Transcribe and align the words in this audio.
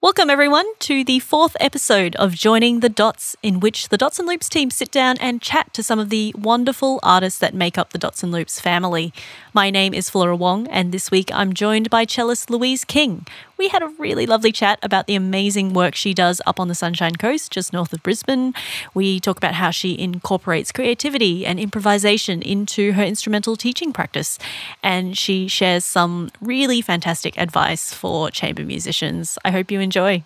Welcome, 0.00 0.30
everyone, 0.30 0.64
to 0.78 1.02
the 1.02 1.18
fourth 1.18 1.56
episode 1.58 2.14
of 2.16 2.32
Joining 2.32 2.78
the 2.78 2.88
Dots, 2.88 3.34
in 3.42 3.58
which 3.58 3.88
the 3.88 3.96
Dots 3.96 4.20
and 4.20 4.28
Loops 4.28 4.48
team 4.48 4.70
sit 4.70 4.92
down 4.92 5.16
and 5.18 5.42
chat 5.42 5.74
to 5.74 5.82
some 5.82 5.98
of 5.98 6.08
the 6.08 6.32
wonderful 6.38 7.00
artists 7.02 7.40
that 7.40 7.52
make 7.52 7.76
up 7.76 7.90
the 7.90 7.98
Dots 7.98 8.22
and 8.22 8.30
Loops 8.30 8.60
family. 8.60 9.12
My 9.52 9.70
name 9.70 9.92
is 9.92 10.08
Flora 10.08 10.36
Wong, 10.36 10.68
and 10.68 10.92
this 10.92 11.10
week 11.10 11.30
I'm 11.34 11.52
joined 11.52 11.90
by 11.90 12.04
cellist 12.04 12.48
Louise 12.48 12.84
King. 12.84 13.26
We 13.58 13.68
had 13.68 13.82
a 13.82 13.88
really 13.98 14.24
lovely 14.24 14.52
chat 14.52 14.78
about 14.84 15.08
the 15.08 15.16
amazing 15.16 15.72
work 15.72 15.96
she 15.96 16.14
does 16.14 16.40
up 16.46 16.60
on 16.60 16.68
the 16.68 16.76
Sunshine 16.76 17.16
Coast, 17.16 17.50
just 17.50 17.72
north 17.72 17.92
of 17.92 18.04
Brisbane. 18.04 18.54
We 18.94 19.18
talk 19.18 19.36
about 19.36 19.54
how 19.54 19.72
she 19.72 19.98
incorporates 19.98 20.70
creativity 20.70 21.44
and 21.44 21.58
improvisation 21.58 22.40
into 22.40 22.92
her 22.92 23.02
instrumental 23.02 23.56
teaching 23.56 23.92
practice, 23.92 24.38
and 24.80 25.18
she 25.18 25.48
shares 25.48 25.84
some 25.84 26.30
really 26.40 26.80
fantastic 26.80 27.36
advice 27.36 27.92
for 27.92 28.30
chamber 28.30 28.64
musicians. 28.64 29.38
I 29.44 29.50
hope 29.50 29.72
you 29.72 29.80
enjoy. 29.80 30.22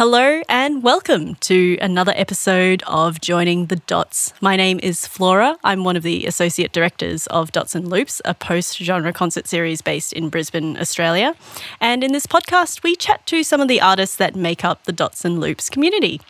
Hello 0.00 0.40
and 0.48 0.82
welcome 0.82 1.34
to 1.40 1.76
another 1.82 2.14
episode 2.16 2.82
of 2.86 3.20
Joining 3.20 3.66
the 3.66 3.76
Dots. 3.76 4.32
My 4.40 4.56
name 4.56 4.80
is 4.82 5.06
Flora. 5.06 5.58
I'm 5.62 5.84
one 5.84 5.94
of 5.94 6.02
the 6.02 6.24
associate 6.24 6.72
directors 6.72 7.26
of 7.26 7.52
Dots 7.52 7.74
and 7.74 7.86
Loops, 7.86 8.22
a 8.24 8.32
post 8.32 8.78
genre 8.78 9.12
concert 9.12 9.46
series 9.46 9.82
based 9.82 10.14
in 10.14 10.30
Brisbane, 10.30 10.78
Australia. 10.78 11.34
And 11.82 12.02
in 12.02 12.12
this 12.12 12.26
podcast, 12.26 12.82
we 12.82 12.96
chat 12.96 13.26
to 13.26 13.42
some 13.42 13.60
of 13.60 13.68
the 13.68 13.82
artists 13.82 14.16
that 14.16 14.34
make 14.34 14.64
up 14.64 14.84
the 14.84 14.92
Dots 14.92 15.22
and 15.26 15.38
Loops 15.38 15.68
community. 15.68 16.22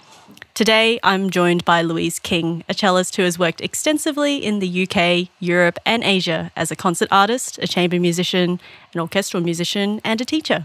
Today, 0.52 0.98
I'm 1.04 1.30
joined 1.30 1.64
by 1.64 1.82
Louise 1.82 2.18
King, 2.18 2.64
a 2.68 2.74
cellist 2.74 3.14
who 3.14 3.22
has 3.22 3.38
worked 3.38 3.60
extensively 3.60 4.38
in 4.38 4.58
the 4.58 4.82
UK, 4.82 5.28
Europe, 5.38 5.78
and 5.86 6.02
Asia 6.02 6.50
as 6.56 6.72
a 6.72 6.76
concert 6.76 7.08
artist, 7.12 7.56
a 7.62 7.68
chamber 7.68 8.00
musician, 8.00 8.58
an 8.92 9.00
orchestral 9.00 9.44
musician, 9.44 10.00
and 10.02 10.20
a 10.20 10.24
teacher. 10.24 10.64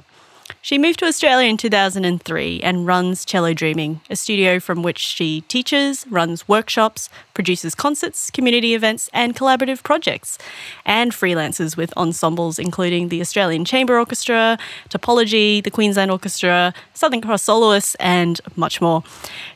She 0.61 0.77
moved 0.77 0.99
to 0.99 1.05
Australia 1.05 1.47
in 1.47 1.57
2003 1.57 2.61
and 2.61 2.87
runs 2.87 3.23
Cello 3.23 3.53
Dreaming, 3.53 4.01
a 4.09 4.15
studio 4.15 4.59
from 4.59 4.81
which 4.81 4.99
she 4.99 5.41
teaches, 5.41 6.05
runs 6.09 6.47
workshops, 6.47 7.09
produces 7.33 7.75
concerts, 7.75 8.31
community 8.31 8.73
events, 8.73 9.09
and 9.13 9.35
collaborative 9.35 9.83
projects, 9.83 10.37
and 10.85 11.11
freelances 11.11 11.77
with 11.77 11.95
ensembles 11.95 12.57
including 12.57 13.09
the 13.09 13.21
Australian 13.21 13.65
Chamber 13.65 13.99
Orchestra, 13.99 14.57
Topology, 14.89 15.63
the 15.63 15.71
Queensland 15.71 16.09
Orchestra, 16.11 16.73
Southern 16.93 17.21
Cross 17.21 17.43
Soloists, 17.43 17.95
and 17.95 18.41
much 18.55 18.81
more. 18.81 19.03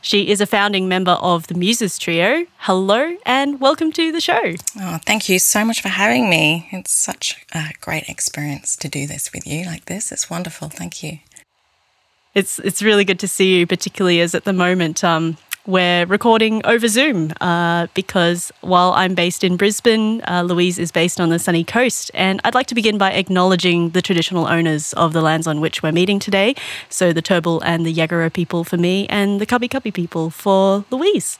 She 0.02 0.28
is 0.28 0.40
a 0.40 0.46
founding 0.46 0.88
member 0.88 1.12
of 1.12 1.46
the 1.48 1.54
Muses 1.54 1.98
Trio. 1.98 2.46
Hello, 2.64 3.16
and 3.24 3.58
welcome 3.58 3.90
to 3.92 4.12
the 4.12 4.20
show. 4.20 4.52
Oh, 4.78 4.98
thank 5.06 5.30
you 5.30 5.38
so 5.38 5.64
much 5.64 5.80
for 5.80 5.88
having 5.88 6.28
me. 6.28 6.68
It's 6.72 6.90
such 6.90 7.42
a 7.54 7.70
great 7.80 8.06
experience 8.06 8.76
to 8.76 8.86
do 8.86 9.06
this 9.06 9.32
with 9.32 9.46
you 9.46 9.64
like 9.64 9.86
this. 9.86 10.12
It's 10.12 10.28
wonderful. 10.28 10.68
Thank 10.68 11.02
you. 11.02 11.20
It's 12.34 12.58
it's 12.58 12.82
really 12.82 13.06
good 13.06 13.18
to 13.20 13.28
see 13.28 13.56
you, 13.56 13.66
particularly 13.66 14.20
as 14.20 14.34
at 14.34 14.44
the 14.44 14.52
moment 14.52 15.02
um, 15.02 15.38
we're 15.66 16.04
recording 16.04 16.60
over 16.66 16.86
Zoom 16.86 17.32
uh, 17.40 17.86
because 17.94 18.52
while 18.60 18.92
I'm 18.92 19.14
based 19.14 19.42
in 19.42 19.56
Brisbane, 19.56 20.20
uh, 20.28 20.42
Louise 20.42 20.78
is 20.78 20.92
based 20.92 21.18
on 21.18 21.30
the 21.30 21.38
sunny 21.38 21.64
coast. 21.64 22.10
And 22.12 22.42
I'd 22.44 22.54
like 22.54 22.66
to 22.66 22.74
begin 22.74 22.98
by 22.98 23.12
acknowledging 23.12 23.90
the 23.90 24.02
traditional 24.02 24.46
owners 24.46 24.92
of 24.92 25.14
the 25.14 25.22
lands 25.22 25.46
on 25.46 25.62
which 25.62 25.82
we're 25.82 25.92
meeting 25.92 26.18
today. 26.18 26.54
So 26.90 27.14
the 27.14 27.22
Turrbal 27.22 27.62
and 27.64 27.86
the 27.86 27.94
Yagara 27.94 28.30
people 28.30 28.64
for 28.64 28.76
me, 28.76 29.06
and 29.08 29.40
the 29.40 29.46
Kabi 29.46 29.70
Kabi 29.70 29.94
people 29.94 30.28
for 30.28 30.84
Louise. 30.90 31.38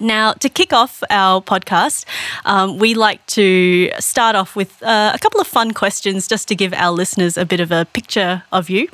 Now, 0.00 0.32
to 0.34 0.48
kick 0.48 0.72
off 0.72 1.02
our 1.10 1.40
podcast, 1.40 2.04
um, 2.44 2.78
we 2.78 2.94
like 2.94 3.24
to 3.26 3.90
start 3.98 4.36
off 4.36 4.56
with 4.56 4.82
uh, 4.82 5.12
a 5.14 5.18
couple 5.18 5.40
of 5.40 5.46
fun 5.46 5.72
questions 5.72 6.26
just 6.26 6.48
to 6.48 6.54
give 6.54 6.72
our 6.74 6.92
listeners 6.92 7.36
a 7.36 7.44
bit 7.44 7.60
of 7.60 7.70
a 7.70 7.84
picture 7.86 8.42
of 8.52 8.70
you. 8.70 8.88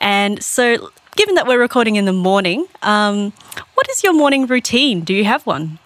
And 0.00 0.42
so, 0.42 0.90
given 1.16 1.34
that 1.34 1.46
we're 1.46 1.60
recording 1.60 1.96
in 1.96 2.04
the 2.04 2.12
morning, 2.12 2.66
um, 2.82 3.32
what 3.74 3.88
is 3.90 4.02
your 4.02 4.12
morning 4.12 4.46
routine? 4.46 5.02
Do 5.02 5.14
you 5.14 5.24
have 5.24 5.46
one? 5.46 5.78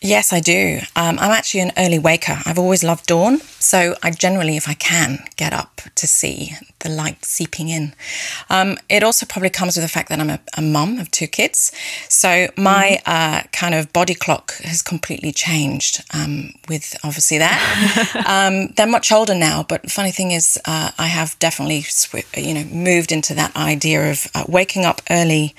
Yes, 0.00 0.32
I 0.32 0.38
do. 0.38 0.78
Um, 0.94 1.18
I'm 1.18 1.32
actually 1.32 1.60
an 1.60 1.72
early 1.76 1.98
waker. 1.98 2.38
I've 2.46 2.58
always 2.58 2.84
loved 2.84 3.06
dawn. 3.06 3.40
So 3.58 3.96
I 4.00 4.12
generally, 4.12 4.56
if 4.56 4.68
I 4.68 4.74
can, 4.74 5.24
get 5.34 5.52
up 5.52 5.80
to 5.96 6.06
see 6.06 6.52
the 6.78 6.88
light 6.88 7.24
seeping 7.24 7.68
in. 7.68 7.94
Um, 8.48 8.78
it 8.88 9.02
also 9.02 9.26
probably 9.26 9.50
comes 9.50 9.74
with 9.74 9.84
the 9.84 9.88
fact 9.88 10.08
that 10.10 10.20
I'm 10.20 10.30
a, 10.30 10.38
a 10.56 10.62
mum 10.62 11.00
of 11.00 11.10
two 11.10 11.26
kids. 11.26 11.72
So 12.08 12.46
my 12.56 13.00
mm-hmm. 13.04 13.10
uh, 13.10 13.42
kind 13.50 13.74
of 13.74 13.92
body 13.92 14.14
clock 14.14 14.54
has 14.58 14.82
completely 14.82 15.32
changed 15.32 16.04
um, 16.14 16.52
with 16.68 16.96
obviously 17.02 17.38
that. 17.38 18.22
um, 18.28 18.68
they're 18.76 18.86
much 18.86 19.10
older 19.10 19.34
now, 19.34 19.64
but 19.68 19.90
funny 19.90 20.12
thing 20.12 20.30
is, 20.30 20.60
uh, 20.64 20.92
I 20.96 21.08
have 21.08 21.36
definitely, 21.40 21.82
sw- 21.82 22.36
you 22.36 22.54
know, 22.54 22.64
moved 22.66 23.10
into 23.10 23.34
that 23.34 23.56
idea 23.56 24.12
of 24.12 24.28
uh, 24.36 24.44
waking 24.46 24.84
up 24.84 25.02
early 25.10 25.56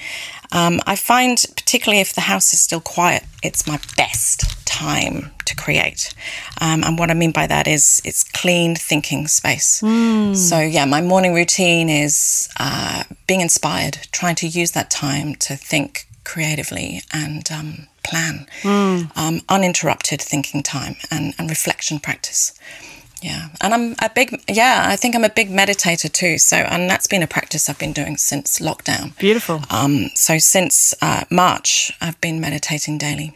um, 0.52 0.80
I 0.86 0.96
find, 0.96 1.44
particularly 1.56 2.02
if 2.02 2.14
the 2.14 2.22
house 2.22 2.54
is 2.54 2.62
still 2.62 2.82
quiet, 2.82 3.24
it's 3.44 3.68
my 3.68 3.80
best 3.96 4.66
time 4.66 5.32
to 5.46 5.56
create. 5.56 6.14
Um, 6.62 6.84
and 6.84 6.98
what 6.98 7.12
I 7.12 7.14
mean 7.14 7.32
by 7.32 7.48
that 7.48 7.68
is 7.68 8.02
it's 8.06 8.24
clean 8.24 8.76
thinking 8.76 9.28
space. 9.28 9.82
Mm. 9.82 10.36
So, 10.36 10.60
yeah, 10.60 10.86
my 10.86 11.02
morning 11.02 11.34
routine 11.34 11.90
is 11.90 12.50
uh, 12.60 13.04
being 13.28 13.42
inspired, 13.42 14.00
trying 14.12 14.36
to 14.36 14.48
use 14.48 14.72
that 14.72 14.90
time 14.90 15.36
to 15.36 15.56
think 15.56 16.08
creatively 16.24 17.02
and 17.12 17.50
um, 17.52 17.88
plan, 18.04 18.48
mm. 18.62 19.44
uninterrupted 19.50 20.22
thinking 20.22 20.64
time 20.64 20.96
and, 21.12 21.34
and 21.38 21.50
reflection 21.50 22.00
practice. 22.00 22.54
Yeah, 23.22 23.50
and 23.62 23.74
I'm 23.74 23.96
a 24.02 24.10
big 24.14 24.42
yeah. 24.48 24.86
I 24.88 24.96
think 24.96 25.16
I'm 25.16 25.26
a 25.26 25.30
big 25.30 25.50
meditator 25.50 26.12
too. 26.12 26.38
So, 26.38 26.58
and 26.58 26.90
that's 26.90 27.08
been 27.08 27.24
a 27.24 27.28
practice 27.28 27.70
I've 27.70 27.80
been 27.80 27.94
doing 27.94 28.18
since 28.18 28.60
lockdown. 28.60 29.18
Beautiful. 29.18 29.62
Um, 29.70 30.10
so 30.16 30.38
since 30.38 30.94
uh, 31.02 31.26
March, 31.30 31.92
I've 32.00 32.20
been 32.22 32.40
meditating 32.40 32.98
daily. 32.98 33.36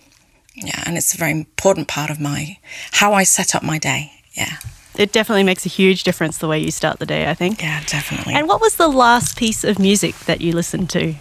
Yeah, 0.55 0.83
and 0.85 0.97
it's 0.97 1.13
a 1.13 1.17
very 1.17 1.31
important 1.31 1.87
part 1.87 2.09
of 2.09 2.19
my 2.19 2.57
how 2.93 3.13
I 3.13 3.23
set 3.23 3.55
up 3.55 3.63
my 3.63 3.77
day. 3.77 4.11
Yeah. 4.33 4.57
It 4.95 5.11
definitely 5.11 5.43
makes 5.43 5.65
a 5.65 5.69
huge 5.69 6.03
difference 6.03 6.37
the 6.37 6.47
way 6.47 6.59
you 6.59 6.69
start 6.69 6.99
the 6.99 7.05
day. 7.05 7.29
I 7.29 7.33
think. 7.33 7.61
Yeah, 7.61 7.81
definitely. 7.85 8.35
And 8.35 8.47
what 8.47 8.61
was 8.61 8.75
the 8.75 8.87
last 8.87 9.37
piece 9.37 9.63
of 9.63 9.79
music 9.79 10.15
that 10.25 10.39
you 10.39 10.53
listened 10.53 10.89
to? 10.91 11.15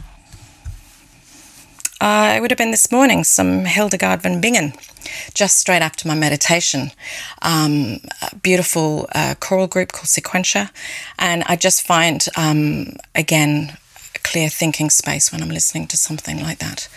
Uh, 2.03 2.35
it 2.37 2.41
would 2.41 2.51
have 2.51 2.59
been 2.59 2.73
this 2.73 2.91
morning, 2.91 3.23
some 3.23 3.65
Hildegard 3.65 4.23
von 4.23 4.41
Bingen, 4.41 4.73
just 5.35 5.59
straight 5.59 5.83
after 5.83 6.09
my 6.09 6.17
meditation. 6.17 6.91
Um, 7.43 8.01
beautiful 8.43 9.09
uh, 9.15 9.37
choral 9.39 9.69
group 9.69 9.93
called 9.93 10.09
Sequentia. 10.09 10.71
And 11.17 11.45
I 11.47 11.55
just 11.55 11.87
find, 11.87 12.27
um, 12.37 12.97
again, 13.15 13.79
a 14.17 14.19
clear 14.19 14.49
thinking 14.49 14.91
space 14.91 15.31
when 15.31 15.43
I'm 15.43 15.49
listening 15.51 15.87
to 15.87 15.97
something 15.97 16.43
like 16.43 16.59
that. 16.59 16.89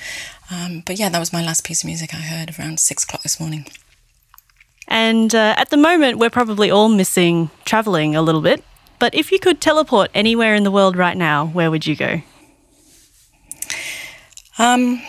Um, 0.50 0.82
but 0.84 0.98
yeah, 0.98 1.10
that 1.10 1.20
was 1.20 1.32
my 1.32 1.46
last 1.46 1.64
piece 1.64 1.84
of 1.84 1.88
music 1.88 2.16
I 2.16 2.22
heard 2.22 2.58
around 2.58 2.80
six 2.80 3.04
o'clock 3.04 3.22
this 3.22 3.40
morning. 3.40 3.68
And 4.88 5.36
uh, 5.36 5.54
at 5.56 5.70
the 5.70 5.78
moment, 5.78 6.18
we're 6.18 6.32
probably 6.32 6.72
all 6.72 6.90
missing 6.90 7.52
traveling 7.64 8.16
a 8.16 8.24
little 8.24 8.42
bit. 8.42 8.64
But 8.98 9.14
if 9.14 9.32
you 9.32 9.38
could 9.38 9.62
teleport 9.62 10.10
anywhere 10.16 10.56
in 10.56 10.64
the 10.64 10.72
world 10.72 10.96
right 10.98 11.16
now, 11.16 11.46
where 11.46 11.70
would 11.70 11.86
you 11.86 11.96
go? 11.96 12.24
Um, 14.58 15.02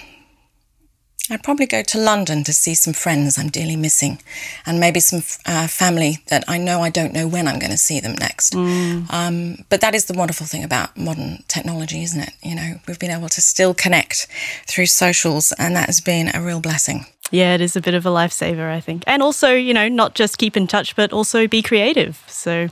I'd 1.29 1.43
probably 1.43 1.67
go 1.67 1.83
to 1.83 1.99
London 1.99 2.45
to 2.45 2.53
see 2.53 2.75
some 2.75 2.93
friends 2.93 3.37
I'm 3.37 3.49
dearly 3.49 3.75
missing, 3.75 4.21
and 4.65 4.79
maybe 4.79 5.01
some 5.01 5.23
uh, 5.45 5.67
family 5.67 6.19
that 6.29 6.45
I 6.47 6.57
know 6.59 6.83
I 6.83 6.91
don't 6.91 7.13
know 7.13 7.27
when 7.27 7.49
I'm 7.49 7.59
going 7.59 7.73
to 7.73 7.79
see 7.79 7.99
them 7.99 8.15
next. 8.15 8.53
Mm. 8.53 9.13
Um, 9.13 9.65
but 9.69 9.81
that 9.81 9.95
is 9.95 10.05
the 10.05 10.15
wonderful 10.15 10.47
thing 10.47 10.63
about 10.63 10.97
modern 10.97 11.43
technology, 11.49 12.03
isn't 12.03 12.21
it? 12.21 12.33
You 12.43 12.55
know, 12.55 12.75
we've 12.87 12.99
been 12.99 13.11
able 13.11 13.29
to 13.31 13.41
still 13.41 13.75
connect 13.75 14.29
through 14.69 14.87
socials, 14.87 15.53
and 15.59 15.75
that 15.75 15.87
has 15.87 16.01
been 16.01 16.31
a 16.33 16.41
real 16.41 16.61
blessing. 16.61 17.07
Yeah, 17.33 17.55
it 17.55 17.61
is 17.61 17.75
a 17.75 17.81
bit 17.81 17.95
of 17.95 18.07
a 18.07 18.11
lifesaver, 18.11 18.71
I 18.71 18.81
think. 18.81 19.03
And 19.09 19.21
also, 19.21 19.53
you 19.53 19.75
know, 19.75 19.89
not 19.89 20.15
just 20.15 20.39
keep 20.39 20.57
in 20.57 20.69
touch, 20.69 20.95
but 20.95 21.13
also 21.13 21.49
be 21.49 21.61
creative. 21.61 22.23
So, 22.29 22.69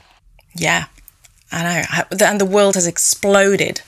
yeah, 0.55 0.85
I 1.55 1.63
know. 1.63 2.25
And 2.25 2.39
the 2.39 2.45
world 2.45 2.75
has 2.75 2.85
exploded 2.85 3.81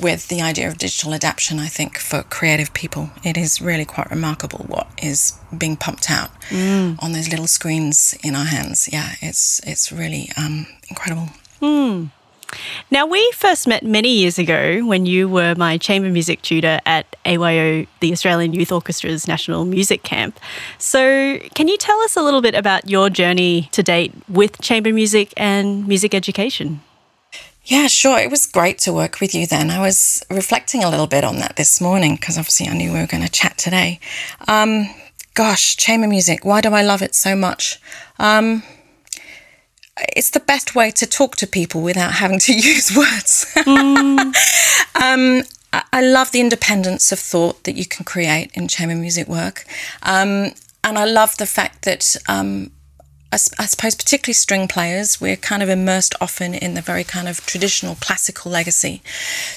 with 0.00 0.28
the 0.28 0.42
idea 0.42 0.66
of 0.68 0.78
digital 0.78 1.14
adaptation, 1.14 1.58
I 1.60 1.68
think, 1.68 1.98
for 1.98 2.24
creative 2.24 2.74
people. 2.74 3.10
It 3.24 3.36
is 3.36 3.60
really 3.60 3.84
quite 3.84 4.10
remarkable 4.10 4.64
what 4.66 4.88
is 5.00 5.38
being 5.56 5.76
pumped 5.76 6.10
out 6.10 6.30
mm. 6.48 7.00
on 7.02 7.12
those 7.12 7.30
little 7.30 7.46
screens 7.46 8.18
in 8.24 8.34
our 8.34 8.44
hands. 8.44 8.88
Yeah, 8.92 9.14
it's, 9.20 9.60
it's 9.66 9.92
really 9.92 10.30
um, 10.36 10.66
incredible. 10.88 11.28
Mm. 11.62 12.10
Now, 12.90 13.06
we 13.06 13.30
first 13.32 13.68
met 13.68 13.84
many 13.84 14.08
years 14.08 14.38
ago 14.38 14.84
when 14.84 15.04
you 15.04 15.28
were 15.28 15.54
my 15.56 15.76
chamber 15.76 16.08
music 16.08 16.40
tutor 16.42 16.80
at 16.86 17.14
AYO, 17.26 17.86
the 18.00 18.12
Australian 18.12 18.54
Youth 18.54 18.70
Orchestra's 18.70 19.28
National 19.28 19.64
Music 19.64 20.02
Camp. 20.02 20.40
So, 20.78 21.38
can 21.54 21.68
you 21.68 21.76
tell 21.76 21.98
us 22.00 22.16
a 22.16 22.22
little 22.22 22.40
bit 22.40 22.54
about 22.54 22.88
your 22.88 23.10
journey 23.10 23.68
to 23.72 23.82
date 23.82 24.12
with 24.28 24.60
chamber 24.62 24.92
music 24.92 25.34
and 25.36 25.86
music 25.86 26.14
education? 26.14 26.80
Yeah, 27.68 27.86
sure. 27.86 28.18
It 28.18 28.30
was 28.30 28.46
great 28.46 28.78
to 28.78 28.94
work 28.94 29.20
with 29.20 29.34
you 29.34 29.46
then. 29.46 29.70
I 29.70 29.78
was 29.78 30.24
reflecting 30.30 30.82
a 30.82 30.88
little 30.88 31.06
bit 31.06 31.22
on 31.22 31.36
that 31.36 31.56
this 31.56 31.82
morning 31.82 32.14
because 32.14 32.38
obviously 32.38 32.66
I 32.66 32.72
knew 32.72 32.94
we 32.94 32.98
were 32.98 33.06
going 33.06 33.22
to 33.22 33.30
chat 33.30 33.58
today. 33.58 34.00
Um, 34.48 34.88
gosh, 35.34 35.76
chamber 35.76 36.08
music, 36.08 36.46
why 36.46 36.62
do 36.62 36.70
I 36.70 36.80
love 36.80 37.02
it 37.02 37.14
so 37.14 37.36
much? 37.36 37.78
Um, 38.18 38.62
it's 40.16 40.30
the 40.30 40.40
best 40.40 40.74
way 40.74 40.90
to 40.92 41.06
talk 41.06 41.36
to 41.36 41.46
people 41.46 41.82
without 41.82 42.12
having 42.12 42.38
to 42.38 42.52
use 42.56 42.96
words. 42.96 43.52
Mm. 43.58 44.34
um, 45.02 45.42
I 45.92 46.00
love 46.00 46.32
the 46.32 46.40
independence 46.40 47.12
of 47.12 47.18
thought 47.18 47.64
that 47.64 47.76
you 47.76 47.84
can 47.84 48.06
create 48.06 48.50
in 48.54 48.68
chamber 48.68 48.94
music 48.94 49.28
work. 49.28 49.66
Um, 50.02 50.52
and 50.82 50.96
I 50.96 51.04
love 51.04 51.36
the 51.36 51.44
fact 51.44 51.82
that 51.82 52.16
um, 52.28 52.70
I, 53.30 53.34
I, 53.34 53.66
suppose, 53.66 53.94
particularly 53.94 54.34
string 54.34 54.68
players, 54.68 55.20
we're 55.20 55.36
kind 55.36 55.62
of 55.62 55.68
immersed 55.68 56.14
often 56.20 56.54
in 56.54 56.74
the 56.74 56.80
very 56.80 57.04
kind 57.04 57.28
of 57.28 57.44
traditional 57.44 57.96
classical 57.96 58.50
legacy. 58.50 59.02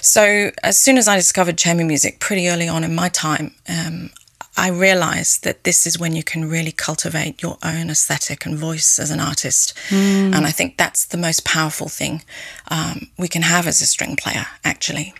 So, 0.01 0.51
as 0.63 0.77
soon 0.77 0.97
as 0.97 1.07
I 1.07 1.15
discovered 1.15 1.57
chamber 1.57 1.85
music 1.85 2.19
pretty 2.19 2.49
early 2.49 2.67
on 2.67 2.83
in 2.83 2.93
my 2.93 3.09
time, 3.09 3.55
um, 3.69 4.09
I 4.57 4.69
realized 4.69 5.43
that 5.45 5.63
this 5.63 5.87
is 5.87 5.97
when 5.97 6.15
you 6.15 6.23
can 6.23 6.49
really 6.49 6.73
cultivate 6.73 7.41
your 7.41 7.57
own 7.63 7.89
aesthetic 7.89 8.45
and 8.45 8.57
voice 8.57 8.99
as 8.99 9.09
an 9.09 9.21
artist. 9.21 9.73
Mm. 9.89 10.35
And 10.35 10.45
I 10.45 10.51
think 10.51 10.77
that's 10.77 11.05
the 11.05 11.17
most 11.17 11.45
powerful 11.45 11.87
thing 11.87 12.23
um, 12.69 13.07
we 13.17 13.29
can 13.29 13.43
have 13.43 13.65
as 13.65 13.81
a 13.81 13.85
string 13.85 14.17
player, 14.17 14.47
actually. 14.65 15.13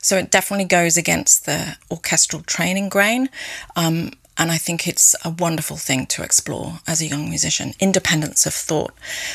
So 0.00 0.16
it 0.16 0.30
definitely 0.30 0.66
goes 0.66 0.96
against 0.96 1.46
the 1.46 1.76
orchestral 1.90 2.42
training 2.42 2.88
grain. 2.88 3.28
Um, 3.74 4.12
and 4.38 4.50
I 4.50 4.58
think 4.58 4.86
it's 4.86 5.16
a 5.24 5.30
wonderful 5.30 5.76
thing 5.76 6.06
to 6.06 6.22
explore 6.22 6.80
as 6.86 7.00
a 7.00 7.06
young 7.06 7.28
musician 7.28 7.72
independence 7.80 8.44
of 8.46 8.52
thought. 8.52 8.92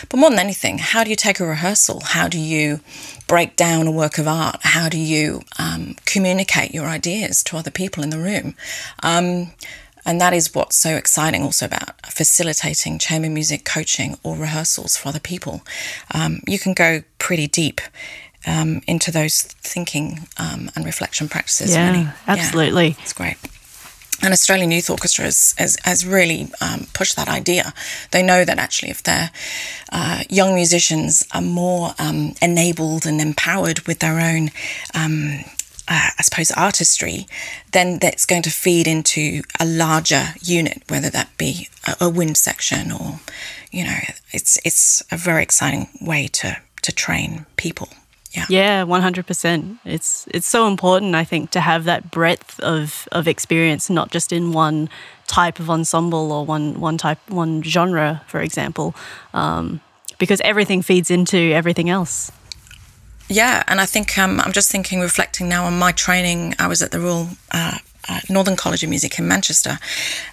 But 0.10 0.18
more 0.18 0.30
than 0.30 0.40
anything, 0.40 0.78
how 0.78 1.04
do 1.04 1.10
you 1.10 1.16
take 1.16 1.40
a 1.40 1.46
rehearsal? 1.46 2.02
How 2.04 2.28
do 2.28 2.40
you 2.40 2.82
break 3.28 3.56
down 3.56 3.88
a 3.88 3.92
work 3.92 4.18
of 4.18 4.28
art? 4.28 4.60
How 4.62 4.90
do 4.90 5.00
you 5.00 5.42
um, 5.58 5.96
communicate 6.06 6.74
your 6.74 6.86
ideas 6.86 7.44
to 7.46 7.58
other 7.58 7.72
people 7.72 8.04
in 8.04 8.12
the 8.12 8.20
room? 8.20 8.56
Um, 9.02 9.52
and 10.06 10.20
that 10.20 10.34
is 10.34 10.54
what's 10.54 10.76
so 10.76 10.96
exciting 10.96 11.44
also 11.44 11.66
about 11.66 12.06
facilitating 12.06 12.98
chamber 12.98 13.30
music 13.30 13.66
coaching 13.66 14.18
or 14.24 14.36
rehearsals 14.36 14.98
for 14.98 15.10
other 15.10 15.20
people. 15.20 15.62
Um, 16.14 16.42
you 16.48 16.58
can 16.60 16.74
go 16.74 17.04
pretty 17.20 17.48
deep 17.48 17.82
um, 18.48 18.82
into 18.88 19.12
those 19.12 19.44
thinking 19.44 20.28
um, 20.38 20.72
and 20.76 20.86
reflection 20.86 21.30
practices. 21.30 21.74
Yeah, 21.74 21.92
really. 21.92 22.10
absolutely. 22.28 22.88
Yeah, 22.88 22.96
it's 23.02 23.14
great. 23.14 23.38
And 24.24 24.34
Australian 24.34 24.72
Youth 24.72 24.90
Orchestra 24.90 25.26
has, 25.26 25.56
has, 25.58 25.78
has 25.84 26.06
really 26.06 26.52
um, 26.62 26.88
pushed 26.94 27.16
that 27.16 27.28
idea. 27.28 27.74
They 28.12 28.22
know 28.22 28.46
that 28.46 28.60
actually, 28.60 28.92
if 28.92 29.02
their 29.02 29.32
uh, 29.92 30.24
young 30.30 30.54
musicians 30.54 31.26
are 31.34 31.42
more 31.42 31.96
um, 31.98 32.36
enabled 32.42 33.06
and 33.06 33.20
empowered 33.20 33.80
with 33.88 34.00
their 34.00 34.20
own, 34.20 34.52
um, 34.94 35.40
uh, 35.88 36.10
I 36.18 36.22
suppose, 36.22 36.52
artistry, 36.52 37.26
then 37.72 37.98
that's 38.00 38.28
going 38.28 38.44
to 38.44 38.52
feed 38.52 38.88
into 38.88 39.42
a 39.60 39.66
larger 39.66 40.36
unit, 40.42 40.84
whether 40.88 41.10
that 41.10 41.36
be 41.38 41.68
a, 41.88 42.06
a 42.06 42.10
wind 42.10 42.38
section 42.38 42.92
or, 42.92 43.20
you 43.72 43.84
know, 43.84 44.00
it's 44.32 44.60
it's 44.64 45.02
a 45.12 45.18
very 45.18 45.42
exciting 45.42 45.90
way 46.00 46.28
to 46.28 46.58
to 46.84 46.92
train 46.92 47.48
people. 47.58 47.90
Yeah. 48.32 48.46
Yeah, 48.50 48.86
100%. 48.86 49.80
It's 49.84 50.26
it's 50.34 50.48
so 50.48 50.68
important 50.68 51.16
I 51.16 51.26
think 51.26 51.52
to 51.52 51.60
have 51.60 51.84
that 51.84 52.12
breadth 52.12 52.60
of 52.62 53.08
of 53.12 53.28
experience 53.28 53.90
not 53.90 54.10
just 54.10 54.32
in 54.32 54.54
one 54.54 54.90
type 55.28 55.60
of 55.60 55.70
ensemble 55.70 56.32
or 56.32 56.46
one 56.46 56.80
one 56.80 56.98
type 56.98 57.20
one 57.30 57.62
genre 57.62 58.22
for 58.28 58.42
example. 58.42 58.96
Um, 59.34 59.82
because 60.18 60.40
everything 60.42 60.82
feeds 60.84 61.10
into 61.10 61.38
everything 61.38 61.90
else. 61.90 62.32
Yeah, 63.28 63.64
and 63.68 63.80
I 63.82 63.86
think 63.86 64.18
um, 64.18 64.40
I'm 64.42 64.52
just 64.52 64.70
thinking, 64.72 65.00
reflecting 65.00 65.48
now 65.48 65.66
on 65.66 65.80
my 65.80 65.94
training. 65.94 66.54
I 66.60 66.68
was 66.68 66.82
at 66.82 66.92
the 66.92 67.00
Royal 67.00 67.30
uh, 67.52 67.78
Northern 68.30 68.56
College 68.56 68.84
of 68.84 68.90
Music 68.90 69.18
in 69.20 69.28
Manchester. 69.28 69.80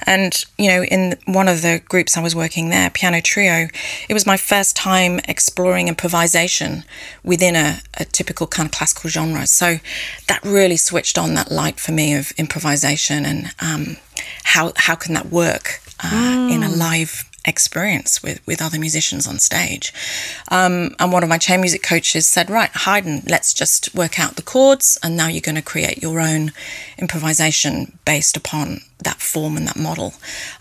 And, 0.06 0.44
you 0.56 0.68
know, 0.68 0.84
in 0.84 1.16
one 1.26 1.48
of 1.48 1.62
the 1.62 1.80
groups 1.88 2.16
I 2.16 2.22
was 2.22 2.34
working 2.34 2.70
there, 2.70 2.90
Piano 2.90 3.20
Trio, 3.20 3.68
it 4.08 4.14
was 4.14 4.26
my 4.26 4.36
first 4.36 4.76
time 4.76 5.20
exploring 5.28 5.88
improvisation 5.88 6.84
within 7.22 7.56
a, 7.56 7.80
a 7.94 8.04
typical 8.04 8.46
kind 8.46 8.66
of 8.66 8.72
classical 8.72 9.10
genre. 9.10 9.46
So 9.46 9.78
that 10.26 10.42
really 10.44 10.76
switched 10.76 11.18
on 11.18 11.34
that 11.34 11.50
light 11.50 11.80
for 11.80 11.92
me 11.92 12.14
of 12.14 12.32
improvisation 12.32 13.24
and 13.24 13.52
um, 13.60 13.96
how, 14.44 14.72
how 14.76 14.94
can 14.94 15.14
that 15.14 15.26
work 15.26 15.80
uh, 16.00 16.10
mm. 16.10 16.52
in 16.52 16.62
a 16.62 16.68
live 16.68 17.24
experience 17.48 18.22
with, 18.22 18.46
with 18.46 18.62
other 18.62 18.78
musicians 18.78 19.26
on 19.26 19.38
stage. 19.38 19.92
Um, 20.50 20.94
and 20.98 21.12
one 21.12 21.22
of 21.22 21.28
my 21.28 21.38
chamber 21.38 21.62
music 21.62 21.82
coaches 21.82 22.26
said, 22.26 22.50
Right, 22.50 22.70
Haydn, 22.72 23.22
let's 23.28 23.52
just 23.52 23.94
work 23.94 24.20
out 24.20 24.36
the 24.36 24.42
chords, 24.42 24.98
and 25.02 25.16
now 25.16 25.26
you're 25.26 25.40
going 25.40 25.56
to 25.56 25.62
create 25.62 26.02
your 26.02 26.20
own 26.20 26.52
improvisation 26.98 27.98
based 28.04 28.36
upon 28.36 28.80
that 29.02 29.20
form 29.20 29.56
and 29.56 29.66
that 29.66 29.76
model. 29.76 30.14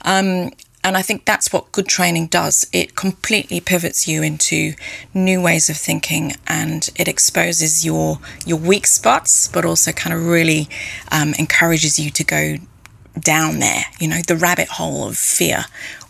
Um, 0.04 0.51
and 0.84 0.95
I 0.95 1.01
think 1.01 1.25
that's 1.25 1.51
what 1.51 1.72
good 1.72 1.88
training 1.88 2.28
does. 2.28 2.68
It 2.72 2.95
completely 2.95 3.60
pivots 3.60 4.07
you 4.07 4.24
into 4.24 4.74
new 5.13 5.42
ways 5.42 5.69
of 5.69 5.75
thinking, 5.75 6.34
and 6.48 6.89
it 6.95 7.07
exposes 7.07 7.86
your 7.86 8.19
your 8.45 8.57
weak 8.57 8.88
spots, 8.88 9.50
but 9.50 9.66
also 9.66 9.92
kind 9.92 10.16
of 10.16 10.25
really 10.25 10.69
um, 11.12 11.34
encourages 11.38 12.00
you 12.00 12.10
to 12.12 12.24
go 12.24 12.56
down 13.19 13.60
there. 13.60 13.86
You 14.00 14.07
know, 14.07 14.22
the 14.25 14.38
rabbit 14.38 14.69
hole 14.69 15.07
of 15.07 15.18
fear, 15.18 15.66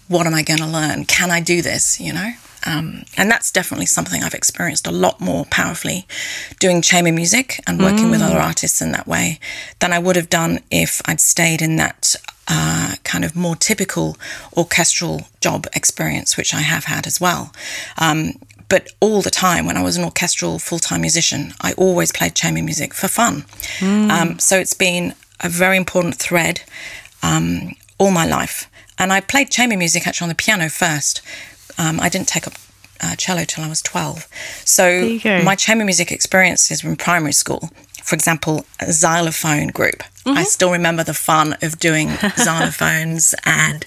what 0.08 0.28
am 0.28 0.34
I 0.34 0.44
going 0.44 0.60
to 0.60 0.68
learn? 0.68 1.06
Can 1.06 1.32
I 1.32 1.42
do 1.42 1.62
this? 1.62 2.00
You 2.00 2.14
know? 2.14 2.32
Um, 2.66 3.04
and 3.16 3.32
that's 3.32 3.52
definitely 3.52 3.86
something 3.86 4.24
I've 4.24 4.34
experienced 4.34 4.88
a 4.88 4.92
lot 4.92 5.22
more 5.22 5.46
powerfully 5.46 6.06
doing 6.60 6.82
chamber 6.82 7.14
music 7.14 7.62
and 7.66 7.80
working 7.80 8.08
mm. 8.08 8.12
with 8.12 8.22
other 8.22 8.40
artists 8.40 8.82
in 8.82 8.92
that 8.92 9.08
way 9.08 9.40
than 9.80 9.94
I 9.94 10.00
would 10.00 10.18
have 10.18 10.30
done 10.30 10.60
if 10.70 11.02
I'd 11.06 11.22
stayed 11.22 11.62
in 11.62 11.78
that 11.78 12.16
uh, 12.48 12.96
kind 13.04 13.24
of 13.24 13.36
more 13.36 13.56
typical 13.56 14.18
orchestral 14.56 15.28
job 15.40 15.66
experience, 15.74 16.36
which 16.36 16.54
I 16.54 16.62
have 16.62 16.86
had 16.86 17.08
as 17.08 17.22
well. 17.22 17.54
Um, 17.98 18.34
but 18.70 18.90
all 19.00 19.22
the 19.22 19.30
time, 19.30 19.66
when 19.66 19.78
I 19.78 19.84
was 19.84 19.96
an 19.96 20.04
orchestral 20.04 20.60
full 20.60 20.80
time 20.80 21.02
musician, 21.02 21.54
I 21.62 21.74
always 21.74 22.12
played 22.12 22.36
chamber 22.36 22.62
music 22.62 22.94
for 22.94 23.08
fun. 23.08 23.44
Mm. 23.80 24.10
Um, 24.10 24.40
so 24.40 24.58
it's 24.58 24.74
been 24.74 25.14
a 25.40 25.48
very 25.48 25.78
important 25.78 26.16
thread 26.16 26.62
um, 27.24 27.76
all 27.98 28.12
my 28.12 28.26
life. 28.26 28.70
And 28.98 29.14
I 29.14 29.22
played 29.22 29.52
chamber 29.52 29.78
music 29.78 30.08
actually 30.08 30.26
on 30.26 30.30
the 30.30 30.36
piano 30.36 30.70
first. 30.70 31.22
Um, 31.78 32.00
I 32.00 32.10
didn't 32.10 32.28
take 32.28 32.48
up 32.48 32.54
uh, 33.02 33.16
cello 33.16 33.44
till 33.44 33.64
I 33.64 33.70
was 33.70 33.82
12. 33.82 34.28
So 34.66 35.20
my 35.44 35.56
chamber 35.56 35.86
music 35.86 36.12
experiences 36.12 36.84
were 36.84 36.90
in 36.90 36.96
primary 36.96 37.34
school. 37.34 37.70
For 38.04 38.16
example, 38.16 38.66
a 38.80 38.94
xylophone 38.94 39.68
group. 39.68 39.98
Mm-hmm. 40.26 40.38
I 40.38 40.44
still 40.44 40.72
remember 40.72 41.04
the 41.04 41.14
fun 41.14 41.58
of 41.62 41.78
doing 41.78 42.08
xylophones 42.08 43.36
and 43.46 43.86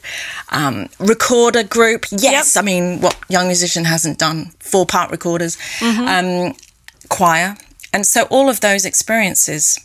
um, 0.50 0.88
recorder 0.98 1.62
group. 1.62 2.04
Yes, 2.10 2.54
yep. 2.54 2.62
I 2.62 2.64
mean, 2.64 3.00
what 3.00 3.18
young 3.28 3.46
musician 3.46 3.84
hasn't 3.86 4.18
done? 4.18 4.52
Four 4.58 4.84
part 4.84 5.10
recorders, 5.10 5.56
mm-hmm. 5.78 6.06
um, 6.48 6.54
choir. 7.08 7.56
And 7.94 8.06
so 8.06 8.24
all 8.24 8.50
of 8.50 8.60
those 8.60 8.84
experiences 8.84 9.78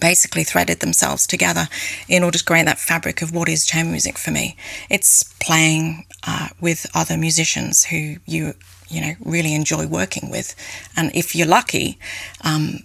basically 0.00 0.44
threaded 0.44 0.80
themselves 0.80 1.26
together 1.26 1.68
in 2.08 2.22
order 2.22 2.38
to 2.38 2.44
create 2.44 2.66
that 2.66 2.78
fabric 2.78 3.22
of 3.22 3.34
what 3.34 3.48
is 3.48 3.66
chamber 3.66 3.90
music 3.90 4.18
for 4.18 4.30
me. 4.30 4.56
It's 4.90 5.22
playing 5.40 6.06
uh, 6.26 6.48
with 6.60 6.86
other 6.94 7.16
musicians 7.16 7.84
who 7.84 8.16
you 8.26 8.54
you 8.88 9.00
know 9.00 9.14
really 9.24 9.54
enjoy 9.54 9.86
working 9.86 10.30
with, 10.30 10.54
and 10.96 11.10
if 11.14 11.34
you're 11.34 11.46
lucky. 11.48 11.98
Um, 12.42 12.80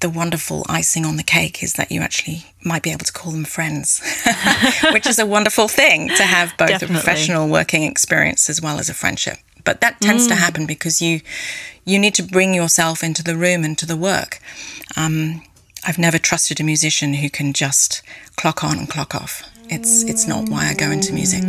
the 0.00 0.10
wonderful 0.10 0.66
icing 0.68 1.06
on 1.06 1.16
the 1.16 1.22
cake 1.22 1.62
is 1.62 1.74
that 1.74 1.92
you 1.92 2.00
actually 2.00 2.44
might 2.64 2.82
be 2.82 2.90
able 2.90 3.04
to 3.04 3.12
call 3.12 3.30
them 3.30 3.44
friends, 3.44 4.02
which 4.92 5.06
is 5.06 5.20
a 5.20 5.24
wonderful 5.24 5.68
thing 5.68 6.08
to 6.08 6.24
have 6.24 6.52
both 6.58 6.70
Definitely. 6.70 6.96
a 6.96 6.98
professional 6.98 7.48
working 7.48 7.84
experience 7.84 8.50
as 8.50 8.60
well 8.60 8.80
as 8.80 8.88
a 8.88 8.94
friendship. 8.94 9.38
But 9.64 9.80
that 9.80 10.00
tends 10.00 10.26
mm. 10.26 10.30
to 10.30 10.34
happen 10.34 10.66
because 10.66 11.00
you 11.00 11.20
you 11.84 12.00
need 12.00 12.14
to 12.16 12.22
bring 12.22 12.52
yourself 12.52 13.02
into 13.02 13.22
the 13.22 13.36
room 13.36 13.64
and 13.64 13.78
to 13.78 13.86
the 13.86 13.96
work. 13.96 14.40
Um, 14.96 15.42
I've 15.84 15.98
never 15.98 16.18
trusted 16.18 16.60
a 16.60 16.64
musician 16.64 17.14
who 17.14 17.28
can 17.28 17.52
just 17.52 18.02
clock 18.36 18.62
on 18.62 18.78
and 18.78 18.88
clock 18.88 19.16
off. 19.16 19.42
It's 19.68 20.04
it's 20.04 20.28
not 20.28 20.48
why 20.48 20.68
I 20.68 20.74
go 20.74 20.90
into 20.92 21.12
music. 21.12 21.42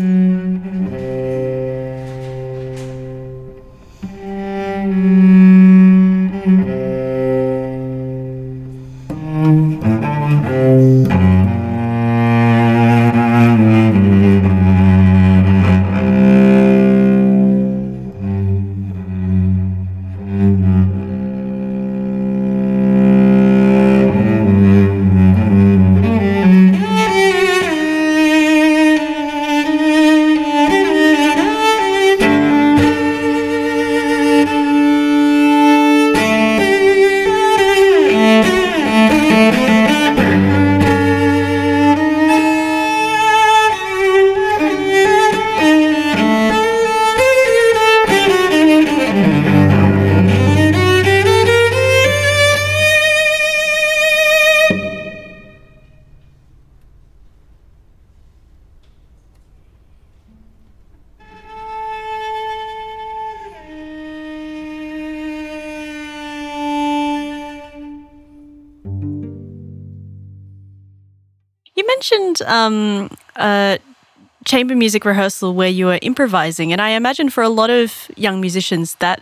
Music 74.84 75.06
rehearsal 75.06 75.54
where 75.60 75.74
you 75.80 75.86
were 75.86 76.00
improvising, 76.02 76.74
and 76.74 76.82
I 76.82 76.90
imagine 77.02 77.30
for 77.30 77.44
a 77.44 77.54
lot 77.62 77.70
of 77.70 78.12
young 78.18 78.42
musicians 78.42 78.96
that 78.96 79.18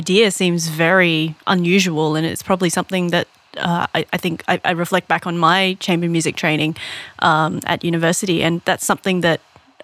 idea 0.00 0.30
seems 0.30 0.68
very 0.68 1.34
unusual, 1.46 2.16
and 2.16 2.24
it's 2.24 2.42
probably 2.42 2.70
something 2.70 3.10
that 3.10 3.26
uh, 3.58 3.86
I, 3.94 4.06
I, 4.14 4.16
think 4.16 4.42
I, 4.48 4.58
I, 4.64 4.70
reflect 4.70 5.08
back 5.08 5.26
on 5.26 5.36
my 5.36 5.76
chamber 5.80 6.08
music 6.08 6.34
training 6.36 6.76
um, 7.18 7.60
at 7.66 7.84
university, 7.84 8.42
and 8.42 8.62
that's 8.64 8.86
something 8.86 9.20
that 9.20 9.40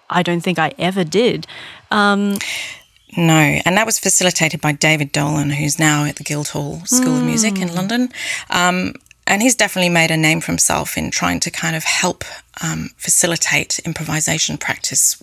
I 0.08 0.23
don't 0.23 0.40
think 0.40 0.58
I 0.58 0.73
ever 0.78 1.04
did. 1.04 1.47
Um, 1.90 2.38
no, 3.16 3.42
and 3.66 3.76
that 3.76 3.85
was 3.85 3.99
facilitated 3.99 4.62
by 4.62 4.73
David 4.73 5.12
Dolan, 5.12 5.50
who's 5.50 5.78
now 5.78 6.06
at 6.06 6.16
the 6.16 6.25
Guildhall 6.25 6.80
School 6.87 7.16
mm. 7.16 7.20
of 7.20 7.25
Music 7.25 7.58
in 7.61 7.68
hmm. 7.68 7.76
London. 7.76 8.08
Um, 8.49 8.94
and 9.28 9.42
he's 9.42 9.54
definitely 9.54 9.90
made 9.90 10.11
a 10.11 10.16
name 10.16 10.40
for 10.40 10.50
himself 10.50 10.97
in 10.97 11.11
trying 11.11 11.38
to 11.40 11.50
kind 11.50 11.76
of 11.76 11.85
help 11.85 12.25
um, 12.62 12.90
facilitate 12.97 13.78
improvisation 13.80 14.56
practice 14.56 15.23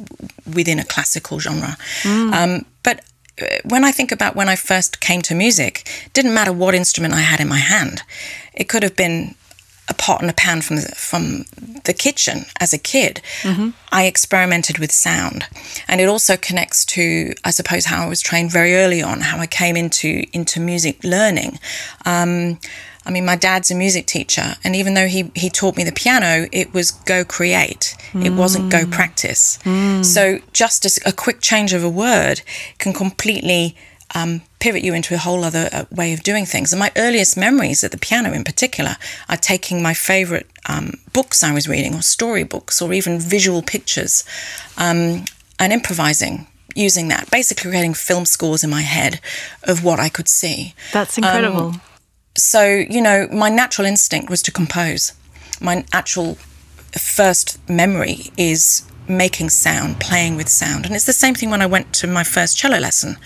within 0.53 0.79
a 0.79 0.85
classical 0.85 1.39
genre. 1.39 1.75
Mm. 2.03 2.33
Um, 2.33 2.65
but 2.83 3.03
uh, 3.41 3.45
when 3.65 3.83
I 3.83 3.91
think 3.91 4.12
about 4.12 4.35
when 4.35 4.47
I 4.47 4.55
first 4.55 5.01
came 5.01 5.21
to 5.24 5.35
music, 5.35 5.89
didn't 6.13 6.33
matter 6.33 6.53
what 6.53 6.75
instrument 6.75 7.13
I 7.13 7.21
had 7.21 7.39
in 7.39 7.47
my 7.47 7.57
hand. 7.57 8.03
It 8.53 8.69
could 8.69 8.83
have 8.83 8.95
been 8.95 9.35
a 9.88 9.93
pot 9.93 10.21
and 10.21 10.29
a 10.29 10.33
pan 10.33 10.62
from 10.62 10.77
the, 10.77 10.93
from 10.95 11.45
the 11.83 11.93
kitchen 11.93 12.45
as 12.59 12.74
a 12.74 12.77
kid. 12.77 13.21
Mm-hmm. 13.41 13.69
I 13.91 14.05
experimented 14.05 14.79
with 14.79 14.91
sound, 14.91 15.45
and 15.88 16.01
it 16.01 16.09
also 16.09 16.38
connects 16.38 16.85
to, 16.85 17.33
I 17.43 17.51
suppose, 17.51 17.85
how 17.85 18.05
I 18.05 18.09
was 18.09 18.21
trained 18.21 18.51
very 18.51 18.75
early 18.75 19.01
on, 19.01 19.21
how 19.21 19.39
I 19.39 19.47
came 19.47 19.75
into 19.75 20.25
into 20.31 20.59
music 20.59 21.03
learning. 21.03 21.59
Um, 22.05 22.59
I 23.05 23.12
mean, 23.12 23.25
my 23.25 23.35
dad's 23.35 23.69
a 23.69 23.75
music 23.75 24.07
teacher, 24.07 24.55
and 24.63 24.75
even 24.75 24.95
though 24.95 25.07
he, 25.07 25.31
he 25.35 25.50
taught 25.50 25.77
me 25.77 25.83
the 25.83 25.91
piano, 25.91 26.47
it 26.51 26.74
was 26.74 26.91
go 26.91 27.24
create. 27.24 27.95
Mm. 28.13 28.25
It 28.25 28.33
wasn't 28.33 28.71
go 28.71 28.85
mm. 28.85 28.91
practice. 28.91 29.59
Mm. 29.63 30.03
So 30.03 30.39
just 30.53 30.85
a, 30.85 31.09
a, 31.09 31.12
quick 31.12 31.39
change 31.39 31.74
of 31.74 31.83
a 31.83 31.89
word 31.89 32.41
can 32.79 32.93
completely 32.93 33.75
um, 34.15 34.41
pivot 34.59 34.83
you 34.83 34.93
into 34.93 35.13
a 35.13 35.17
whole 35.17 35.43
other 35.43 35.69
uh, 35.71 35.85
way 35.91 36.13
of 36.13 36.24
doing 36.24 36.45
things. 36.45 36.74
And 36.74 36.79
my 36.79 36.91
earliest 36.97 37.38
memories 37.38 37.83
at 37.83 37.91
the 37.91 37.97
piano, 37.97 38.31
in 38.31 38.43
particular, 38.43 38.95
are 39.29 39.38
taking 39.38 39.83
my 39.83 39.93
favorite 39.93 40.50
um, 40.67 40.93
books 41.13 41.43
I 41.43 41.53
was 41.53 41.67
reading, 41.67 41.93
or 41.93 42.01
storybooks, 42.01 42.81
or 42.81 42.91
even 42.93 43.19
visual 43.19 43.62
pictures, 43.62 44.24
um, 44.77 45.25
and 45.59 45.71
improvising 45.71 46.47
using 46.75 47.07
that, 47.07 47.31
basically 47.31 47.71
creating 47.71 47.93
film 47.93 48.25
scores 48.25 48.63
in 48.63 48.69
my 48.69 48.81
head 48.81 49.21
of 49.63 49.83
what 49.83 50.00
I 50.00 50.09
could 50.09 50.27
see. 50.27 50.74
That's 50.91 51.17
incredible. 51.17 51.67
Um, 51.67 51.81
so, 52.36 52.65
you 52.65 53.01
know, 53.01 53.27
my 53.32 53.50
natural 53.50 53.88
instinct 53.88 54.30
was 54.30 54.42
to 54.44 54.51
compose. 54.51 55.13
My 55.62 55.86
actual 55.94 56.36
first 56.92 57.58
memory 57.70 58.32
is 58.38 58.86
making 59.08 59.50
sound, 59.50 60.00
playing 60.00 60.36
with 60.36 60.50
sound. 60.50 60.86
And 60.86 60.96
it's 60.96 61.06
the 61.06 61.13
same 61.13 61.36
thing 61.36 61.50
when 61.50 61.62
I 61.62 61.65
went 61.65 61.94
to 61.94 62.08
my 62.08 62.24
first 62.24 62.58
cello 62.58 62.80
lesson. 62.80 63.18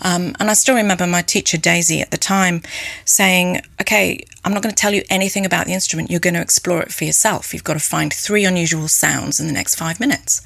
Um, 0.00 0.34
and 0.40 0.50
I 0.50 0.54
still 0.54 0.74
remember 0.74 1.06
my 1.06 1.22
teacher, 1.22 1.58
Daisy, 1.58 2.00
at 2.00 2.10
the 2.10 2.16
time 2.16 2.62
saying, 3.04 3.60
Okay, 3.80 4.24
I'm 4.44 4.54
not 4.54 4.62
going 4.62 4.74
to 4.74 4.80
tell 4.80 4.94
you 4.94 5.02
anything 5.10 5.44
about 5.44 5.66
the 5.66 5.74
instrument. 5.74 6.10
You're 6.10 6.20
going 6.20 6.34
to 6.34 6.40
explore 6.40 6.82
it 6.82 6.92
for 6.92 7.04
yourself. 7.04 7.52
You've 7.52 7.64
got 7.64 7.74
to 7.74 7.80
find 7.80 8.12
three 8.12 8.44
unusual 8.44 8.88
sounds 8.88 9.38
in 9.38 9.46
the 9.46 9.52
next 9.52 9.74
five 9.74 10.00
minutes. 10.00 10.42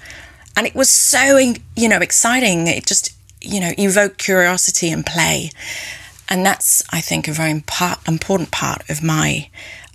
And 0.56 0.66
it 0.66 0.74
was 0.74 0.90
so, 0.90 1.38
you 1.76 1.88
know, 1.88 1.98
exciting. 1.98 2.66
It 2.66 2.86
just, 2.86 3.14
you 3.40 3.60
know, 3.60 3.72
evoked 3.78 4.18
curiosity 4.18 4.90
and 4.90 5.06
play. 5.06 5.50
And 6.32 6.46
that's, 6.46 6.82
I 6.90 7.02
think, 7.02 7.28
a 7.28 7.32
very 7.32 7.50
important 7.50 8.50
part 8.50 8.88
of 8.88 9.02
my, 9.02 9.50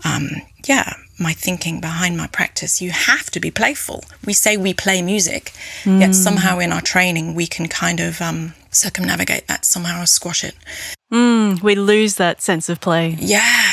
um, 0.06 0.30
yeah, 0.68 0.94
my 1.20 1.34
thinking 1.34 1.82
behind 1.82 2.16
my 2.16 2.28
practice. 2.28 2.80
You 2.80 2.92
have 2.92 3.32
to 3.32 3.40
be 3.40 3.50
playful. 3.50 4.04
We 4.24 4.34
say 4.34 4.56
we 4.56 4.76
play 4.76 5.02
music, 5.02 5.52
mm. 5.84 6.00
yet 6.00 6.14
somehow 6.14 6.60
in 6.60 6.72
our 6.72 6.82
training 6.82 7.34
we 7.34 7.48
can 7.48 7.68
kind 7.68 8.00
of 8.00 8.22
um, 8.22 8.54
circumnavigate 8.70 9.48
that 9.48 9.66
somehow 9.66 10.04
or 10.04 10.06
squash 10.06 10.44
it. 10.44 10.54
Mm, 11.12 11.64
we 11.64 11.74
lose 11.74 12.18
that 12.18 12.44
sense 12.44 12.70
of 12.70 12.80
play. 12.82 13.18
Yeah. 13.20 13.72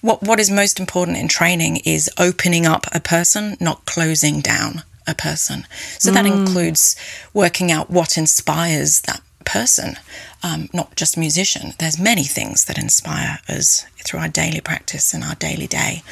What 0.00 0.22
What 0.22 0.40
is 0.40 0.50
most 0.50 0.80
important 0.80 1.18
in 1.18 1.28
training 1.28 1.82
is 1.84 2.08
opening 2.18 2.64
up 2.64 2.86
a 2.90 3.00
person, 3.00 3.58
not 3.60 3.84
closing 3.84 4.40
down 4.40 4.82
a 5.06 5.14
person. 5.14 5.66
So 5.98 6.10
that 6.10 6.24
mm. 6.24 6.32
includes 6.32 6.96
working 7.34 7.70
out 7.70 7.90
what 7.90 8.16
inspires 8.16 9.02
that 9.02 9.20
person, 9.44 9.96
um, 10.42 10.68
not 10.72 10.94
just 10.96 11.16
musician. 11.16 11.74
There's 11.78 11.98
many 11.98 12.24
things 12.24 12.64
that 12.66 12.78
inspire 12.78 13.38
us 13.48 13.86
through 14.04 14.20
our 14.20 14.28
daily 14.28 14.60
practice 14.60 15.12
and 15.12 15.24
our 15.24 15.34
daily 15.34 15.66
day. 15.66 16.02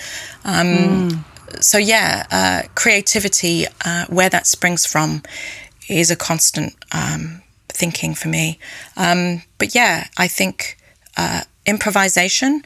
Um, 0.44 0.66
mm. 0.66 1.24
So 1.62 1.78
yeah, 1.78 2.26
uh, 2.30 2.68
creativity, 2.74 3.66
uh, 3.84 4.06
where 4.08 4.28
that 4.28 4.46
springs 4.46 4.84
from, 4.84 5.22
is 5.88 6.10
a 6.10 6.16
constant 6.16 6.74
um, 6.92 7.42
thinking 7.68 8.14
for 8.14 8.28
me. 8.28 8.58
Um, 8.96 9.42
but 9.58 9.74
yeah, 9.74 10.08
I 10.16 10.28
think 10.28 10.76
uh, 11.16 11.42
improvisation 11.64 12.62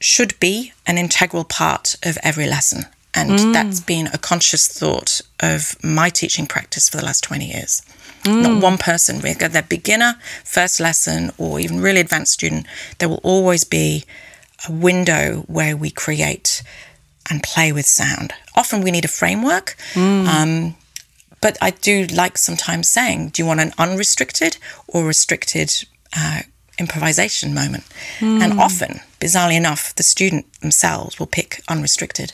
should 0.00 0.38
be 0.40 0.72
an 0.86 0.98
integral 0.98 1.44
part 1.44 1.96
of 2.02 2.18
every 2.22 2.46
lesson. 2.46 2.84
And 3.14 3.30
mm. 3.30 3.52
that's 3.52 3.80
been 3.80 4.08
a 4.08 4.18
conscious 4.18 4.68
thought 4.68 5.22
of 5.40 5.82
my 5.82 6.10
teaching 6.10 6.46
practice 6.46 6.88
for 6.88 6.98
the 6.98 7.04
last 7.04 7.24
20 7.24 7.46
years. 7.46 7.82
Mm. 8.26 8.42
Not 8.42 8.62
one 8.62 8.78
person, 8.78 9.20
whether 9.20 9.48
they're 9.48 9.62
beginner, 9.62 10.18
first 10.44 10.80
lesson, 10.80 11.32
or 11.38 11.60
even 11.60 11.80
really 11.80 12.00
advanced 12.00 12.32
student, 12.32 12.66
there 12.98 13.08
will 13.08 13.20
always 13.22 13.64
be 13.64 14.04
a 14.68 14.72
window 14.72 15.44
where 15.46 15.76
we 15.76 15.90
create 15.90 16.62
and 17.30 17.42
play 17.42 17.72
with 17.72 17.86
sound. 17.86 18.32
Often 18.54 18.82
we 18.82 18.90
need 18.90 19.04
a 19.04 19.08
framework. 19.08 19.76
Mm. 19.94 20.26
Um, 20.26 20.76
but 21.40 21.56
I 21.60 21.70
do 21.70 22.06
like 22.06 22.38
sometimes 22.38 22.88
saying, 22.88 23.30
do 23.30 23.42
you 23.42 23.46
want 23.46 23.60
an 23.60 23.72
unrestricted 23.78 24.56
or 24.88 25.04
restricted 25.04 25.72
uh, 26.16 26.42
improvisation 26.78 27.54
moment? 27.54 27.84
Mm. 28.18 28.42
And 28.42 28.60
often, 28.60 29.00
bizarrely 29.20 29.56
enough, 29.56 29.94
the 29.94 30.02
student 30.02 30.50
themselves 30.60 31.18
will 31.18 31.26
pick 31.26 31.62
unrestricted. 31.68 32.32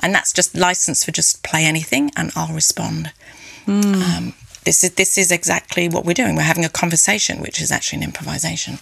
And 0.00 0.14
that's 0.14 0.32
just 0.32 0.54
license 0.54 1.04
for 1.04 1.10
just 1.10 1.42
play 1.42 1.64
anything 1.64 2.10
and 2.16 2.30
I'll 2.36 2.54
respond. 2.54 3.12
Mm. 3.66 4.16
Um, 4.16 4.34
this 4.66 4.84
is 4.84 4.90
this 4.90 5.16
is 5.16 5.30
exactly 5.30 5.88
what 5.88 6.04
we're 6.04 6.12
doing. 6.12 6.34
We're 6.36 6.42
having 6.42 6.64
a 6.64 6.68
conversation, 6.68 7.40
which 7.40 7.62
is 7.62 7.70
actually 7.72 7.98
an 7.98 8.02
improvisation. 8.02 8.78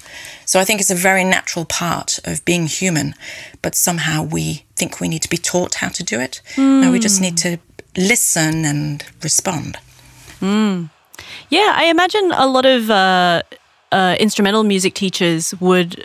So 0.46 0.58
I 0.58 0.64
think 0.64 0.80
it's 0.80 0.90
a 0.90 0.96
very 0.96 1.22
natural 1.22 1.64
part 1.66 2.18
of 2.24 2.44
being 2.44 2.66
human, 2.66 3.14
but 3.62 3.76
somehow 3.76 4.22
we 4.22 4.64
think 4.74 4.98
we 4.98 5.08
need 5.08 5.22
to 5.22 5.28
be 5.28 5.36
taught 5.36 5.74
how 5.76 5.90
to 5.90 6.02
do 6.02 6.18
it. 6.18 6.40
Mm. 6.56 6.90
We 6.90 6.98
just 6.98 7.20
need 7.20 7.36
to 7.38 7.58
listen 7.96 8.64
and 8.64 9.04
respond. 9.22 9.78
Mm. 10.40 10.90
Yeah, 11.50 11.72
I 11.76 11.84
imagine 11.84 12.32
a 12.34 12.46
lot 12.46 12.66
of 12.66 12.90
uh, 12.90 13.42
uh, 13.92 14.16
instrumental 14.18 14.64
music 14.64 14.94
teachers 14.94 15.54
would 15.60 16.02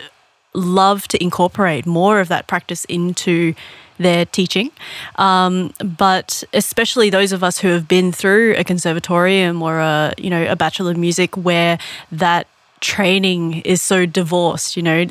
love 0.52 1.08
to 1.08 1.22
incorporate 1.22 1.86
more 1.86 2.20
of 2.20 2.28
that 2.28 2.46
practice 2.46 2.84
into 2.84 3.54
their 4.00 4.24
teaching. 4.24 4.70
Um, 5.16 5.72
but 5.84 6.42
especially 6.52 7.10
those 7.10 7.32
of 7.32 7.44
us 7.44 7.58
who 7.58 7.68
have 7.68 7.86
been 7.86 8.12
through 8.12 8.54
a 8.56 8.64
conservatorium 8.64 9.62
or 9.62 9.78
a 9.78 10.14
you 10.18 10.30
know 10.30 10.44
a 10.50 10.56
bachelor 10.56 10.90
of 10.92 10.96
music 10.96 11.36
where 11.36 11.78
that 12.10 12.46
training 12.80 13.60
is 13.60 13.82
so 13.82 14.06
divorced. 14.06 14.76
You 14.76 14.82
know, 14.82 15.06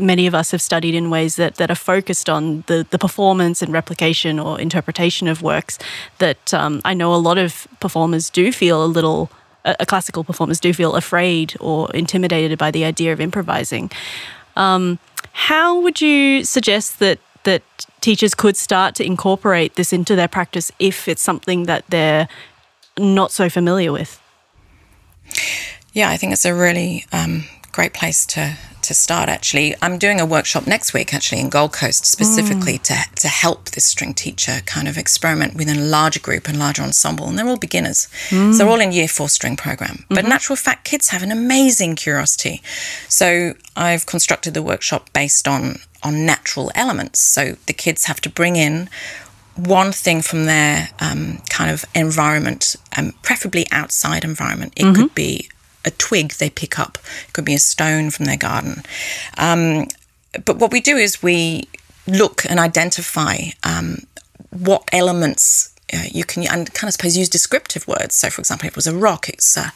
many 0.00 0.26
of 0.26 0.34
us 0.34 0.52
have 0.52 0.62
studied 0.62 0.94
in 0.94 1.10
ways 1.10 1.36
that, 1.36 1.56
that 1.56 1.70
are 1.70 1.74
focused 1.74 2.30
on 2.30 2.62
the, 2.68 2.86
the 2.88 2.98
performance 2.98 3.62
and 3.62 3.72
replication 3.72 4.38
or 4.38 4.60
interpretation 4.60 5.26
of 5.26 5.42
works 5.42 5.78
that 6.18 6.54
um, 6.54 6.80
I 6.84 6.94
know 6.94 7.12
a 7.12 7.16
lot 7.16 7.36
of 7.36 7.66
performers 7.80 8.30
do 8.30 8.52
feel 8.52 8.84
a 8.84 8.86
little, 8.86 9.30
a 9.64 9.84
classical 9.84 10.22
performers 10.22 10.60
do 10.60 10.72
feel 10.72 10.94
afraid 10.94 11.56
or 11.58 11.90
intimidated 11.92 12.58
by 12.58 12.70
the 12.70 12.84
idea 12.84 13.12
of 13.12 13.20
improvising. 13.20 13.90
Um, 14.56 15.00
how 15.32 15.80
would 15.80 16.00
you 16.00 16.44
suggest 16.44 17.00
that 17.00 17.18
teachers 18.04 18.34
could 18.34 18.54
start 18.54 18.94
to 18.94 19.04
incorporate 19.04 19.76
this 19.76 19.90
into 19.90 20.14
their 20.14 20.28
practice 20.28 20.70
if 20.78 21.08
it's 21.08 21.22
something 21.22 21.64
that 21.64 21.84
they're 21.88 22.28
not 22.98 23.32
so 23.32 23.48
familiar 23.48 23.92
with? 23.92 24.20
Yeah, 25.94 26.10
I 26.10 26.18
think 26.18 26.34
it's 26.34 26.44
a 26.44 26.54
really 26.54 27.06
um, 27.12 27.44
great 27.72 27.94
place 27.94 28.26
to 28.26 28.56
to 28.82 28.92
start 28.92 29.30
actually. 29.30 29.74
I'm 29.80 29.96
doing 29.96 30.20
a 30.20 30.26
workshop 30.26 30.66
next 30.66 30.92
week 30.92 31.14
actually 31.14 31.40
in 31.40 31.48
Gold 31.48 31.72
Coast 31.72 32.04
specifically 32.04 32.78
mm. 32.78 32.82
to, 32.82 33.20
to 33.22 33.28
help 33.28 33.70
this 33.70 33.86
string 33.86 34.12
teacher 34.12 34.60
kind 34.66 34.88
of 34.88 34.98
experiment 34.98 35.54
within 35.54 35.78
a 35.78 35.84
larger 35.84 36.20
group 36.20 36.46
and 36.48 36.58
larger 36.58 36.82
ensemble. 36.82 37.26
And 37.26 37.38
they're 37.38 37.48
all 37.48 37.56
beginners. 37.56 38.08
Mm. 38.28 38.52
So 38.52 38.58
they're 38.58 38.68
all 38.68 38.82
in 38.82 38.92
year 38.92 39.08
four 39.08 39.30
string 39.30 39.56
program. 39.56 39.96
Mm-hmm. 39.96 40.14
But 40.14 40.26
natural 40.26 40.56
fact, 40.56 40.84
kids 40.84 41.08
have 41.08 41.22
an 41.22 41.32
amazing 41.32 41.96
curiosity. 41.96 42.60
So 43.08 43.54
I've 43.74 44.04
constructed 44.04 44.52
the 44.52 44.62
workshop 44.62 45.10
based 45.14 45.48
on 45.48 45.78
on 46.04 46.26
natural 46.26 46.70
elements. 46.74 47.20
So 47.20 47.56
the 47.66 47.72
kids 47.72 48.04
have 48.04 48.20
to 48.22 48.30
bring 48.30 48.56
in 48.56 48.88
one 49.56 49.92
thing 49.92 50.20
from 50.20 50.46
their 50.46 50.88
um, 51.00 51.38
kind 51.48 51.70
of 51.70 51.84
environment, 51.94 52.76
um, 52.96 53.12
preferably 53.22 53.66
outside 53.70 54.24
environment. 54.24 54.72
It 54.76 54.84
mm-hmm. 54.84 54.94
could 55.02 55.14
be 55.14 55.48
a 55.84 55.90
twig 55.92 56.32
they 56.34 56.50
pick 56.50 56.78
up. 56.78 56.98
It 57.28 57.32
could 57.32 57.44
be 57.44 57.54
a 57.54 57.58
stone 57.58 58.10
from 58.10 58.26
their 58.26 58.36
garden. 58.36 58.82
Um, 59.38 59.86
but 60.44 60.58
what 60.58 60.72
we 60.72 60.80
do 60.80 60.96
is 60.96 61.22
we 61.22 61.68
look 62.06 62.44
and 62.48 62.58
identify 62.58 63.36
um, 63.62 63.98
what 64.50 64.88
elements 64.92 65.73
uh, 65.92 66.04
you 66.10 66.24
can 66.24 66.46
and 66.46 66.72
kind 66.72 66.88
of 66.88 66.94
suppose 66.94 67.16
use 67.16 67.28
descriptive 67.28 67.86
words. 67.86 68.14
So, 68.14 68.30
for 68.30 68.40
example, 68.40 68.66
if 68.66 68.72
it 68.72 68.76
was 68.76 68.86
a 68.86 68.96
rock, 68.96 69.28
it's 69.28 69.56
uh, 69.56 69.68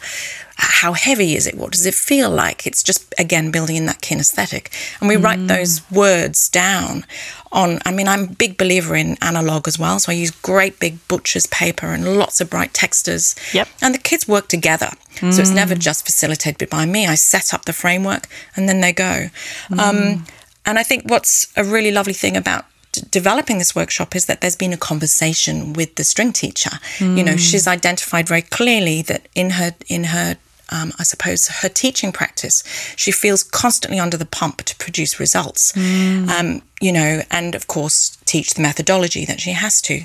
how 0.55 0.93
heavy 0.93 1.35
is 1.35 1.45
it? 1.45 1.55
What 1.55 1.71
does 1.71 1.85
it 1.85 1.93
feel 1.93 2.29
like? 2.29 2.65
It's 2.65 2.81
just 2.81 3.13
again 3.19 3.51
building 3.51 3.75
in 3.75 3.85
that 3.85 4.01
kinesthetic, 4.01 4.69
and 4.99 5.07
we 5.07 5.15
mm. 5.15 5.23
write 5.23 5.47
those 5.47 5.89
words 5.91 6.49
down 6.49 7.05
on. 7.51 7.79
I 7.85 7.91
mean, 7.91 8.07
I'm 8.07 8.23
a 8.23 8.27
big 8.27 8.57
believer 8.57 8.95
in 8.95 9.17
analog 9.21 9.67
as 9.67 9.77
well, 9.77 9.99
so 9.99 10.11
I 10.11 10.15
use 10.15 10.31
great 10.31 10.79
big 10.79 11.07
butcher's 11.07 11.45
paper 11.45 11.87
and 11.87 12.17
lots 12.17 12.41
of 12.41 12.49
bright 12.49 12.73
textures. 12.73 13.35
Yep. 13.53 13.67
And 13.81 13.93
the 13.93 13.99
kids 13.99 14.27
work 14.27 14.47
together, 14.47 14.89
mm. 15.17 15.31
so 15.31 15.41
it's 15.41 15.51
never 15.51 15.75
mm. 15.75 15.79
just 15.79 16.05
facilitated 16.05 16.69
by 16.71 16.87
me. 16.87 17.05
I 17.05 17.15
set 17.15 17.53
up 17.53 17.65
the 17.65 17.73
framework, 17.73 18.27
and 18.55 18.67
then 18.67 18.81
they 18.81 18.93
go. 18.93 19.29
Mm. 19.69 19.79
Um, 19.79 20.25
and 20.65 20.79
I 20.79 20.83
think 20.83 21.03
what's 21.09 21.47
a 21.55 21.63
really 21.63 21.91
lovely 21.91 22.13
thing 22.13 22.35
about 22.35 22.65
developing 22.91 23.57
this 23.57 23.75
workshop 23.75 24.15
is 24.15 24.25
that 24.25 24.41
there's 24.41 24.55
been 24.55 24.73
a 24.73 24.77
conversation 24.77 25.73
with 25.73 25.95
the 25.95 26.03
string 26.03 26.33
teacher. 26.33 26.71
Mm. 26.97 27.17
You 27.17 27.23
know, 27.23 27.37
she's 27.37 27.67
identified 27.67 28.27
very 28.27 28.41
clearly 28.41 29.01
that 29.03 29.27
in 29.35 29.51
her 29.51 29.75
in 29.87 30.05
her 30.05 30.37
um, 30.71 30.93
I 30.99 31.03
suppose 31.03 31.47
her 31.47 31.69
teaching 31.69 32.11
practice, 32.11 32.63
she 32.95 33.11
feels 33.11 33.43
constantly 33.43 33.99
under 33.99 34.17
the 34.17 34.25
pump 34.25 34.63
to 34.63 34.75
produce 34.75 35.19
results. 35.19 35.71
Mm. 35.73 36.29
Um, 36.29 36.61
you 36.79 36.91
know, 36.91 37.23
and 37.31 37.55
of 37.55 37.67
course 37.67 38.17
teach 38.25 38.53
the 38.53 38.61
methodology 38.61 39.25
that 39.25 39.41
she 39.41 39.51
has 39.51 39.81
to. 39.83 40.01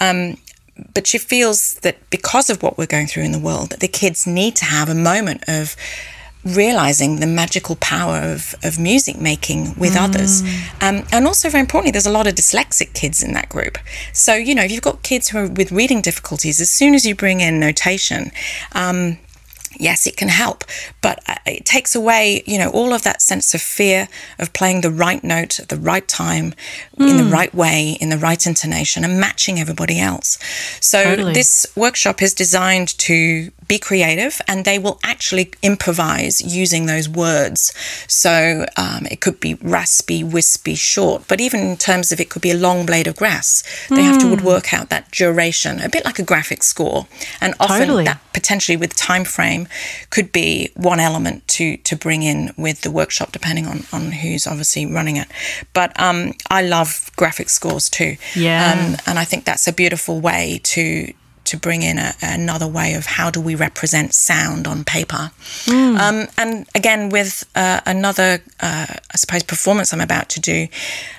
Um, 0.00 0.36
but 0.92 1.06
she 1.06 1.18
feels 1.18 1.74
that 1.82 1.98
because 2.10 2.50
of 2.50 2.62
what 2.62 2.76
we're 2.76 2.86
going 2.86 3.06
through 3.06 3.22
in 3.24 3.32
the 3.32 3.38
world, 3.38 3.70
that 3.70 3.80
the 3.80 3.88
kids 3.88 4.26
need 4.26 4.56
to 4.56 4.64
have 4.64 4.88
a 4.88 4.94
moment 4.94 5.44
of 5.46 5.76
realizing 6.44 7.20
the 7.20 7.26
magical 7.26 7.76
power 7.76 8.18
of, 8.18 8.54
of 8.62 8.78
music 8.78 9.20
making 9.20 9.74
with 9.76 9.94
mm. 9.94 10.04
others. 10.04 10.42
Um, 10.80 11.04
and 11.12 11.26
also, 11.26 11.48
very 11.48 11.60
importantly, 11.60 11.92
there's 11.92 12.06
a 12.06 12.12
lot 12.12 12.26
of 12.26 12.34
dyslexic 12.34 12.92
kids 12.94 13.22
in 13.22 13.32
that 13.32 13.48
group. 13.48 13.78
So, 14.12 14.34
you 14.34 14.54
know, 14.54 14.62
if 14.62 14.70
you've 14.70 14.82
got 14.82 15.02
kids 15.02 15.28
who 15.28 15.38
are 15.38 15.48
with 15.48 15.72
reading 15.72 16.00
difficulties, 16.00 16.60
as 16.60 16.70
soon 16.70 16.94
as 16.94 17.06
you 17.06 17.14
bring 17.14 17.40
in 17.40 17.58
notation, 17.58 18.30
um, 18.72 19.18
yes, 19.78 20.06
it 20.06 20.16
can 20.16 20.28
help, 20.28 20.64
but 21.00 21.22
uh, 21.28 21.36
it 21.46 21.64
takes 21.64 21.94
away, 21.94 22.42
you 22.46 22.58
know, 22.58 22.70
all 22.70 22.92
of 22.92 23.02
that 23.02 23.22
sense 23.22 23.54
of 23.54 23.60
fear 23.60 24.08
of 24.38 24.52
playing 24.52 24.80
the 24.80 24.90
right 24.90 25.22
note 25.22 25.58
at 25.58 25.68
the 25.68 25.76
right 25.76 26.06
time, 26.06 26.54
mm. 26.98 27.08
in 27.08 27.16
the 27.16 27.24
hmm. 27.24 27.32
right 27.32 27.54
way, 27.54 27.96
in 28.00 28.08
the 28.08 28.18
right 28.18 28.46
intonation, 28.46 29.04
and 29.04 29.20
matching 29.20 29.58
everybody 29.58 29.98
else. 29.98 30.38
So 30.80 31.02
totally. 31.02 31.32
this 31.32 31.66
workshop 31.76 32.22
is 32.22 32.34
designed 32.34 32.96
to 32.98 33.50
be 33.66 33.78
creative 33.78 34.40
and 34.46 34.64
they 34.64 34.78
will 34.78 34.98
actually 35.02 35.52
improvise 35.62 36.40
using 36.40 36.86
those 36.86 37.08
words. 37.08 37.72
So 38.08 38.66
um, 38.76 39.06
it 39.10 39.20
could 39.20 39.40
be 39.40 39.54
raspy, 39.54 40.22
wispy, 40.22 40.74
short, 40.74 41.26
but 41.28 41.40
even 41.40 41.60
in 41.60 41.76
terms 41.76 42.12
of 42.12 42.20
it 42.20 42.30
could 42.30 42.42
be 42.42 42.50
a 42.50 42.56
long 42.56 42.86
blade 42.86 43.06
of 43.06 43.16
grass, 43.16 43.62
they 43.88 43.96
mm. 43.96 44.04
have 44.04 44.20
to 44.20 44.36
hmm. 44.36 44.44
work 44.44 44.72
out 44.72 44.90
that 44.90 45.10
duration, 45.10 45.80
a 45.80 45.88
bit 45.88 46.04
like 46.04 46.18
a 46.18 46.22
graphic 46.22 46.62
score. 46.62 47.06
And 47.40 47.54
often 47.60 47.80
totally. 47.80 48.04
that 48.04 48.20
potentially 48.32 48.76
with 48.76 48.94
time 48.94 49.24
frame 49.24 49.68
could 50.10 50.32
be 50.32 50.70
one 50.74 51.00
element 51.00 51.46
to 51.48 51.76
to 51.78 51.96
bring 51.96 52.22
in 52.22 52.52
with 52.56 52.82
the 52.82 52.90
workshop, 52.90 53.32
depending 53.32 53.66
on, 53.66 53.84
on 53.92 54.12
who's 54.12 54.46
obviously 54.46 54.86
running 54.86 55.16
it. 55.16 55.28
But 55.72 55.98
um, 56.00 56.34
I 56.50 56.62
love 56.62 57.10
graphic 57.16 57.48
scores 57.48 57.88
too. 57.88 58.16
Yeah. 58.34 58.72
Um, 58.72 58.96
and 59.06 59.18
I 59.18 59.24
think 59.24 59.44
that's 59.44 59.66
a 59.66 59.72
beautiful 59.72 60.20
way 60.20 60.60
to 60.64 61.12
to 61.44 61.56
bring 61.56 61.82
in 61.82 61.98
a, 61.98 62.14
another 62.22 62.66
way 62.66 62.94
of 62.94 63.06
how 63.06 63.30
do 63.30 63.40
we 63.40 63.54
represent 63.54 64.14
sound 64.14 64.66
on 64.66 64.84
paper. 64.84 65.30
Mm. 65.64 65.98
Um, 65.98 66.28
and 66.38 66.66
again, 66.74 67.08
with 67.08 67.44
uh, 67.54 67.80
another, 67.86 68.40
uh, 68.60 68.86
I 68.88 69.16
suppose, 69.16 69.42
performance 69.42 69.92
I'm 69.92 70.00
about 70.00 70.28
to 70.30 70.40
do, 70.40 70.68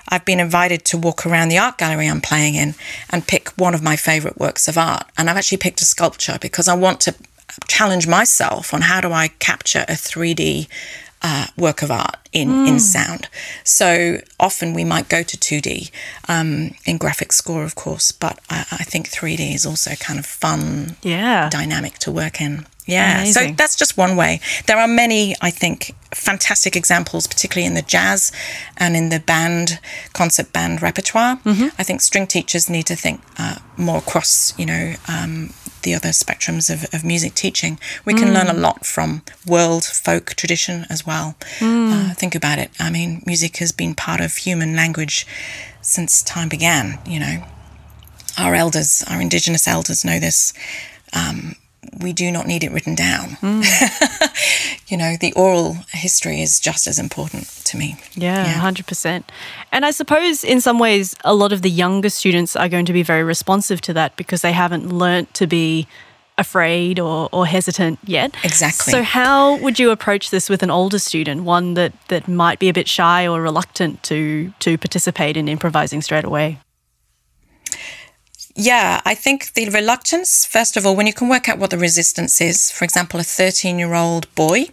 I've 0.10 0.26
been 0.26 0.40
invited 0.40 0.86
to 0.86 0.98
walk 0.98 1.26
around 1.26 1.50
the 1.50 1.58
art 1.58 1.78
gallery 1.78 2.08
I'm 2.08 2.22
playing 2.22 2.56
in 2.56 2.76
and 3.10 3.28
pick 3.28 3.50
one 3.50 3.74
of 3.74 3.82
my 3.82 3.96
favourite 3.96 4.38
works 4.38 4.68
of 4.68 4.78
art. 4.78 5.06
And 5.18 5.30
I've 5.30 5.38
actually 5.38 5.58
picked 5.60 5.82
a 5.82 5.86
sculpture 5.86 6.38
because 6.42 6.68
I 6.68 6.76
want 6.76 7.02
to 7.02 7.16
challenge 7.68 8.08
myself 8.08 8.74
on 8.74 8.82
how 8.82 9.02
do 9.02 9.12
I 9.12 9.30
capture 9.40 9.86
a 9.88 9.94
3D 9.94 10.68
uh, 11.26 11.48
work 11.58 11.82
of 11.82 11.90
art 11.90 12.18
in, 12.32 12.50
mm. 12.50 12.68
in 12.68 12.80
sound. 12.80 13.28
So 13.64 14.22
often 14.40 14.76
we 14.76 14.84
might 14.84 15.10
go 15.10 15.24
to 15.24 15.36
2D 15.36 15.90
um, 16.28 16.76
in 16.86 17.00
graphic 17.00 17.34
score, 17.34 17.64
of 17.64 17.74
course, 17.74 18.12
but 18.12 18.40
I, 18.48 18.60
I, 18.72 18.84
think 18.84 19.10
3D 19.10 19.56
is 19.56 19.66
also 19.66 19.96
kind 19.96 20.20
of 20.20 20.26
fun, 20.28 20.98
yeah, 21.02 21.50
dynamic 21.50 21.98
to 22.00 22.12
work 22.12 22.40
in. 22.40 22.68
Yeah, 22.86 23.22
Amazing. 23.22 23.50
so 23.50 23.56
that's 23.56 23.76
just 23.76 23.98
one 23.98 24.16
way. 24.16 24.40
There 24.68 24.78
are 24.78 24.88
many, 24.88 25.36
I 25.42 25.50
think, 25.50 25.96
fantastic 26.14 26.76
examples, 26.76 27.26
particularly 27.26 27.66
in 27.66 27.74
the 27.74 27.82
jazz 27.82 28.32
and 28.78 28.96
in 28.96 29.10
the 29.10 29.20
band, 29.20 29.80
concert 30.14 30.54
band 30.54 30.82
repertoire. 30.82 31.38
Mm-hmm. 31.38 31.70
I 31.80 31.84
think 31.84 32.02
string 32.02 32.28
teachers 32.28 32.70
need 32.70 32.86
to 32.86 32.96
think 32.96 33.22
uh, 33.40 33.58
more 33.76 33.98
across, 33.98 34.58
you 34.58 34.68
know, 34.68 34.94
um, 35.08 35.52
the 35.82 35.96
other 35.96 36.10
spectrums 36.10 36.72
of, 36.72 36.86
of 36.94 37.04
music 37.04 37.34
teaching. 37.34 37.80
We 38.06 38.14
can 38.14 38.30
mm. 38.30 38.34
learn 38.34 38.48
a 38.48 38.54
mm. 38.54 38.62
lot 38.62 38.86
from 38.86 39.24
world 39.46 39.84
folk 39.86 40.34
tradition 40.36 40.86
as 40.90 41.06
well. 41.06 41.36
Mm. 41.60 41.92
Uh, 42.12 42.14
think 42.14 42.36
about 42.36 42.60
it. 42.60 42.72
I 42.80 42.90
mean, 42.90 43.24
music 43.26 43.58
has 43.58 43.72
been 43.72 43.96
part 43.96 44.20
of 44.20 44.36
human 44.36 44.76
language 44.76 45.26
since 45.82 46.22
time 46.22 46.50
began, 46.50 47.00
you 47.06 47.20
know. 47.20 47.44
Our 48.38 48.54
elders, 48.54 49.04
our 49.08 49.22
indigenous 49.22 49.68
elders 49.68 50.04
know 50.04 50.20
this. 50.20 50.54
Um, 51.14 51.56
we 52.02 52.14
do 52.14 52.32
not 52.32 52.48
need 52.48 52.64
it 52.64 52.72
written 52.72 52.96
down. 52.96 53.38
Mm. 53.42 54.88
you 54.88 54.98
know, 54.98 55.16
the 55.20 55.34
oral 55.34 55.78
history 55.90 56.42
is 56.42 56.60
just 56.60 56.88
as 56.88 57.00
important 57.00 57.48
to 57.66 57.78
me. 57.78 57.98
Yeah, 58.14 58.46
yeah, 58.46 58.72
100%. 58.72 59.24
And 59.72 59.86
I 59.86 59.92
suppose 59.92 60.44
in 60.44 60.62
some 60.62 60.80
ways, 60.80 61.16
a 61.24 61.34
lot 61.34 61.52
of 61.54 61.62
the 61.62 61.70
younger 61.70 62.10
students 62.10 62.56
are 62.56 62.70
going 62.70 62.86
to 62.86 62.94
be 62.94 63.04
very 63.04 63.24
responsive 63.24 63.82
to 63.82 63.94
that 63.94 64.16
because 64.16 64.42
they 64.42 64.52
haven't 64.52 64.92
learnt 64.92 65.34
to 65.36 65.48
be 65.48 65.88
afraid 66.38 67.00
or, 67.00 67.30
or 67.32 67.46
hesitant 67.46 68.00
yet. 68.04 68.36
Exactly. 68.44 68.92
So 68.92 69.04
how 69.04 69.58
would 69.58 69.80
you 69.80 69.92
approach 69.92 70.32
this 70.32 70.50
with 70.50 70.64
an 70.64 70.70
older 70.70 71.00
student, 71.00 71.44
one 71.44 71.76
that, 71.76 71.94
that 72.10 72.28
might 72.28 72.60
be 72.60 72.70
a 72.70 72.74
bit 72.74 72.88
shy 72.88 73.28
or 73.28 73.42
reluctant 73.42 74.04
to 74.04 74.54
to 74.60 74.78
participate 74.78 75.38
in 75.38 75.48
improvising 75.48 76.02
straight 76.02 76.26
away? 76.26 76.60
Yeah, 78.58 79.02
I 79.04 79.16
think 79.16 79.52
the 79.52 79.68
reluctance, 79.70 80.46
first 80.46 80.78
of 80.78 80.86
all, 80.86 80.96
when 80.96 81.08
you 81.08 81.14
can 81.14 81.28
work 81.28 81.50
out 81.50 81.60
what 81.60 81.72
the 81.72 81.78
resistance 81.78 82.40
is, 82.40 82.72
for 82.72 82.86
example, 82.86 83.20
a 83.20 83.24
13 83.24 83.78
year 83.78 83.94
old 83.94 84.34
boy, 84.34 84.68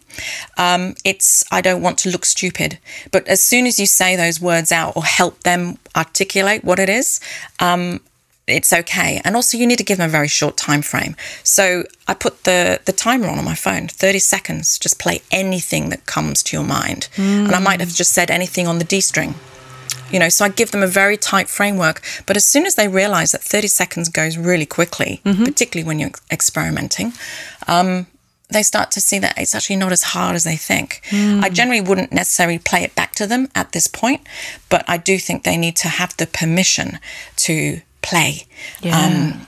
um, 0.57 0.95
it's, 1.05 1.43
I 1.51 1.61
don't 1.61 1.83
want 1.83 1.99
to 1.99 2.11
look 2.11 2.25
stupid. 2.25 2.79
But 3.11 3.27
as 3.27 3.43
soon 3.43 3.67
as 3.67 3.81
you 3.81 3.87
say 3.87 4.15
those 4.15 4.41
words 4.41 4.71
out 4.71 4.97
or 4.97 5.05
help 5.05 5.41
them 5.43 5.79
articulate 5.97 6.63
what 6.63 6.79
it 6.79 6.89
is, 6.89 7.19
um, 7.59 8.01
it's 8.47 8.73
okay. 8.73 9.21
And 9.25 9.35
also 9.35 9.59
you 9.59 9.67
need 9.67 9.79
to 9.79 9.85
give 9.85 9.99
them 9.99 10.09
a 10.09 10.13
very 10.13 10.29
short 10.29 10.57
time 10.57 10.83
frame. 10.83 11.17
So 11.43 11.85
I 12.07 12.15
put 12.15 12.45
the, 12.45 12.81
the 12.85 12.93
timer 12.93 13.27
on 13.27 13.39
on 13.39 13.45
my 13.45 13.57
phone, 13.57 13.89
30 13.89 14.21
seconds, 14.21 14.79
just 14.79 15.01
play 15.01 15.23
anything 15.33 15.89
that 15.89 16.07
comes 16.07 16.45
to 16.45 16.57
your 16.57 16.65
mind. 16.65 17.09
Mm. 17.17 17.47
And 17.47 17.53
I 17.53 17.59
might 17.59 17.81
have 17.81 17.93
just 17.93 18.13
said 18.13 18.31
anything 18.31 18.69
on 18.69 18.79
the 18.79 18.85
D 18.85 19.01
string 19.01 19.35
you 20.13 20.19
know 20.19 20.29
so 20.29 20.45
i 20.45 20.49
give 20.49 20.71
them 20.71 20.83
a 20.83 20.87
very 20.87 21.17
tight 21.17 21.49
framework 21.49 22.03
but 22.27 22.37
as 22.37 22.47
soon 22.47 22.67
as 22.67 22.75
they 22.75 22.89
realize 22.89 23.33
that 23.33 23.43
30 23.43 23.69
seconds 23.69 24.09
goes 24.09 24.37
really 24.37 24.67
quickly 24.67 25.21
mm-hmm. 25.25 25.45
particularly 25.45 25.87
when 25.87 25.99
you're 25.99 26.11
experimenting 26.31 27.13
um, 27.69 28.07
they 28.53 28.63
start 28.63 28.91
to 28.93 29.01
see 29.01 29.19
that 29.19 29.37
it's 29.37 29.55
actually 29.55 29.77
not 29.77 29.93
as 29.93 30.03
hard 30.03 30.35
as 30.35 30.45
they 30.45 30.57
think. 30.57 31.01
Mm. 31.09 31.43
I 31.43 31.49
generally 31.49 31.81
wouldn't 31.81 32.13
necessarily 32.13 32.59
play 32.59 32.83
it 32.83 32.95
back 32.95 33.13
to 33.13 33.27
them 33.27 33.49
at 33.55 33.73
this 33.73 33.87
point, 33.87 34.21
but 34.69 34.85
I 34.87 34.99
do 34.99 35.19
think 35.19 35.43
they 35.43 35.57
need 35.57 35.77
to 35.77 35.89
have 35.89 36.17
the 36.17 36.27
permission 36.27 36.99
to 37.37 37.81
play. 38.03 38.47
Yeah. 38.83 38.99
Um, 38.99 39.47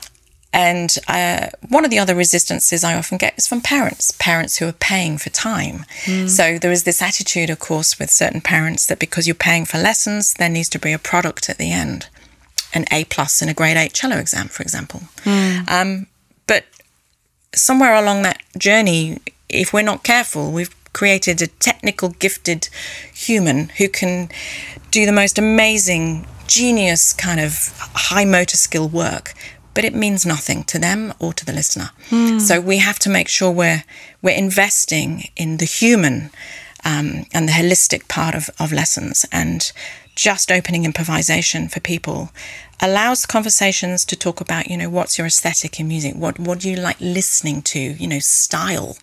and 0.55 0.97
uh, 1.09 1.49
one 1.67 1.83
of 1.83 1.91
the 1.91 1.99
other 1.99 2.15
resistances 2.15 2.85
I 2.85 2.95
often 2.95 3.17
get 3.17 3.37
is 3.37 3.45
from 3.45 3.59
parents, 3.59 4.11
parents 4.11 4.55
who 4.55 4.67
are 4.69 4.71
paying 4.71 5.17
for 5.17 5.29
time. 5.29 5.83
Mm. 6.05 6.29
So 6.29 6.57
there 6.57 6.71
is 6.71 6.85
this 6.85 7.01
attitude, 7.01 7.49
of 7.49 7.59
course, 7.59 7.99
with 7.99 8.09
certain 8.09 8.39
parents 8.39 8.87
that 8.87 8.97
because 8.97 9.27
you're 9.27 9.35
paying 9.35 9.65
for 9.65 9.77
lessons, 9.77 10.33
there 10.35 10.47
needs 10.47 10.69
to 10.69 10.79
be 10.79 10.93
a 10.93 10.97
product 10.97 11.49
at 11.49 11.57
the 11.57 11.73
end, 11.73 12.07
an 12.73 12.85
A 12.89 13.03
plus 13.03 13.41
in 13.41 13.49
a 13.49 13.53
grade 13.53 13.75
eight 13.75 13.91
cello 13.91 14.15
exam, 14.15 14.47
for 14.47 14.63
example. 14.63 15.01
Mm. 15.25 15.69
Um, 15.69 16.07
but 16.47 16.63
somewhere 17.53 17.93
along 17.93 18.21
that 18.21 18.41
journey, 18.57 19.19
if 19.49 19.73
we're 19.73 19.81
not 19.81 20.03
careful, 20.03 20.53
we've 20.53 20.73
created 20.93 21.41
a 21.41 21.47
technical, 21.47 22.07
gifted 22.07 22.69
human 23.13 23.67
who 23.77 23.89
can 23.89 24.29
do 24.89 25.05
the 25.05 25.11
most 25.11 25.37
amazing, 25.37 26.25
genius 26.47 27.11
kind 27.11 27.41
of 27.41 27.77
high 27.93 28.23
motor 28.23 28.55
skill 28.55 28.87
work 28.87 29.33
but 29.75 29.85
it 29.85 29.93
means 29.93 30.25
nothing 30.25 30.63
to 30.63 30.79
them 30.79 31.13
or 31.19 31.33
to 31.33 31.45
the 31.45 31.53
listener. 31.53 31.91
Mm. 32.09 32.41
So 32.41 32.59
we 32.59 32.77
have 32.77 32.97
to 32.99 33.09
make 33.09 33.27
sure 33.27 33.51
we're 33.51 33.83
we're 34.23 34.35
investing 34.35 35.29
in 35.35 35.57
the 35.57 35.65
human 35.65 36.31
um, 36.83 37.25
and 37.33 37.47
the 37.47 37.53
holistic 37.53 38.07
part 38.07 38.33
of, 38.33 38.49
of 38.59 38.71
lessons 38.71 39.25
and 39.31 39.71
just 40.15 40.51
opening 40.51 40.85
improvisation 40.85 41.67
for 41.67 41.81
people 41.81 42.31
allows 42.79 43.25
conversations 43.25 44.05
to 44.05 44.15
talk 44.15 44.39
about 44.41 44.69
you 44.69 44.77
know 44.77 44.89
what's 44.89 45.17
your 45.17 45.27
aesthetic 45.27 45.79
in 45.79 45.87
music 45.87 46.13
what 46.15 46.39
what 46.39 46.59
do 46.59 46.69
you 46.69 46.77
like 46.77 46.97
listening 46.99 47.61
to 47.61 47.79
you 47.79 48.07
know 48.07 48.19
style 48.19 48.97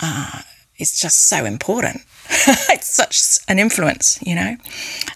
uh, 0.00 0.40
is 0.78 0.98
just 0.98 1.28
so 1.28 1.44
important 1.44 2.02
it's 2.70 2.94
such 2.94 3.38
an 3.48 3.58
influence, 3.58 4.18
you 4.22 4.34
know. 4.34 4.56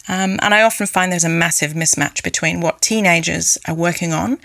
Um, 0.08 0.38
and 0.42 0.54
I 0.54 0.62
often 0.62 0.86
find 0.86 1.10
there's 1.10 1.24
a 1.24 1.28
massive 1.28 1.72
mismatch 1.72 2.22
between 2.22 2.60
what 2.60 2.80
teenagers 2.80 3.58
are 3.66 3.74
working 3.74 4.12
on 4.12 4.38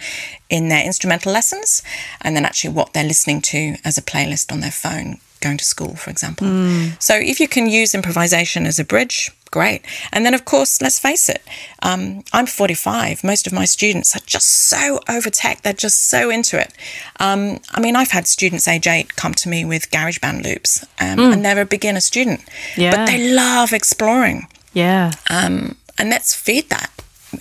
in 0.49 0.69
their 0.69 0.85
instrumental 0.85 1.31
lessons 1.31 1.81
and 2.21 2.35
then 2.35 2.45
actually 2.45 2.73
what 2.73 2.93
they're 2.93 3.03
listening 3.03 3.41
to 3.41 3.75
as 3.83 3.97
a 3.97 4.01
playlist 4.01 4.51
on 4.51 4.59
their 4.59 4.71
phone 4.71 5.19
going 5.41 5.57
to 5.57 5.65
school, 5.65 5.95
for 5.95 6.09
example. 6.09 6.47
Mm. 6.47 7.01
So 7.01 7.15
if 7.15 7.39
you 7.39 7.47
can 7.47 7.67
use 7.67 7.93
improvisation 7.93 8.65
as 8.65 8.79
a 8.79 8.85
bridge, 8.85 9.31
great. 9.51 9.81
And 10.11 10.25
then, 10.25 10.33
of 10.33 10.45
course, 10.45 10.81
let's 10.81 10.97
face 10.97 11.27
it, 11.29 11.43
um, 11.81 12.23
I'm 12.31 12.45
45. 12.45 13.23
Most 13.23 13.45
of 13.47 13.53
my 13.53 13.65
students 13.65 14.15
are 14.15 14.21
just 14.25 14.47
so 14.47 14.99
over 15.09 15.29
tech. 15.29 15.61
They're 15.61 15.73
just 15.73 16.07
so 16.07 16.29
into 16.29 16.59
it. 16.59 16.73
Um, 17.19 17.59
I 17.71 17.81
mean, 17.81 17.95
I've 17.95 18.11
had 18.11 18.27
students 18.27 18.67
age 18.67 18.87
eight 18.87 19.15
come 19.15 19.33
to 19.35 19.49
me 19.49 19.65
with 19.65 19.91
GarageBand 19.91 20.43
loops, 20.43 20.83
um, 20.99 21.17
mm. 21.17 21.33
and 21.33 21.45
they're 21.45 21.61
a 21.61 21.65
beginner 21.65 21.99
student, 21.99 22.41
yeah. 22.77 22.95
but 22.95 23.05
they 23.05 23.33
love 23.33 23.73
exploring. 23.73 24.47
Yeah. 24.73 25.11
Um, 25.29 25.75
and 25.97 26.09
let's 26.09 26.33
feed 26.33 26.69
that. 26.69 26.89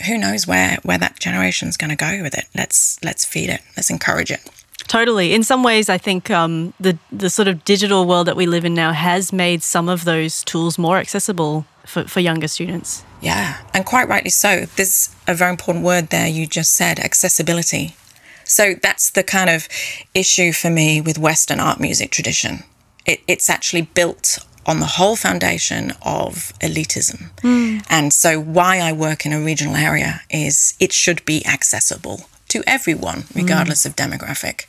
Who 0.06 0.18
knows 0.18 0.46
where 0.46 0.78
where 0.82 0.98
that 0.98 1.18
generation's 1.18 1.76
going 1.76 1.90
to 1.90 1.96
go 1.96 2.22
with 2.22 2.36
it? 2.36 2.44
Let's 2.54 3.02
let's 3.02 3.24
feed 3.24 3.50
it. 3.50 3.60
Let's 3.76 3.90
encourage 3.90 4.30
it. 4.30 4.48
Totally. 4.90 5.34
In 5.34 5.44
some 5.44 5.62
ways, 5.62 5.88
I 5.88 5.98
think 5.98 6.32
um, 6.32 6.74
the 6.80 6.98
the 7.12 7.30
sort 7.30 7.46
of 7.46 7.64
digital 7.64 8.08
world 8.08 8.26
that 8.26 8.34
we 8.34 8.46
live 8.46 8.64
in 8.64 8.74
now 8.74 8.90
has 8.90 9.32
made 9.32 9.62
some 9.62 9.88
of 9.88 10.04
those 10.04 10.42
tools 10.42 10.78
more 10.78 10.98
accessible 10.98 11.64
for, 11.86 12.08
for 12.08 12.18
younger 12.18 12.48
students. 12.48 13.04
Yeah, 13.20 13.58
and 13.72 13.86
quite 13.86 14.08
rightly 14.08 14.30
so. 14.30 14.66
There's 14.74 15.14
a 15.28 15.34
very 15.34 15.52
important 15.52 15.84
word 15.84 16.08
there 16.08 16.26
you 16.26 16.44
just 16.44 16.72
said 16.74 16.98
accessibility. 16.98 17.94
So 18.42 18.74
that's 18.82 19.10
the 19.10 19.22
kind 19.22 19.48
of 19.48 19.68
issue 20.12 20.50
for 20.50 20.70
me 20.70 21.00
with 21.00 21.18
Western 21.18 21.60
art 21.60 21.78
music 21.78 22.10
tradition. 22.10 22.64
It, 23.06 23.20
it's 23.28 23.48
actually 23.48 23.82
built 23.82 24.44
on 24.66 24.80
the 24.80 24.86
whole 24.98 25.14
foundation 25.14 25.92
of 26.02 26.52
elitism. 26.60 27.30
Mm. 27.42 27.86
And 27.88 28.12
so, 28.12 28.40
why 28.40 28.80
I 28.80 28.92
work 28.92 29.24
in 29.24 29.32
a 29.32 29.40
regional 29.40 29.76
area 29.76 30.22
is 30.30 30.74
it 30.80 30.92
should 30.92 31.24
be 31.24 31.46
accessible 31.46 32.22
to 32.50 32.62
everyone, 32.66 33.24
regardless 33.34 33.84
mm. 33.84 33.86
of 33.86 33.96
demographic. 33.96 34.66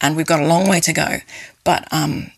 And 0.00 0.16
we've 0.16 0.26
got 0.26 0.40
a 0.40 0.46
long 0.46 0.68
way 0.68 0.80
to 0.80 0.92
go. 0.92 1.18
But 1.64 1.86
um, 1.92 2.32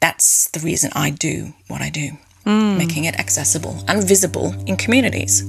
that's 0.00 0.50
the 0.50 0.60
reason 0.60 0.90
I 0.94 1.10
do 1.10 1.54
what 1.68 1.80
I 1.80 1.90
do, 1.90 2.10
mm. 2.44 2.76
making 2.76 3.04
it 3.04 3.18
accessible 3.18 3.82
and 3.88 4.06
visible 4.06 4.54
in 4.66 4.76
communities. 4.76 5.42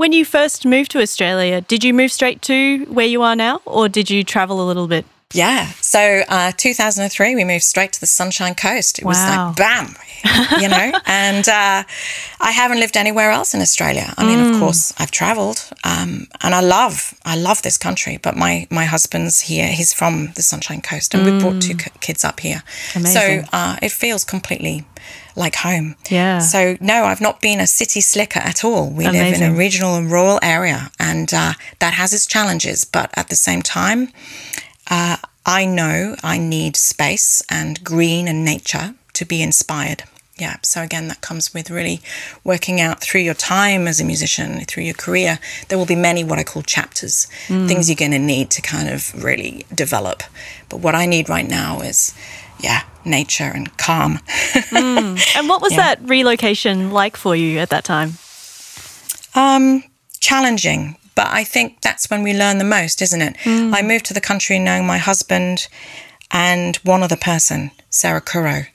When 0.00 0.14
you 0.14 0.24
first 0.24 0.64
moved 0.64 0.92
to 0.92 1.02
Australia, 1.02 1.60
did 1.60 1.84
you 1.84 1.92
move 1.92 2.10
straight 2.10 2.40
to 2.48 2.86
where 2.86 3.04
you 3.04 3.20
are 3.20 3.36
now 3.36 3.60
or 3.66 3.86
did 3.86 4.08
you 4.08 4.24
travel 4.24 4.62
a 4.62 4.66
little 4.66 4.88
bit? 4.88 5.04
Yeah. 5.34 5.66
So, 5.82 6.22
uh, 6.26 6.52
2003, 6.56 7.34
we 7.34 7.44
moved 7.44 7.64
straight 7.64 7.92
to 7.92 8.00
the 8.00 8.06
Sunshine 8.06 8.54
Coast. 8.54 8.98
It 8.98 9.04
was 9.04 9.18
like, 9.18 9.56
bam, 9.56 9.94
you 10.60 10.68
know? 10.68 10.92
and 11.06 11.48
uh, 11.48 11.84
I 12.40 12.50
haven't 12.50 12.80
lived 12.80 12.96
anywhere 12.96 13.30
else 13.30 13.54
in 13.54 13.60
Australia. 13.60 14.12
I 14.16 14.26
mean, 14.26 14.38
mm. 14.38 14.54
of 14.54 14.60
course, 14.60 14.92
I've 14.98 15.10
traveled 15.10 15.68
um, 15.84 16.26
and 16.42 16.54
I 16.54 16.60
love, 16.60 17.14
I 17.24 17.36
love 17.36 17.62
this 17.62 17.78
country. 17.78 18.18
But 18.22 18.36
my, 18.36 18.66
my 18.70 18.84
husband's 18.84 19.40
here. 19.40 19.68
He's 19.68 19.92
from 19.92 20.32
the 20.36 20.42
Sunshine 20.42 20.80
Coast 20.82 21.14
and 21.14 21.24
mm. 21.24 21.34
we 21.34 21.40
brought 21.40 21.62
two 21.62 21.76
kids 22.00 22.24
up 22.24 22.40
here. 22.40 22.62
Amazing. 22.94 23.44
So 23.44 23.48
uh, 23.52 23.76
it 23.82 23.92
feels 23.92 24.24
completely 24.24 24.84
like 25.36 25.56
home. 25.56 25.96
Yeah. 26.10 26.38
So 26.40 26.76
no, 26.80 27.04
I've 27.04 27.20
not 27.20 27.40
been 27.40 27.60
a 27.60 27.66
city 27.66 28.00
slicker 28.00 28.40
at 28.40 28.64
all. 28.64 28.90
We 28.90 29.04
Amazing. 29.04 29.40
live 29.40 29.40
in 29.40 29.54
a 29.54 29.58
regional 29.58 29.94
and 29.96 30.10
rural 30.10 30.38
area, 30.42 30.90
and 30.98 31.32
uh, 31.32 31.54
that 31.78 31.94
has 31.94 32.12
its 32.12 32.26
challenges. 32.26 32.84
But 32.84 33.10
at 33.14 33.28
the 33.28 33.36
same 33.36 33.62
time, 33.62 34.12
uh, 34.90 35.16
I 35.46 35.64
know 35.64 36.16
I 36.22 36.38
need 36.38 36.76
space 36.76 37.42
and 37.48 37.82
green 37.82 38.28
and 38.28 38.44
nature 38.44 38.94
to 39.14 39.24
be 39.24 39.42
inspired. 39.42 40.04
Yeah, 40.40 40.56
so 40.62 40.82
again, 40.82 41.08
that 41.08 41.20
comes 41.20 41.52
with 41.52 41.70
really 41.70 42.00
working 42.44 42.80
out 42.80 43.00
through 43.00 43.20
your 43.20 43.34
time 43.34 43.86
as 43.86 44.00
a 44.00 44.04
musician, 44.04 44.64
through 44.64 44.84
your 44.84 44.94
career. 44.94 45.38
There 45.68 45.76
will 45.76 45.86
be 45.86 45.94
many 45.96 46.24
what 46.24 46.38
I 46.38 46.44
call 46.44 46.62
chapters, 46.62 47.26
mm. 47.48 47.68
things 47.68 47.90
you're 47.90 47.96
going 47.96 48.12
to 48.12 48.18
need 48.18 48.50
to 48.52 48.62
kind 48.62 48.88
of 48.88 49.22
really 49.22 49.66
develop. 49.74 50.22
But 50.70 50.78
what 50.78 50.94
I 50.94 51.04
need 51.04 51.28
right 51.28 51.46
now 51.46 51.80
is, 51.80 52.14
yeah, 52.58 52.84
nature 53.04 53.50
and 53.54 53.76
calm. 53.76 54.14
mm. 54.70 55.36
And 55.36 55.48
what 55.48 55.60
was 55.60 55.72
yeah. 55.76 55.94
that 55.94 56.08
relocation 56.08 56.90
like 56.90 57.18
for 57.18 57.36
you 57.36 57.58
at 57.58 57.68
that 57.68 57.84
time? 57.84 58.14
Um, 59.34 59.84
challenging, 60.20 60.96
but 61.14 61.26
I 61.28 61.44
think 61.44 61.82
that's 61.82 62.08
when 62.08 62.22
we 62.22 62.32
learn 62.32 62.56
the 62.56 62.64
most, 62.64 63.02
isn't 63.02 63.20
it? 63.20 63.36
Mm. 63.44 63.74
I 63.74 63.82
moved 63.82 64.06
to 64.06 64.14
the 64.14 64.22
country 64.22 64.58
knowing 64.58 64.86
my 64.86 64.96
husband 64.96 65.68
and 66.30 66.76
one 66.76 67.02
other 67.02 67.16
person, 67.16 67.72
Sarah 67.90 68.22
Curro, 68.22 68.66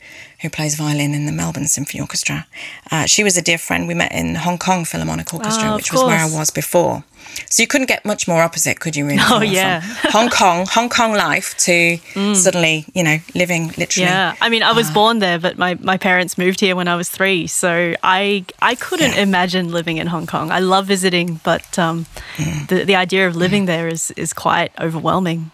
who 0.42 0.50
plays 0.50 0.76
violin 0.76 1.14
in 1.14 1.26
the 1.26 1.32
Melbourne 1.32 1.68
Symphony 1.68 2.02
Orchestra. 2.02 2.48
Uh, 2.92 3.06
she 3.06 3.24
was 3.24 3.38
a 3.38 3.42
dear 3.42 3.58
friend. 3.58 3.88
We 3.88 3.94
met 3.94 4.12
in 4.12 4.36
Hong 4.36 4.58
Kong 4.58 4.86
Philharmonic 4.86 5.34
Orchestra, 5.34 5.72
oh, 5.72 5.76
which 5.76 5.92
was 5.92 6.04
where 6.04 6.20
I 6.20 6.30
was 6.30 6.52
before. 6.52 7.04
So 7.50 7.64
you 7.64 7.68
couldn't 7.68 7.88
get 7.88 8.06
much 8.06 8.28
more 8.28 8.42
opposite, 8.42 8.80
could 8.80 8.96
you? 8.96 9.06
Really? 9.06 9.20
Oh 9.22 9.42
yeah. 9.42 9.82
Hong 10.12 10.30
Kong, 10.30 10.66
Hong 10.70 10.90
Kong 10.90 11.14
life 11.14 11.56
to 11.60 11.98
mm. 11.98 12.36
suddenly, 12.36 12.86
you 12.94 13.04
know, 13.04 13.18
living 13.34 13.68
literally. 13.78 14.08
Yeah, 14.08 14.36
I 14.42 14.50
mean, 14.50 14.64
I 14.64 14.72
was 14.72 14.90
uh, 14.90 14.94
born 14.94 15.20
there, 15.20 15.40
but 15.40 15.58
my, 15.58 15.76
my 15.76 15.98
parents 15.98 16.38
moved 16.38 16.60
here 16.60 16.76
when 16.76 16.88
I 16.88 16.96
was 16.96 17.10
three, 17.10 17.48
so 17.48 17.96
I 18.04 18.46
I 18.62 18.76
couldn't 18.76 19.14
yeah. 19.14 19.22
imagine 19.22 19.72
living 19.72 19.98
in 19.98 20.08
Hong 20.08 20.28
Kong. 20.28 20.52
I 20.52 20.60
love 20.60 20.86
visiting, 20.86 21.42
but 21.44 21.78
um, 21.80 22.06
mm. 22.36 22.68
the 22.68 22.84
the 22.86 22.96
idea 22.96 23.28
of 23.28 23.36
living 23.36 23.64
mm. 23.64 23.68
there 23.68 23.88
is 23.88 24.12
is 24.12 24.34
quite 24.34 24.72
overwhelming. 24.80 25.52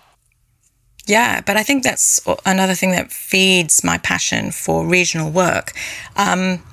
Yeah, 1.11 1.41
but 1.41 1.57
I 1.57 1.63
think 1.63 1.83
that's 1.83 2.21
another 2.45 2.73
thing 2.73 2.91
that 2.91 3.11
feeds 3.11 3.83
my 3.83 3.97
passion 3.97 4.51
for 4.51 4.87
regional 4.87 5.29
work. 5.29 5.73
Um, 6.15 6.63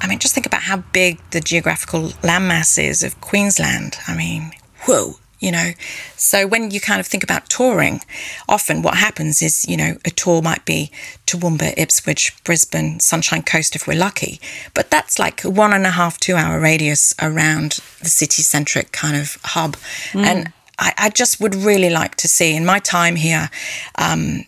I 0.00 0.06
mean, 0.08 0.18
just 0.18 0.32
think 0.32 0.46
about 0.46 0.62
how 0.62 0.78
big 0.94 1.20
the 1.32 1.42
geographical 1.42 2.08
landmass 2.22 2.82
is 2.82 3.02
of 3.02 3.20
Queensland. 3.20 3.98
I 4.08 4.16
mean, 4.16 4.52
whoa, 4.86 5.16
you 5.40 5.52
know. 5.52 5.72
So 6.16 6.46
when 6.46 6.70
you 6.70 6.80
kind 6.80 7.00
of 7.00 7.06
think 7.06 7.22
about 7.22 7.50
touring, 7.50 8.00
often 8.48 8.80
what 8.80 8.94
happens 8.94 9.42
is, 9.42 9.68
you 9.68 9.76
know, 9.76 9.98
a 10.06 10.10
tour 10.10 10.40
might 10.40 10.64
be 10.64 10.90
Toowoomba, 11.26 11.74
Ipswich, 11.76 12.42
Brisbane, 12.44 12.98
Sunshine 12.98 13.42
Coast 13.42 13.76
if 13.76 13.86
we're 13.86 13.98
lucky. 13.98 14.40
But 14.72 14.90
that's 14.90 15.18
like 15.18 15.42
one 15.42 15.74
and 15.74 15.86
a 15.86 15.90
half, 15.90 16.18
two 16.18 16.36
hour 16.36 16.58
radius 16.58 17.14
around 17.20 17.80
the 18.00 18.08
city 18.08 18.42
centric 18.42 18.90
kind 18.90 19.18
of 19.18 19.36
hub. 19.44 19.76
Mm. 20.12 20.24
And 20.24 20.52
I, 20.80 20.94
I, 20.96 21.10
just 21.10 21.40
would 21.40 21.54
really 21.54 21.90
like 21.90 22.16
to 22.16 22.28
see 22.28 22.56
in 22.56 22.64
my 22.64 22.78
time 22.78 23.16
here, 23.16 23.50
um, 23.96 24.44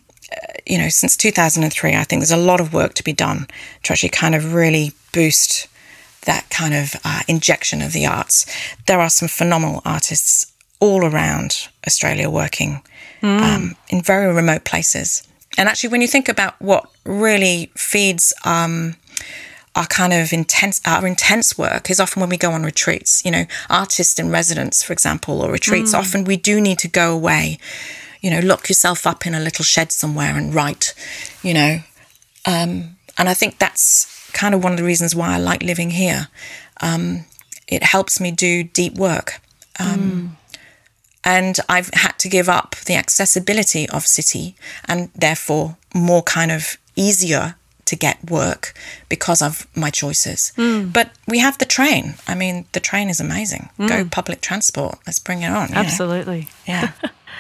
you 0.66 0.79
know, 0.79 0.88
since 0.88 1.16
2003, 1.16 1.95
I 1.95 2.05
think 2.05 2.21
there's 2.21 2.31
a 2.31 2.37
lot 2.37 2.61
of 2.61 2.73
work 2.73 2.95
to 2.95 3.05
be 3.05 3.12
done 3.12 3.47
to 3.83 3.92
actually 3.92 4.09
kind 4.09 4.35
of 4.35 4.55
really 4.55 4.92
boost 5.12 5.68
that 6.23 6.49
kind 6.51 6.75
of 6.75 6.95
uh, 7.05 7.21
injection 7.29 7.83
of 7.83 7.92
the 7.92 8.07
arts. 8.07 8.47
There 8.87 9.01
are 9.01 9.11
some 9.11 9.29
phenomenal 9.29 9.83
artists 9.85 10.53
all 10.81 11.05
around 11.05 11.68
Australia 11.87 12.31
working 12.31 12.83
mm. 13.21 13.40
um, 13.40 13.77
in 13.88 14.03
very 14.03 14.33
remote 14.33 14.64
places. 14.64 15.27
And 15.59 15.68
actually, 15.68 15.90
when 15.90 16.01
you 16.01 16.09
think 16.09 16.29
about 16.29 16.61
what 16.61 16.88
really 17.05 17.71
feeds 17.77 18.33
um, 18.45 18.97
our 19.74 19.87
kind 19.87 20.12
of 20.12 20.32
intense, 20.32 20.80
our 20.87 21.06
intense 21.06 21.56
work 21.56 21.90
is 21.90 21.98
often 21.98 22.20
when 22.20 22.28
we 22.28 22.37
go 22.37 22.52
on 22.52 22.62
retreats. 22.62 23.24
You 23.24 23.30
know, 23.30 23.46
artists 23.70 24.18
in 24.18 24.30
residence, 24.30 24.82
for 24.82 24.92
example, 24.92 25.40
or 25.40 25.50
retreats. 25.50 25.94
Mm. 25.94 25.98
Often 25.98 26.24
we 26.24 26.37
do 26.37 26.61
need 26.61 26.78
to 26.80 26.88
go 26.88 27.12
away. 27.12 27.58
You 28.20 28.30
know, 28.30 28.40
lock 28.40 28.68
yourself 28.68 29.06
up 29.06 29.26
in 29.26 29.35
a 29.35 29.40
little 29.40 29.64
shed 29.64 29.90
somewhere 29.90 30.37
and 30.37 30.54
write. 30.54 30.94
You 31.42 31.54
know, 31.54 31.78
um, 32.46 32.96
and 33.16 33.28
I 33.28 33.35
think 33.35 33.58
that's 33.58 34.30
kind 34.32 34.54
of 34.54 34.62
one 34.62 34.72
of 34.72 34.78
the 34.78 34.85
reasons 34.85 35.14
why 35.14 35.35
I 35.35 35.38
like 35.38 35.62
living 35.62 35.90
here. 35.90 36.28
Um, 36.80 37.24
it 37.66 37.82
helps 37.82 38.20
me 38.20 38.30
do 38.30 38.64
deep 38.64 38.94
work. 38.94 39.40
Um, 39.78 39.98
mm. 39.98 40.58
And 41.24 41.58
I've 41.68 41.90
had 41.94 42.18
to 42.18 42.28
give 42.28 42.48
up 42.48 42.74
the 42.87 42.96
accessibility 42.96 43.88
of 43.88 44.06
city 44.06 44.56
and 44.87 45.11
therefore 45.14 45.76
more 45.94 46.22
kind 46.22 46.50
of 46.50 46.76
easier 46.96 47.54
to 47.85 47.97
get 47.97 48.31
work 48.31 48.75
because 49.09 49.42
of 49.42 49.66
my 49.77 49.90
choices. 49.90 50.53
Mm. 50.57 50.92
But 50.92 51.11
we 51.27 51.38
have 51.38 51.59
the 51.59 51.64
train. 51.64 52.14
I 52.27 52.35
mean, 52.35 52.66
the 52.73 52.81
train 52.81 53.09
is 53.09 53.21
amazing. 53.21 53.68
Mm. 53.79 53.88
Go 53.88 54.05
public 54.05 54.40
transport. 54.40 54.99
Let's 55.07 55.18
bring 55.18 55.42
it 55.42 55.51
on. 55.51 55.73
Absolutely. 55.75 56.42
Know? 56.42 56.47
Yeah. 56.66 56.92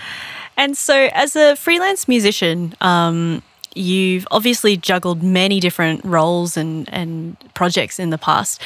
and 0.56 0.76
so, 0.76 1.08
as 1.12 1.36
a 1.36 1.56
freelance 1.56 2.08
musician, 2.08 2.74
um, 2.80 3.42
you've 3.74 4.26
obviously 4.30 4.76
juggled 4.76 5.22
many 5.22 5.60
different 5.60 6.04
roles 6.04 6.56
and, 6.56 6.88
and 6.92 7.36
projects 7.54 7.98
in 7.98 8.10
the 8.10 8.18
past. 8.18 8.60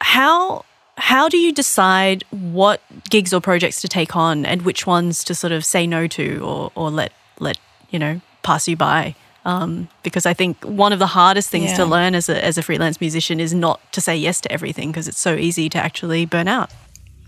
How 0.00 0.64
how 0.96 1.28
do 1.28 1.38
you 1.38 1.52
decide 1.52 2.24
what 2.30 2.82
gigs 3.08 3.32
or 3.32 3.40
projects 3.40 3.80
to 3.80 3.88
take 3.88 4.14
on 4.14 4.44
and 4.44 4.62
which 4.62 4.86
ones 4.86 5.24
to 5.24 5.34
sort 5.34 5.50
of 5.50 5.64
say 5.64 5.86
no 5.86 6.06
to 6.06 6.40
or, 6.44 6.70
or 6.74 6.90
let 6.90 7.12
let 7.38 7.58
you 7.90 7.98
know 7.98 8.20
pass 8.42 8.68
you 8.68 8.76
by? 8.76 9.14
Um, 9.44 9.88
because 10.02 10.26
I 10.26 10.34
think 10.34 10.62
one 10.64 10.92
of 10.92 10.98
the 10.98 11.06
hardest 11.06 11.48
things 11.48 11.70
yeah. 11.70 11.76
to 11.78 11.84
learn 11.86 12.14
as 12.14 12.28
a, 12.28 12.44
as 12.44 12.58
a 12.58 12.62
freelance 12.62 13.00
musician 13.00 13.40
is 13.40 13.54
not 13.54 13.80
to 13.92 14.00
say 14.00 14.14
yes 14.14 14.40
to 14.42 14.52
everything 14.52 14.90
because 14.90 15.08
it's 15.08 15.18
so 15.18 15.34
easy 15.34 15.70
to 15.70 15.78
actually 15.78 16.26
burn 16.26 16.46
out. 16.46 16.70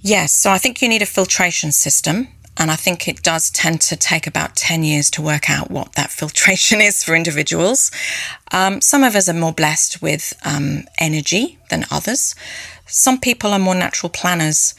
Yes, 0.02 0.32
so 0.32 0.50
I 0.50 0.58
think 0.58 0.82
you 0.82 0.88
need 0.88 1.00
a 1.00 1.06
filtration 1.06 1.72
system. 1.72 2.28
And 2.58 2.70
I 2.70 2.76
think 2.76 3.08
it 3.08 3.22
does 3.22 3.50
tend 3.50 3.80
to 3.82 3.96
take 3.96 4.26
about 4.26 4.56
10 4.56 4.84
years 4.84 5.10
to 5.12 5.22
work 5.22 5.48
out 5.48 5.70
what 5.70 5.94
that 5.94 6.10
filtration 6.20 6.80
is 6.80 7.02
for 7.02 7.14
individuals. 7.14 7.90
Um, 8.52 8.80
some 8.80 9.02
of 9.02 9.16
us 9.16 9.28
are 9.28 9.34
more 9.34 9.52
blessed 9.52 10.02
with 10.02 10.34
um, 10.44 10.84
energy 10.98 11.58
than 11.70 11.86
others. 11.90 12.34
Some 12.86 13.18
people 13.20 13.52
are 13.52 13.58
more 13.58 13.74
natural 13.74 14.10
planners. 14.10 14.74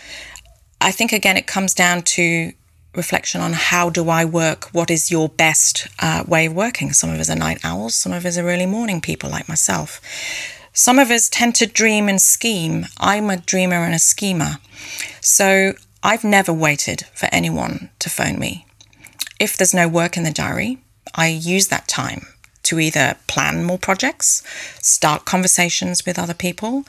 I 0.80 0.92
think, 0.92 1.12
again, 1.14 1.38
it 1.38 1.48
comes 1.48 1.74
down 1.74 2.04
to 2.04 2.52
reflection 2.96 3.42
on 3.42 3.54
how 3.54 3.90
do 3.90 4.10
I 4.10 4.26
work? 4.26 4.66
What 4.74 4.92
is 4.92 5.12
your 5.12 5.30
best 5.30 5.88
uh, 6.00 6.24
way 6.28 6.46
of 6.46 6.54
working? 6.54 6.94
Some 6.94 7.10
of 7.10 7.20
us 7.20 7.30
are 7.30 7.36
night 7.36 7.60
owls, 7.64 7.96
some 7.96 8.14
of 8.14 8.26
us 8.26 8.38
are 8.38 8.48
early 8.48 8.66
morning 8.66 9.02
people 9.02 9.30
like 9.30 9.48
myself. 9.48 10.02
Some 10.74 10.98
of 10.98 11.12
us 11.12 11.30
tend 11.30 11.56
to 11.56 11.68
dream 11.68 12.10
and 12.10 12.20
scheme. 12.20 12.88
I'm 12.98 13.30
a 13.30 13.38
dreamer 13.38 13.78
and 13.78 13.94
a 13.94 14.00
schemer. 14.00 14.58
So 15.22 15.74
I've 16.02 16.24
never 16.24 16.52
waited 16.52 17.06
for 17.14 17.30
anyone 17.32 17.92
to 18.00 18.10
phone 18.10 18.40
me. 18.40 18.66
If 19.40 19.56
there's 19.56 19.74
no 19.74 19.88
work 19.88 20.18
in 20.18 20.24
the 20.24 20.32
diary, 20.32 20.80
I 21.14 21.28
use 21.28 21.68
that 21.68 21.88
time 21.88 22.33
to 22.64 22.80
either 22.80 23.16
plan 23.28 23.64
more 23.64 23.78
projects, 23.78 24.44
start 24.82 25.26
conversations 25.26 26.06
with 26.06 26.18
other 26.18 26.34
people, 26.34 26.86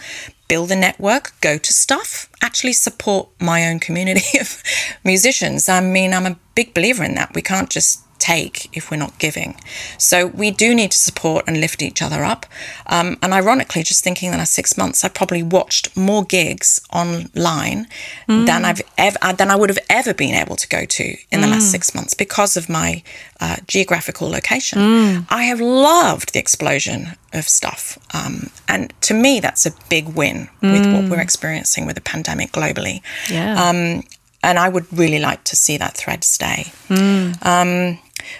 build 0.48 0.70
a 0.70 0.76
network, 0.76 1.32
go 1.40 1.58
to 1.58 1.72
stuff, 1.72 2.28
actually 2.40 2.72
support 2.72 3.28
my 3.40 3.68
own 3.68 3.80
community 3.80 4.38
of 4.40 4.62
musicians. 5.04 5.68
I 5.68 5.80
mean, 5.80 6.12
I'm 6.14 6.26
a 6.26 6.38
big 6.54 6.74
believer 6.74 7.04
in 7.04 7.14
that. 7.14 7.34
We 7.34 7.42
can't 7.42 7.70
just 7.70 8.00
take 8.18 8.68
if 8.76 8.90
we're 8.90 8.96
not 8.96 9.18
giving. 9.18 9.56
So 9.98 10.26
we 10.26 10.50
do 10.50 10.74
need 10.74 10.90
to 10.92 10.96
support 10.96 11.44
and 11.46 11.60
lift 11.60 11.82
each 11.82 12.00
other 12.02 12.24
up. 12.24 12.46
Um, 12.86 13.16
and 13.22 13.32
ironically, 13.32 13.82
just 13.82 14.02
thinking 14.02 14.30
the 14.30 14.38
last 14.38 14.54
six 14.54 14.76
months, 14.76 15.04
I 15.04 15.08
probably 15.08 15.42
watched 15.42 15.96
more 15.96 16.24
gigs 16.24 16.80
online 16.92 17.86
mm. 18.28 18.46
than 18.46 18.64
I've 18.64 18.82
ever 18.96 19.18
uh, 19.22 19.32
than 19.32 19.50
I 19.50 19.56
would 19.56 19.68
have 19.68 19.78
ever 19.88 20.14
been 20.14 20.34
able 20.34 20.56
to 20.56 20.68
go 20.68 20.84
to 20.84 21.16
in 21.30 21.40
the 21.40 21.46
mm. 21.46 21.52
last 21.52 21.70
six 21.70 21.94
months 21.94 22.14
because 22.14 22.56
of 22.56 22.68
my 22.68 23.02
uh, 23.40 23.56
geographical 23.66 24.28
location. 24.28 24.78
Mm. 24.78 25.26
I 25.30 25.44
have 25.44 25.60
loved 25.60 26.32
the 26.32 26.38
explosion 26.38 27.08
of 27.32 27.48
stuff, 27.48 27.98
um, 28.14 28.50
and 28.68 28.92
to 29.02 29.14
me, 29.14 29.40
that's 29.40 29.66
a 29.66 29.72
big 29.88 30.08
win 30.08 30.48
with 30.62 30.86
what 30.86 31.04
mm. 31.04 31.10
we're 31.10 31.20
experiencing 31.20 31.86
with 31.86 31.96
the 31.96 32.00
pandemic 32.00 32.52
globally. 32.52 33.02
Yeah. 33.30 33.68
Um, 33.68 34.04
and 34.42 34.58
I 34.58 34.68
would 34.68 34.86
really 34.92 35.18
like 35.18 35.42
to 35.44 35.56
see 35.56 35.78
that 35.78 35.96
thread 35.96 36.22
stay. 36.22 36.72
Mm. 36.88 37.44
Um, 37.44 37.98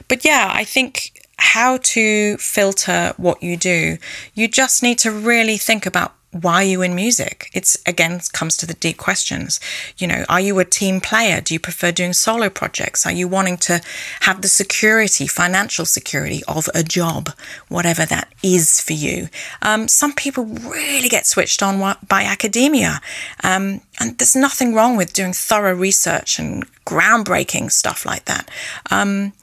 but 0.08 0.24
yeah, 0.24 0.50
I 0.52 0.64
think 0.64 1.24
how 1.38 1.78
to 1.78 2.36
filter 2.38 3.12
what 3.16 3.42
you 3.42 3.56
do, 3.56 3.98
you 4.34 4.48
just 4.48 4.82
need 4.82 4.98
to 5.00 5.10
really 5.10 5.56
think 5.56 5.86
about 5.86 6.14
why 6.42 6.62
are 6.62 6.64
you 6.64 6.82
in 6.82 6.94
music? 6.96 7.48
It's 7.54 7.78
again 7.86 8.20
comes 8.32 8.56
to 8.56 8.66
the 8.66 8.74
deep 8.74 8.96
questions. 8.96 9.60
You 9.98 10.08
know, 10.08 10.24
are 10.28 10.40
you 10.40 10.58
a 10.58 10.64
team 10.64 11.00
player? 11.00 11.40
Do 11.40 11.54
you 11.54 11.60
prefer 11.60 11.92
doing 11.92 12.12
solo 12.12 12.50
projects? 12.50 13.06
Are 13.06 13.12
you 13.12 13.28
wanting 13.28 13.56
to 13.58 13.80
have 14.20 14.42
the 14.42 14.48
security, 14.48 15.28
financial 15.28 15.84
security 15.84 16.42
of 16.48 16.68
a 16.74 16.82
job, 16.82 17.30
whatever 17.68 18.04
that 18.06 18.32
is 18.42 18.80
for 18.80 18.94
you? 18.94 19.28
Um, 19.62 19.86
some 19.86 20.12
people 20.12 20.44
really 20.44 21.08
get 21.08 21.26
switched 21.26 21.62
on 21.62 21.96
by 22.08 22.24
academia, 22.24 23.00
um, 23.44 23.80
and 24.00 24.18
there's 24.18 24.34
nothing 24.34 24.74
wrong 24.74 24.96
with 24.96 25.12
doing 25.12 25.32
thorough 25.32 25.74
research 25.74 26.40
and 26.40 26.66
groundbreaking 26.84 27.70
stuff 27.70 28.04
like 28.04 28.24
that. 28.24 28.50
Um, 28.90 29.34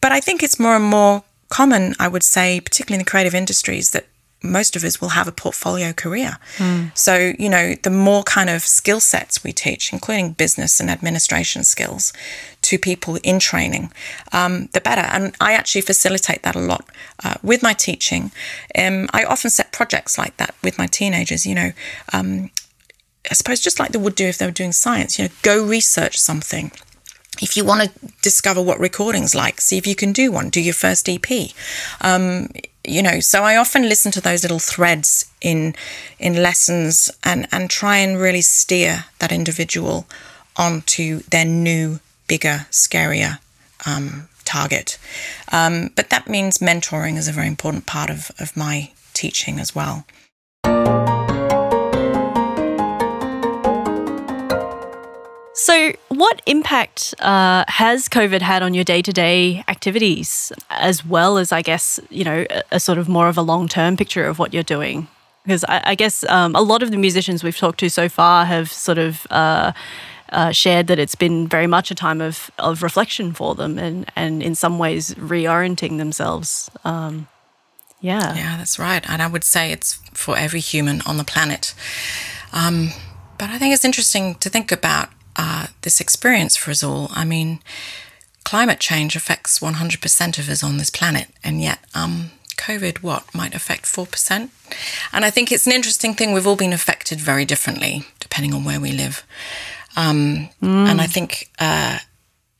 but 0.00 0.12
I 0.12 0.20
think 0.20 0.42
it's 0.42 0.58
more 0.58 0.76
and 0.76 0.84
more 0.84 1.22
common, 1.48 1.94
I 1.98 2.08
would 2.08 2.22
say, 2.22 2.60
particularly 2.60 3.00
in 3.00 3.04
the 3.04 3.10
creative 3.10 3.34
industries, 3.34 3.90
that 3.90 4.06
most 4.42 4.74
of 4.76 4.84
us 4.84 5.00
will 5.00 5.10
have 5.10 5.28
a 5.28 5.32
portfolio 5.32 5.92
career. 5.92 6.38
Mm. 6.56 6.96
So, 6.96 7.34
you 7.38 7.48
know, 7.48 7.74
the 7.82 7.90
more 7.90 8.22
kind 8.22 8.48
of 8.48 8.62
skill 8.62 9.00
sets 9.00 9.44
we 9.44 9.52
teach, 9.52 9.92
including 9.92 10.32
business 10.32 10.80
and 10.80 10.88
administration 10.88 11.62
skills, 11.64 12.12
to 12.62 12.78
people 12.78 13.16
in 13.16 13.38
training, 13.38 13.92
um, 14.32 14.68
the 14.72 14.80
better. 14.80 15.02
And 15.02 15.34
I 15.40 15.52
actually 15.52 15.82
facilitate 15.82 16.42
that 16.42 16.56
a 16.56 16.60
lot 16.60 16.88
uh, 17.22 17.34
with 17.42 17.62
my 17.62 17.74
teaching. 17.74 18.32
Um, 18.74 19.08
I 19.12 19.24
often 19.24 19.50
set 19.50 19.72
projects 19.72 20.16
like 20.16 20.36
that 20.38 20.54
with 20.62 20.78
my 20.78 20.86
teenagers, 20.86 21.44
you 21.44 21.54
know. 21.54 21.72
Um, 22.12 22.50
I 23.30 23.34
suppose 23.34 23.60
just 23.60 23.78
like 23.78 23.92
they 23.92 23.98
would 23.98 24.14
do 24.14 24.26
if 24.26 24.38
they 24.38 24.46
were 24.46 24.52
doing 24.52 24.72
science, 24.72 25.18
you 25.18 25.26
know, 25.26 25.30
go 25.42 25.62
research 25.62 26.18
something 26.18 26.72
if 27.40 27.56
you 27.56 27.64
want 27.64 27.82
to 27.82 28.12
discover 28.22 28.62
what 28.62 28.78
recordings 28.78 29.34
like, 29.34 29.60
see 29.60 29.78
if 29.78 29.86
you 29.86 29.94
can 29.94 30.12
do 30.12 30.30
one. 30.30 30.50
Do 30.50 30.60
your 30.60 30.74
first 30.74 31.08
EP. 31.08 31.26
Um, 32.00 32.48
you 32.84 33.02
know, 33.02 33.20
so 33.20 33.42
I 33.42 33.56
often 33.56 33.88
listen 33.88 34.12
to 34.12 34.20
those 34.20 34.42
little 34.42 34.58
threads 34.58 35.30
in 35.40 35.74
in 36.18 36.42
lessons 36.42 37.10
and 37.24 37.46
and 37.52 37.68
try 37.68 37.98
and 37.98 38.18
really 38.18 38.40
steer 38.40 39.04
that 39.18 39.32
individual 39.32 40.06
onto 40.56 41.20
their 41.30 41.44
new, 41.44 42.00
bigger, 42.26 42.66
scarier 42.70 43.38
um, 43.86 44.28
target. 44.44 44.98
Um, 45.52 45.90
but 45.94 46.10
that 46.10 46.28
means 46.28 46.58
mentoring 46.58 47.16
is 47.16 47.28
a 47.28 47.32
very 47.32 47.48
important 47.48 47.86
part 47.86 48.10
of 48.10 48.30
of 48.38 48.56
my 48.56 48.92
teaching 49.12 49.60
as 49.60 49.74
well. 49.74 50.06
So, 55.62 55.92
what 56.20 56.42
impact 56.44 57.14
uh, 57.20 57.64
has 57.66 58.06
COVID 58.06 58.42
had 58.42 58.62
on 58.62 58.74
your 58.74 58.84
day 58.84 59.00
to 59.00 59.12
day 59.12 59.64
activities, 59.68 60.52
as 60.68 61.02
well 61.04 61.38
as, 61.38 61.50
I 61.50 61.62
guess, 61.62 61.98
you 62.10 62.24
know, 62.24 62.44
a, 62.50 62.62
a, 62.72 62.80
sort 62.80 62.98
of 62.98 63.08
more 63.08 63.28
of 63.28 63.38
a 63.38 63.42
long 63.42 63.68
term 63.68 63.96
picture 63.96 64.26
of 64.26 64.38
what 64.38 64.52
you're 64.52 64.62
doing? 64.62 65.08
Because 65.44 65.64
I, 65.64 65.80
I 65.86 65.94
guess 65.94 66.22
um, 66.28 66.54
a 66.54 66.60
lot 66.60 66.82
of 66.82 66.90
the 66.90 66.98
musicians 66.98 67.42
we've 67.42 67.56
talked 67.56 67.80
to 67.80 67.88
so 67.88 68.06
far 68.10 68.44
have 68.44 68.70
sort 68.70 68.98
of 68.98 69.26
uh, 69.30 69.72
uh, 70.28 70.52
shared 70.52 70.88
that 70.88 70.98
it's 70.98 71.14
been 71.14 71.48
very 71.48 71.66
much 71.66 71.90
a 71.90 71.94
time 71.94 72.20
of, 72.20 72.50
of 72.58 72.82
reflection 72.82 73.32
for 73.32 73.54
them 73.54 73.78
and, 73.78 74.12
and 74.14 74.42
in 74.42 74.54
some 74.54 74.78
ways 74.78 75.14
reorienting 75.14 75.96
themselves. 75.96 76.70
Um, 76.84 77.28
yeah. 78.02 78.34
Yeah, 78.34 78.58
that's 78.58 78.78
right. 78.78 79.08
And 79.08 79.22
I 79.22 79.26
would 79.26 79.44
say 79.44 79.72
it's 79.72 79.94
for 80.12 80.36
every 80.36 80.60
human 80.60 81.00
on 81.06 81.16
the 81.16 81.24
planet. 81.24 81.74
Um, 82.52 82.90
but 83.38 83.48
I 83.48 83.56
think 83.56 83.72
it's 83.72 83.86
interesting 83.86 84.34
to 84.36 84.50
think 84.50 84.70
about 84.70 85.08
uh, 85.40 85.68
this 85.80 86.02
experience 86.02 86.54
for 86.54 86.70
us 86.70 86.82
all. 86.82 87.08
I 87.12 87.24
mean, 87.24 87.60
climate 88.44 88.78
change 88.78 89.16
affects 89.16 89.58
100% 89.58 90.38
of 90.38 90.48
us 90.50 90.62
on 90.62 90.76
this 90.76 90.90
planet, 90.90 91.28
and 91.42 91.62
yet, 91.62 91.78
um, 91.94 92.30
COVID, 92.58 93.02
what, 93.02 93.34
might 93.34 93.54
affect 93.54 93.86
4%? 93.86 94.50
And 95.14 95.24
I 95.24 95.30
think 95.30 95.50
it's 95.50 95.66
an 95.66 95.72
interesting 95.72 96.12
thing. 96.12 96.34
We've 96.34 96.46
all 96.46 96.56
been 96.56 96.74
affected 96.74 97.18
very 97.18 97.46
differently 97.46 98.04
depending 98.18 98.52
on 98.52 98.64
where 98.64 98.80
we 98.80 98.92
live. 98.92 99.24
Um, 99.96 100.50
mm. 100.62 100.86
And 100.90 101.00
I 101.00 101.06
think 101.06 101.50
uh, 101.58 102.00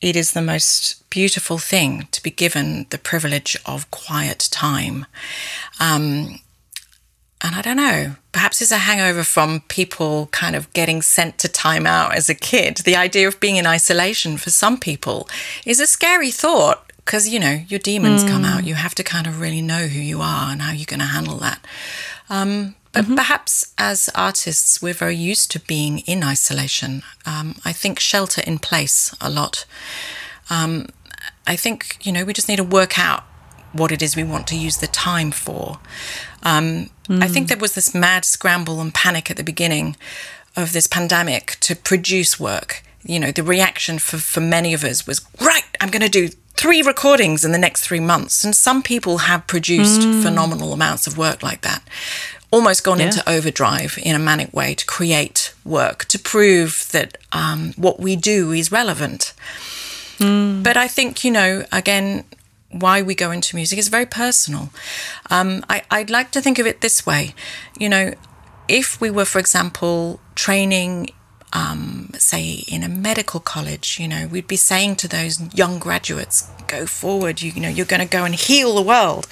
it 0.01 0.15
is 0.15 0.31
the 0.31 0.41
most 0.41 1.07
beautiful 1.11 1.59
thing 1.59 2.07
to 2.11 2.23
be 2.23 2.31
given 2.31 2.87
the 2.89 2.97
privilege 2.97 3.55
of 3.65 3.89
quiet 3.91 4.49
time. 4.51 5.05
Um, 5.79 6.39
and 7.43 7.55
I 7.55 7.61
don't 7.61 7.77
know, 7.77 8.15
perhaps 8.31 8.61
it's 8.61 8.71
a 8.71 8.77
hangover 8.77 9.23
from 9.23 9.61
people 9.67 10.27
kind 10.31 10.55
of 10.55 10.71
getting 10.73 11.01
sent 11.01 11.37
to 11.39 11.47
time 11.47 11.87
out 11.87 12.15
as 12.15 12.29
a 12.29 12.35
kid. 12.35 12.77
The 12.77 12.95
idea 12.95 13.27
of 13.27 13.39
being 13.39 13.55
in 13.55 13.65
isolation 13.65 14.37
for 14.37 14.51
some 14.51 14.77
people 14.77 15.27
is 15.65 15.79
a 15.79 15.87
scary 15.87 16.31
thought 16.31 16.91
because, 16.97 17.27
you 17.27 17.39
know, 17.39 17.61
your 17.67 17.79
demons 17.79 18.23
mm. 18.23 18.29
come 18.29 18.45
out. 18.45 18.65
You 18.65 18.75
have 18.75 18.95
to 18.95 19.03
kind 19.03 19.25
of 19.25 19.41
really 19.41 19.61
know 19.61 19.87
who 19.87 19.99
you 19.99 20.21
are 20.21 20.51
and 20.51 20.61
how 20.61 20.71
you're 20.71 20.85
going 20.85 20.99
to 20.99 21.05
handle 21.05 21.37
that. 21.37 21.65
Um, 22.29 22.75
but 22.93 23.05
mm-hmm. 23.05 23.15
perhaps 23.15 23.73
as 23.77 24.09
artists, 24.13 24.81
we're 24.81 24.93
very 24.93 25.15
used 25.15 25.49
to 25.51 25.59
being 25.59 25.99
in 25.99 26.23
isolation. 26.23 27.01
Um, 27.25 27.55
I 27.65 27.73
think 27.73 27.99
shelter 27.99 28.43
in 28.45 28.59
place 28.59 29.15
a 29.19 29.29
lot. 29.29 29.65
Um, 30.49 30.87
I 31.47 31.55
think, 31.55 31.97
you 32.01 32.11
know, 32.11 32.23
we 32.23 32.33
just 32.33 32.47
need 32.47 32.57
to 32.57 32.63
work 32.63 32.99
out 32.99 33.23
what 33.73 33.91
it 33.91 34.01
is 34.01 34.15
we 34.15 34.23
want 34.23 34.47
to 34.47 34.57
use 34.57 34.77
the 34.77 34.87
time 34.87 35.31
for. 35.31 35.79
Um, 36.43 36.89
mm. 37.07 37.23
I 37.23 37.27
think 37.27 37.47
there 37.47 37.57
was 37.57 37.73
this 37.73 37.93
mad 37.93 38.25
scramble 38.25 38.81
and 38.81 38.93
panic 38.93 39.29
at 39.31 39.37
the 39.37 39.43
beginning 39.43 39.95
of 40.55 40.73
this 40.73 40.87
pandemic 40.87 41.57
to 41.61 41.75
produce 41.75 42.39
work. 42.39 42.83
You 43.03 43.19
know, 43.19 43.31
the 43.31 43.43
reaction 43.43 43.99
for, 43.99 44.17
for 44.17 44.41
many 44.41 44.73
of 44.73 44.83
us 44.83 45.07
was, 45.07 45.25
right, 45.39 45.63
I'm 45.79 45.89
going 45.89 46.03
to 46.03 46.09
do 46.09 46.29
three 46.55 46.81
recordings 46.81 47.43
in 47.43 47.51
the 47.51 47.57
next 47.57 47.81
three 47.81 47.99
months. 47.99 48.43
And 48.43 48.55
some 48.55 48.83
people 48.83 49.19
have 49.19 49.47
produced 49.47 50.01
mm. 50.01 50.21
phenomenal 50.21 50.73
amounts 50.73 51.07
of 51.07 51.17
work 51.17 51.41
like 51.41 51.61
that, 51.61 51.81
almost 52.51 52.83
gone 52.83 52.99
yeah. 52.99 53.07
into 53.07 53.29
overdrive 53.29 53.97
in 54.03 54.15
a 54.15 54.19
manic 54.19 54.53
way 54.53 54.75
to 54.75 54.85
create 54.85 55.53
work, 55.65 56.05
to 56.05 56.19
prove 56.19 56.87
that 56.91 57.17
um, 57.31 57.73
what 57.77 57.99
we 57.99 58.15
do 58.15 58.51
is 58.51 58.71
relevant. 58.71 59.33
Mm. 60.19 60.61
But 60.61 60.77
I 60.77 60.87
think, 60.87 61.23
you 61.23 61.31
know, 61.31 61.65
again, 61.71 62.25
why 62.71 63.01
we 63.01 63.15
go 63.15 63.31
into 63.31 63.55
music 63.55 63.77
is 63.77 63.87
very 63.87 64.05
personal. 64.05 64.69
Um, 65.29 65.63
I, 65.69 65.83
I'd 65.91 66.09
like 66.09 66.31
to 66.31 66.41
think 66.41 66.59
of 66.59 66.65
it 66.65 66.81
this 66.81 67.05
way 67.05 67.33
you 67.81 67.89
know, 67.89 68.13
if 68.67 69.01
we 69.01 69.09
were, 69.09 69.25
for 69.25 69.39
example, 69.39 70.19
training 70.35 71.09
um, 71.51 72.11
say 72.17 72.63
in 72.67 72.83
a 72.83 72.87
medical 72.87 73.39
college, 73.39 73.99
you 73.99 74.07
know, 74.07 74.27
we'd 74.27 74.47
be 74.47 74.55
saying 74.55 74.95
to 74.97 75.07
those 75.07 75.53
young 75.53 75.79
graduates, 75.79 76.49
go 76.67 76.85
forward, 76.85 77.41
you, 77.41 77.51
you 77.51 77.59
know, 77.59 77.69
you're 77.69 77.87
going 77.87 78.01
to 78.01 78.07
go 78.07 78.23
and 78.23 78.35
heal 78.35 78.75
the 78.75 78.81
world. 78.81 79.27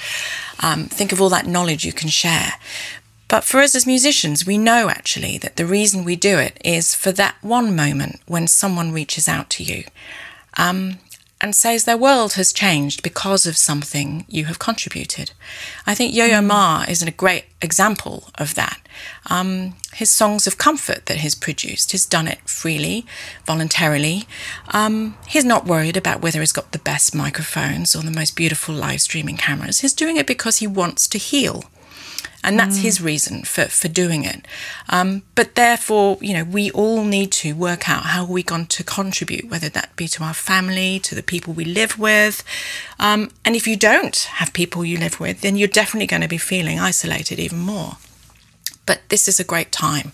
Um, 0.61 0.85
think 0.85 1.11
of 1.11 1.21
all 1.21 1.29
that 1.29 1.45
knowledge 1.45 1.85
you 1.85 1.93
can 1.93 2.09
share. 2.09 2.53
But 3.27 3.43
for 3.43 3.59
us 3.59 3.75
as 3.75 3.85
musicians, 3.85 4.45
we 4.45 4.57
know 4.57 4.89
actually 4.89 5.37
that 5.37 5.55
the 5.55 5.65
reason 5.65 6.03
we 6.03 6.15
do 6.15 6.39
it 6.39 6.59
is 6.65 6.95
for 6.95 7.11
that 7.13 7.35
one 7.41 7.75
moment 7.75 8.19
when 8.25 8.47
someone 8.47 8.91
reaches 8.91 9.27
out 9.27 9.49
to 9.51 9.63
you. 9.63 9.83
Um, 10.57 10.97
and 11.41 11.55
says 11.55 11.83
their 11.83 11.97
world 11.97 12.33
has 12.33 12.51
changed 12.51 13.01
because 13.01 13.45
of 13.45 13.57
something 13.57 14.25
you 14.27 14.45
have 14.45 14.59
contributed. 14.59 15.31
I 15.87 15.95
think 15.95 16.13
Yo 16.13 16.25
Yo 16.25 16.39
mm. 16.39 16.47
Ma 16.47 16.85
is 16.87 17.01
a 17.01 17.11
great 17.11 17.45
example 17.61 18.29
of 18.35 18.55
that. 18.55 18.79
Um, 19.29 19.75
his 19.93 20.09
songs 20.09 20.47
of 20.47 20.57
comfort 20.57 21.05
that 21.05 21.17
he's 21.17 21.35
produced, 21.35 21.91
he's 21.91 22.05
done 22.05 22.27
it 22.27 22.39
freely, 22.47 23.05
voluntarily. 23.45 24.27
Um, 24.69 25.17
he's 25.27 25.45
not 25.45 25.65
worried 25.65 25.97
about 25.97 26.21
whether 26.21 26.41
he's 26.41 26.51
got 26.51 26.71
the 26.71 26.79
best 26.79 27.15
microphones 27.15 27.95
or 27.95 28.03
the 28.03 28.11
most 28.11 28.35
beautiful 28.35 28.75
live 28.75 29.01
streaming 29.01 29.37
cameras. 29.37 29.79
He's 29.79 29.93
doing 29.93 30.17
it 30.17 30.27
because 30.27 30.57
he 30.57 30.67
wants 30.67 31.07
to 31.07 31.17
heal 31.17 31.63
and 32.43 32.57
that's 32.57 32.79
mm. 32.79 32.83
his 32.83 33.01
reason 33.01 33.43
for, 33.43 33.65
for 33.65 33.87
doing 33.87 34.23
it. 34.23 34.47
Um, 34.87 35.23
but 35.35 35.55
therefore, 35.55 36.17
you 36.21 36.33
know, 36.33 36.43
we 36.43 36.71
all 36.71 37.03
need 37.03 37.31
to 37.33 37.53
work 37.53 37.89
out 37.89 38.05
how 38.05 38.25
we're 38.25 38.43
going 38.43 38.67
to 38.67 38.83
contribute, 38.83 39.49
whether 39.49 39.69
that 39.69 39.95
be 39.95 40.07
to 40.09 40.23
our 40.23 40.33
family, 40.33 40.99
to 40.99 41.15
the 41.15 41.23
people 41.23 41.53
we 41.53 41.65
live 41.65 41.99
with. 41.99 42.43
Um, 42.99 43.31
and 43.43 43.55
if 43.55 43.67
you 43.67 43.75
don't 43.75 44.15
have 44.15 44.53
people 44.53 44.85
you 44.85 44.97
live 44.97 45.19
with, 45.19 45.41
then 45.41 45.57
you're 45.57 45.67
definitely 45.67 46.07
going 46.07 46.21
to 46.21 46.27
be 46.27 46.37
feeling 46.37 46.79
isolated 46.79 47.39
even 47.39 47.59
more. 47.59 47.97
But 48.85 49.01
this 49.09 49.27
is 49.27 49.39
a 49.39 49.43
great 49.43 49.71
time 49.71 50.13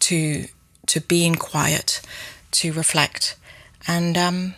to 0.00 0.46
to 0.86 1.00
be 1.00 1.24
in 1.24 1.34
quiet, 1.34 2.02
to 2.50 2.70
reflect, 2.72 3.36
and 3.86 4.18
um, 4.18 4.54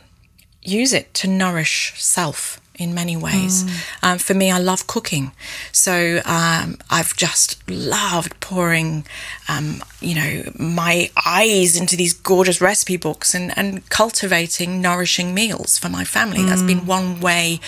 use 0.61 0.93
it 0.93 1.15
to 1.15 1.29
nourish 1.29 1.93
self 1.97 2.61
in 2.79 2.95
many 2.95 3.17
ways. 3.17 3.65
Mm. 3.65 4.03
Um, 4.03 4.19
for 4.19 4.35
me, 4.35 4.51
I 4.51 4.59
love 4.59 4.87
cooking. 4.87 5.33
So 5.73 6.21
um, 6.25 6.79
I've 6.91 7.17
just 7.17 7.69
loved 7.69 8.39
pouring, 8.41 9.07
um, 9.49 9.83
you 10.01 10.15
know, 10.15 10.53
my 10.59 11.11
eyes 11.25 11.77
into 11.77 11.97
these 11.97 12.13
gorgeous 12.13 12.61
recipe 12.61 12.97
books 12.97 13.35
and, 13.35 13.57
and 13.57 13.89
cultivating 13.89 14.81
nourishing 14.81 15.35
meals 15.35 15.79
for 15.79 15.89
my 15.89 16.05
family. 16.05 16.39
Mm. 16.39 16.49
That's 16.49 16.63
been 16.63 16.81
mm. 16.81 16.87
one 16.87 17.21
way 17.21 17.61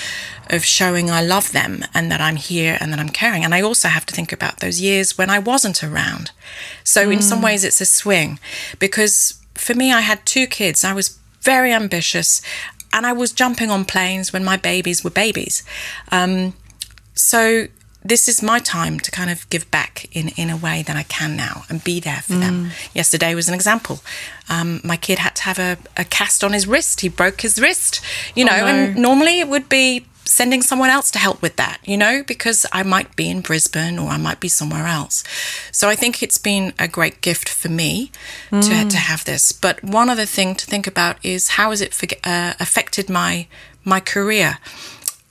of 0.51 0.65
showing 0.65 1.11
I 1.11 1.23
love 1.23 1.53
them 1.53 1.85
and 1.95 2.11
that 2.11 2.21
I'm 2.21 2.37
here 2.37 2.79
and 2.81 2.93
that 2.93 2.99
I'm 2.99 3.11
caring. 3.11 3.45
And 3.45 3.55
I 3.55 3.61
also 3.61 3.89
have 3.89 4.07
to 4.07 4.15
think 4.15 4.33
about 4.33 4.61
those 4.61 4.81
years 4.81 5.19
when 5.19 5.31
I 5.31 5.39
wasn't 5.39 5.83
around. 5.85 6.31
So 6.85 7.09
mm. 7.09 7.15
in 7.15 7.23
some 7.23 7.41
mm. 7.41 7.45
ways, 7.45 7.65
it's 7.65 7.81
a 7.81 7.87
swing 7.87 8.39
because 8.79 9.39
for 9.55 9.75
me, 9.75 9.93
I 9.93 10.01
had 10.01 10.25
two 10.25 10.47
kids. 10.47 10.85
I 10.85 10.93
was 10.93 11.19
very 11.43 11.73
ambitious 11.73 12.41
and 12.93 13.07
I 13.07 13.13
was 13.13 13.33
jumping 13.33 13.71
on 13.71 13.85
planes 13.85 14.33
when 14.33 14.45
my 14.45 14.57
babies 14.57 15.05
were 15.05 15.11
babies. 15.11 15.63
Um, 16.11 16.55
so 17.15 17.67
this 18.05 18.29
is 18.29 18.43
my 18.43 18.59
time 18.59 19.01
to 19.01 19.11
kind 19.11 19.29
of 19.29 19.49
give 19.51 19.71
back 19.71 20.09
in, 20.13 20.29
in 20.31 20.51
a 20.51 20.57
way 20.57 20.83
that 20.87 20.97
I 20.97 21.03
can 21.03 21.37
now 21.37 21.65
and 21.69 21.83
be 21.83 22.01
there 22.01 22.23
for 22.23 22.35
mm. 22.35 22.41
them. 22.41 22.71
Yesterday 22.95 23.35
was 23.35 23.49
an 23.49 23.55
example. 23.55 24.01
Um, 24.49 24.81
my 24.85 24.97
kid 24.97 25.19
had 25.19 25.35
to 25.37 25.43
have 25.43 25.59
a, 25.59 25.77
a, 25.97 26.05
cast 26.05 26.43
on 26.45 26.53
his 26.53 26.67
wrist. 26.67 27.01
He 27.01 27.09
broke 27.09 27.41
his 27.41 27.61
wrist, 27.61 28.01
you 28.35 28.45
oh, 28.45 28.49
know, 28.49 28.61
no. 28.61 28.67
and 28.67 28.97
normally 28.97 29.41
it 29.41 29.49
would 29.49 29.69
be 29.69 30.07
sending 30.29 30.61
someone 30.61 30.91
else 30.91 31.11
to 31.11 31.19
help 31.19 31.41
with 31.41 31.57
that, 31.57 31.79
you 31.85 31.97
know, 31.97 32.23
because 32.23 32.67
I 32.71 32.83
might 32.83 33.17
be 33.17 33.31
in 33.31 33.41
Brisbane 33.41 33.99
or 33.99 34.11
I 34.11 34.19
might 34.19 34.41
be 34.41 34.49
somewhere 34.49 34.87
else. 34.87 35.25
So 35.73 35.89
I 35.89 35.95
think 35.95 36.23
it's 36.23 36.39
been 36.39 36.75
a 36.79 36.87
great 36.87 37.21
gift 37.23 37.49
for 37.49 37.69
me 37.69 38.13
mm. 38.51 38.63
to, 38.63 38.89
to 38.89 38.97
have 38.99 39.25
this. 39.25 39.53
But 39.53 39.83
one 39.83 40.11
other 40.11 40.27
thing 40.27 40.55
to 40.57 40.67
think 40.67 40.87
about 40.87 41.17
is 41.25 41.49
how 41.51 41.71
has 41.71 41.81
it 41.81 41.95
uh, 42.25 42.55
affected 42.61 43.09
my 43.09 43.47
my 43.85 44.01
career? 44.01 44.59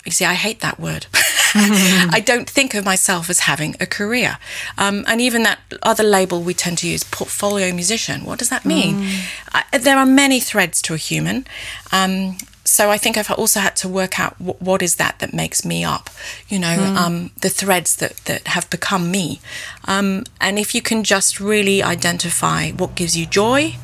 You 0.03 0.12
see, 0.12 0.25
I 0.25 0.33
hate 0.33 0.62
that 0.62 0.79
word. 0.79 1.05
I 1.53 2.21
don't 2.25 2.49
think 2.49 2.73
of 2.73 2.86
myself 2.86 3.29
as 3.29 3.41
having 3.41 3.75
a 3.79 3.86
career. 3.86 4.38
Um, 4.77 5.03
and 5.05 5.19
even 5.19 5.43
that 5.43 5.60
other 5.83 6.03
label 6.03 6.41
we 6.41 6.53
tend 6.53 6.77
to 6.79 6.88
use, 6.88 7.03
portfolio 7.03 7.73
musician, 7.73 8.23
what 8.23 8.39
does 8.39 8.49
that 8.49 8.65
mean? 8.65 9.01
Mm. 9.01 9.63
I, 9.73 9.77
there 9.77 9.97
are 9.97 10.05
many 10.05 10.39
threads 10.39 10.81
to 10.83 10.93
a 10.93 10.97
human. 10.97 11.45
Um, 11.91 12.38
so 12.67 12.89
I 12.89 12.97
think 12.97 13.17
I've 13.17 13.32
also 13.32 13.62
had 13.62 13.77
to 13.77 13.88
work 13.88 14.19
out 14.19 14.39
what, 14.41 14.62
what 14.62 14.82
is 14.82 14.97
that 14.97 15.19
that 15.19 15.34
makes 15.34 15.63
me 15.63 15.86
up, 15.86 16.10
you 16.49 16.60
know, 16.60 16.75
mm. 16.75 16.95
um, 16.97 17.32
the 17.41 17.49
threads 17.49 17.95
that, 17.97 18.17
that 18.25 18.47
have 18.49 18.69
become 18.69 19.10
me. 19.10 19.39
Um, 19.86 20.25
and 20.41 20.60
if 20.60 20.75
you 20.75 20.82
can 20.82 21.06
just 21.06 21.39
really 21.39 21.82
identify 21.82 22.71
what 22.71 22.93
gives 22.95 23.15
you 23.15 23.25
joy, 23.25 23.77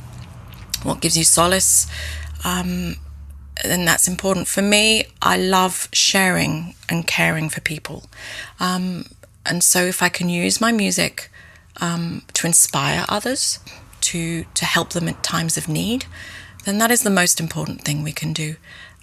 what 0.83 0.99
gives 0.99 1.17
you 1.17 1.23
solace, 1.23 1.87
um, 2.43 2.97
then 3.63 3.85
that's 3.85 4.07
important. 4.07 4.47
For 4.47 4.61
me, 4.61 5.05
I 5.21 5.37
love 5.37 5.87
sharing 5.93 6.75
and 6.89 7.07
caring 7.07 7.47
for 7.47 7.61
people. 7.61 8.09
Um, 8.59 9.05
and 9.45 9.63
so 9.63 9.83
if 9.85 10.03
I 10.03 10.09
can 10.09 10.27
use 10.27 10.59
my 10.59 10.73
music 10.73 11.31
um, 11.79 12.23
to 12.33 12.47
inspire 12.47 13.05
others, 13.07 13.59
to, 14.01 14.43
to 14.55 14.65
help 14.65 14.89
them 14.89 15.07
at 15.07 15.23
times 15.23 15.57
of 15.57 15.69
need, 15.69 16.05
then 16.63 16.77
that 16.77 16.91
is 16.91 17.03
the 17.03 17.09
most 17.09 17.39
important 17.39 17.81
thing 17.81 18.03
we 18.03 18.11
can 18.11 18.33
do. 18.33 18.55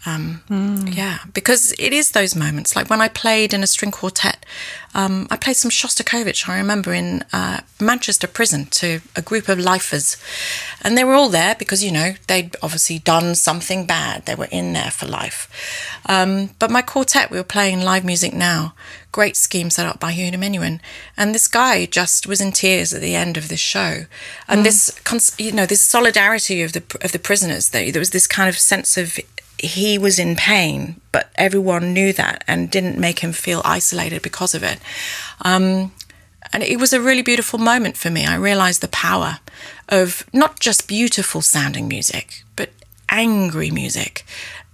Um, 0.07 0.43
mm. 0.49 0.95
Yeah, 0.95 1.19
because 1.35 1.73
it 1.79 1.93
is 1.93 2.13
those 2.13 2.35
moments. 2.35 2.75
Like 2.75 2.89
when 2.89 3.03
I 3.03 3.09
played 3.09 3.53
in 3.53 3.63
a 3.63 3.67
string 3.67 3.91
quartet, 3.91 4.47
um, 4.95 5.29
I 5.31 5.37
played 5.37 5.57
some 5.57 5.71
Shostakovich, 5.71 6.49
I 6.49 6.57
remember, 6.57 6.95
in 6.95 7.23
uh, 7.33 7.61
Manchester 7.79 8.27
prison 8.27 8.67
to 8.67 9.01
a 9.15 9.23
group 9.23 9.49
of 9.49 9.59
lifers. 9.59 10.17
And 10.83 10.97
they 10.97 11.05
were 11.05 11.15
all 11.15 11.29
there 11.29 11.55
because, 11.55 11.85
you 11.85 11.93
know, 11.93 12.15
they'd 12.27 12.57
obviously 12.63 12.99
done 12.99 13.35
something 13.35 13.85
bad. 13.87 14.25
They 14.25 14.35
were 14.35 14.49
in 14.51 14.73
there 14.73 14.91
for 14.91 15.07
life. 15.07 16.01
Um, 16.07 16.51
but 16.59 16.71
my 16.71 16.83
quartet, 16.83 17.31
we 17.31 17.37
were 17.37 17.45
playing 17.45 17.83
live 17.83 18.05
music 18.05 18.33
now. 18.33 18.75
Great 19.13 19.37
scheme 19.37 19.71
set 19.71 19.87
up 19.87 20.01
by 20.01 20.13
Yehudi 20.13 20.37
Menuhin. 20.37 20.81
And 21.17 21.35
this 21.35 21.47
guy 21.47 21.85
just 21.85 22.27
was 22.27 22.41
in 22.41 22.53
tears 22.53 22.95
at 22.95 23.01
the 23.03 23.15
end 23.15 23.37
of 23.37 23.49
this 23.49 23.61
show. 23.61 24.07
And 24.49 24.63
mm. 24.63 24.65
this, 24.65 25.39
you 25.39 25.53
know, 25.53 25.67
this 25.67 25.83
solidarity 25.83 26.63
of 26.63 26.73
the, 26.73 26.83
of 27.03 27.13
the 27.13 27.19
prisoners, 27.19 27.69
though 27.69 27.91
there 27.91 28.01
was 28.01 28.11
this 28.11 28.27
kind 28.27 28.49
of 28.49 28.59
sense 28.59 28.97
of 28.97 29.19
he 29.63 29.99
was 29.99 30.19
in 30.19 30.37
pain, 30.37 31.01
but 31.13 31.31
everyone 31.37 31.93
knew 31.93 32.13
that 32.13 32.45
and 32.47 32.71
didn't 32.71 32.99
make 32.99 33.21
him 33.21 33.33
feel 33.33 33.63
isolated 33.65 34.23
because 34.23 34.55
of 34.55 34.63
it. 34.63 34.79
Um, 35.43 35.93
and 36.53 36.63
it 36.63 36.79
was 36.81 36.93
a 36.93 37.01
really 37.01 37.23
beautiful 37.23 37.59
moment 37.59 37.97
for 37.97 38.11
me. 38.11 38.27
I 38.27 38.35
realized 38.35 38.81
the 38.81 38.89
power 38.89 39.39
of 39.89 40.25
not 40.33 40.61
just 40.61 40.89
beautiful 40.89 41.43
sounding 41.43 41.89
music, 41.89 42.43
but 42.57 42.71
angry 43.09 43.71
music. 43.71 44.25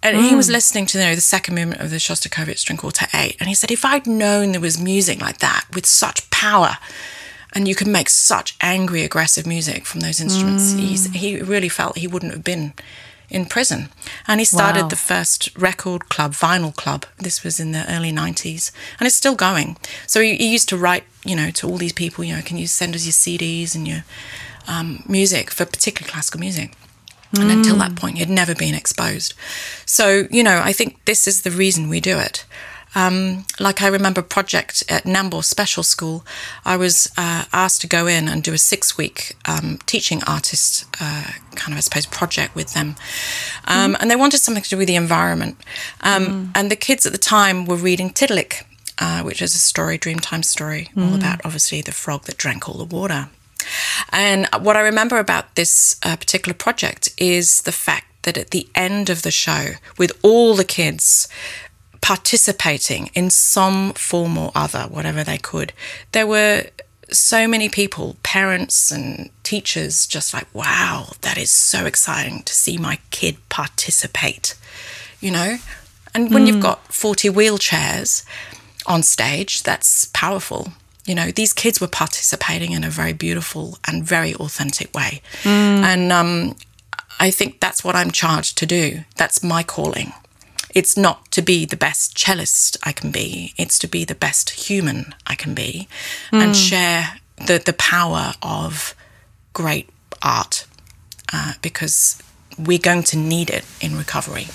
And 0.03 0.16
mm. 0.16 0.28
he 0.28 0.34
was 0.34 0.49
mm. 0.49 0.53
listening 0.53 0.87
to 0.87 0.99
you 0.99 1.05
know, 1.05 1.14
the 1.14 1.20
second 1.20 1.55
movement 1.55 1.80
of 1.80 1.91
the 1.91 1.97
Shostakovich 1.97 2.59
String 2.59 2.78
Quartet 2.78 3.11
8, 3.14 3.37
and 3.41 3.49
he 3.49 3.55
said, 3.55 3.70
if 3.70 3.84
I'd 3.84 4.07
known 4.07 4.53
there 4.53 4.61
was 4.61 4.80
music 4.80 5.20
like 5.20 5.39
that 5.39 5.66
with 5.74 5.87
such 5.87 6.30
power, 6.30 6.78
and 7.53 7.66
you 7.66 7.74
could 7.74 7.87
make 7.87 8.11
such 8.11 8.57
angry, 8.61 9.03
aggressive 9.03 9.47
music 9.47 9.87
from 9.87 10.01
those 10.01 10.20
instruments, 10.20 10.74
mm. 10.74 11.14
he 11.14 11.41
really 11.41 11.70
felt 11.70 11.97
he 11.97 12.07
wouldn't 12.07 12.32
have 12.32 12.45
been 12.45 12.74
in 13.29 13.47
prison. 13.47 13.89
And 14.27 14.41
he 14.41 14.45
started 14.45 14.83
wow. 14.83 14.89
the 14.89 14.97
first 14.97 15.57
record 15.57 16.09
club, 16.09 16.33
vinyl 16.33 16.74
club. 16.74 17.07
This 17.18 17.43
was 17.43 17.59
in 17.61 17.72
the 17.72 17.91
early 17.93 18.12
90s, 18.12 18.70
and 18.99 19.07
it's 19.07 19.16
still 19.16 19.35
going. 19.35 19.77
So 20.07 20.20
he, 20.20 20.37
he, 20.37 20.53
used 20.53 20.68
to 20.70 20.77
write 20.77 21.05
you 21.27 21.37
know, 21.37 21.51
to 21.51 21.68
all 21.68 21.77
these 21.77 21.93
people, 21.93 22.24
you 22.24 22.35
know, 22.35 22.43
can 22.43 22.57
you 22.57 22.66
send 22.66 22.95
us 22.95 23.05
your 23.05 23.12
CDs 23.12 23.74
and 23.74 23.87
your 23.87 24.05
um, 24.68 25.03
music 25.09 25.51
for 25.51 25.66
particularly 25.66 26.11
classical 26.11 26.41
music? 26.41 26.72
And 27.39 27.51
until 27.51 27.77
that 27.77 27.97
point, 27.97 28.16
you'd 28.16 28.31
never 28.31 28.55
been 28.55 28.74
exposed. 28.74 29.35
So, 29.85 30.27
you 30.31 30.43
know, 30.43 30.62
I 30.64 30.72
think 30.72 31.05
this 31.05 31.27
is 31.27 31.43
the 31.43 31.51
reason 31.51 31.89
we 31.89 32.01
do 32.01 32.18
it. 32.18 32.47
Um, 32.97 33.44
like 33.61 33.82
I 33.82 33.88
remember 33.88 34.22
a 34.22 34.24
project 34.24 34.82
at 34.88 35.05
Nambour 35.05 35.44
Special 35.44 35.82
School, 35.82 36.24
I 36.64 36.78
was 36.78 37.12
uh, 37.18 37.44
asked 37.53 37.82
to 37.82 37.86
go 37.86 38.07
in 38.07 38.26
and 38.26 38.42
do 38.42 38.55
a 38.55 38.59
six 38.59 38.97
week 38.97 39.36
um, 39.44 39.78
teaching 39.84 40.22
artist 40.26 40.86
uh, 40.99 41.30
kind 41.55 41.72
of, 41.72 41.76
I 41.76 41.80
suppose, 41.80 42.07
project 42.07 42.55
with 42.55 42.72
them. 42.72 42.97
Um, 43.66 43.92
mm. 43.92 43.97
And 44.01 44.11
they 44.11 44.16
wanted 44.16 44.38
something 44.38 44.62
to 44.62 44.70
do 44.70 44.78
with 44.78 44.88
the 44.88 44.97
environment. 44.97 45.59
Mm. 46.03 46.53
And 46.55 46.70
the 46.70 46.76
kids 46.76 47.05
at 47.05 47.12
the 47.12 47.18
time 47.18 47.66
were 47.66 47.76
reading 47.76 48.11
Tiddalik, 48.11 48.64
uh, 48.99 49.22
which 49.22 49.42
is 49.42 49.55
a 49.55 49.59
story, 49.59 49.99
Dreamtime 49.99 50.44
story, 50.44 50.88
mm. 50.97 51.07
all 51.07 51.14
about 51.14 51.44
obviously 51.44 51.82
the 51.82 51.92
frog 51.92 52.24
that 52.24 52.38
drank 52.38 52.66
all 52.66 52.78
the 52.78 52.97
water. 52.97 53.28
And 54.11 54.49
what 54.61 54.76
I 54.76 54.80
remember 54.80 55.18
about 55.18 55.55
this 55.55 56.01
uh, 56.03 56.16
particular 56.16 56.55
project 56.55 57.11
is 57.18 57.62
the 57.62 57.72
fact 57.72 58.07
that 58.22 58.38
at 58.38 58.51
the 58.51 58.68
end 58.74 59.09
of 59.11 59.22
the 59.22 59.30
show, 59.30 59.72
with 59.99 60.12
all 60.22 60.55
the 60.55 60.64
kids 60.64 61.28
participating 62.07 63.11
in 63.14 63.28
some 63.28 63.92
form 63.94 64.38
or 64.38 64.52
other, 64.54 64.82
whatever 64.82 65.24
they 65.24 65.36
could, 65.36 65.72
there 66.12 66.24
were 66.24 66.64
so 67.11 67.48
many 67.48 67.68
people, 67.68 68.16
parents 68.22 68.92
and 68.92 69.28
teachers, 69.42 70.07
just 70.07 70.32
like, 70.32 70.46
wow, 70.54 71.09
that 71.22 71.36
is 71.36 71.50
so 71.50 71.84
exciting 71.84 72.44
to 72.44 72.54
see 72.54 72.78
my 72.78 73.00
kid 73.11 73.36
participate, 73.48 74.54
you 75.20 75.32
know? 75.32 75.57
And 76.14 76.32
when 76.32 76.44
mm. 76.44 76.46
you've 76.46 76.62
got 76.62 76.94
40 76.94 77.28
wheelchairs 77.30 78.24
on 78.86 79.02
stage, 79.02 79.64
that's 79.64 80.04
powerful. 80.04 80.68
You 81.07 81.16
know, 81.16 81.32
these 81.32 81.52
kids 81.52 81.80
were 81.80 81.88
participating 81.88 82.70
in 82.70 82.84
a 82.84 82.88
very 82.88 83.14
beautiful 83.14 83.78
and 83.84 84.04
very 84.04 84.32
authentic 84.36 84.94
way. 84.94 85.22
Mm. 85.42 85.82
And 85.82 86.12
um, 86.12 86.54
I 87.18 87.32
think 87.32 87.59
that's 87.59 87.82
what 87.82 87.96
I'm 87.96 88.12
charged 88.12 88.59
to 88.59 88.66
do. 88.66 89.00
That's 89.16 89.42
my 89.42 89.64
calling. 89.64 90.12
It's 90.77 90.97
not 90.97 91.31
to 91.31 91.43
be 91.43 91.64
the 91.64 91.77
best 91.77 92.16
cellist 92.16 92.77
I 92.83 92.93
can 92.93 93.11
be, 93.11 93.55
it's 93.57 93.79
to 93.79 93.89
be 93.89 94.05
the 94.05 94.14
best 94.14 94.51
human 94.51 95.14
I 95.27 95.35
can 95.35 95.55
be 95.55 95.89
mm. 96.31 96.43
and 96.43 96.55
share 96.55 97.18
the, 97.47 97.57
the 97.59 97.72
power 97.72 98.35
of 98.43 98.95
great 99.53 99.89
art 100.22 100.66
uh, 101.33 101.55
because 101.62 102.22
we're 102.59 102.79
going 102.91 103.05
to 103.05 103.16
need 103.16 103.49
it 103.49 103.64
in 103.81 103.97
recovery. 103.97 104.49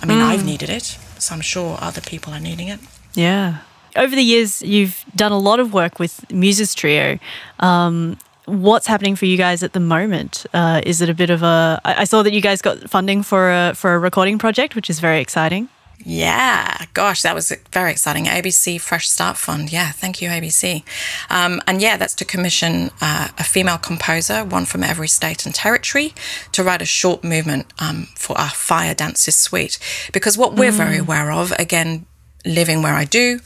I 0.00 0.06
mean, 0.06 0.18
mm. 0.18 0.28
I've 0.30 0.44
needed 0.44 0.68
it, 0.68 0.98
so 1.18 1.34
I'm 1.34 1.40
sure 1.40 1.78
other 1.80 2.02
people 2.02 2.34
are 2.34 2.40
needing 2.40 2.68
it. 2.68 2.80
Yeah 3.14 3.60
over 3.96 4.14
the 4.14 4.22
years, 4.22 4.62
you've 4.62 5.04
done 5.14 5.32
a 5.32 5.38
lot 5.38 5.60
of 5.60 5.72
work 5.72 5.98
with 5.98 6.30
Muses 6.30 6.74
Trio. 6.74 7.18
Um, 7.60 8.18
what's 8.46 8.86
happening 8.86 9.16
for 9.16 9.26
you 9.26 9.36
guys 9.36 9.62
at 9.62 9.72
the 9.72 9.80
moment? 9.80 10.46
Uh, 10.52 10.80
is 10.84 11.00
it 11.00 11.08
a 11.08 11.14
bit 11.14 11.30
of 11.30 11.42
a? 11.42 11.80
I 11.84 12.04
saw 12.04 12.22
that 12.22 12.32
you 12.32 12.40
guys 12.40 12.62
got 12.62 12.90
funding 12.90 13.22
for 13.22 13.50
a 13.50 13.74
for 13.74 13.94
a 13.94 13.98
recording 13.98 14.38
project, 14.38 14.74
which 14.74 14.90
is 14.90 15.00
very 15.00 15.20
exciting. 15.20 15.68
Yeah, 16.04 16.84
gosh, 16.94 17.22
that 17.22 17.34
was 17.34 17.52
very 17.70 17.92
exciting. 17.92 18.24
ABC 18.24 18.80
Fresh 18.80 19.08
Start 19.08 19.36
Fund. 19.36 19.72
Yeah, 19.72 19.92
thank 19.92 20.20
you, 20.20 20.28
ABC. 20.28 20.82
Um, 21.30 21.62
and 21.68 21.80
yeah, 21.80 21.96
that's 21.96 22.14
to 22.16 22.24
commission 22.24 22.90
uh, 23.00 23.28
a 23.38 23.44
female 23.44 23.78
composer, 23.78 24.44
one 24.44 24.64
from 24.64 24.82
every 24.82 25.06
state 25.06 25.46
and 25.46 25.54
territory, 25.54 26.12
to 26.52 26.64
write 26.64 26.82
a 26.82 26.86
short 26.86 27.22
movement 27.22 27.66
um, 27.78 28.08
for 28.16 28.36
our 28.36 28.50
Fire 28.50 28.94
Dances 28.94 29.36
suite. 29.36 29.78
Because 30.12 30.36
what 30.36 30.54
we're 30.54 30.72
mm. 30.72 30.76
very 30.76 30.98
aware 30.98 31.30
of, 31.30 31.52
again, 31.52 32.06
living 32.44 32.82
where 32.82 32.94
I 32.94 33.04
do, 33.04 33.38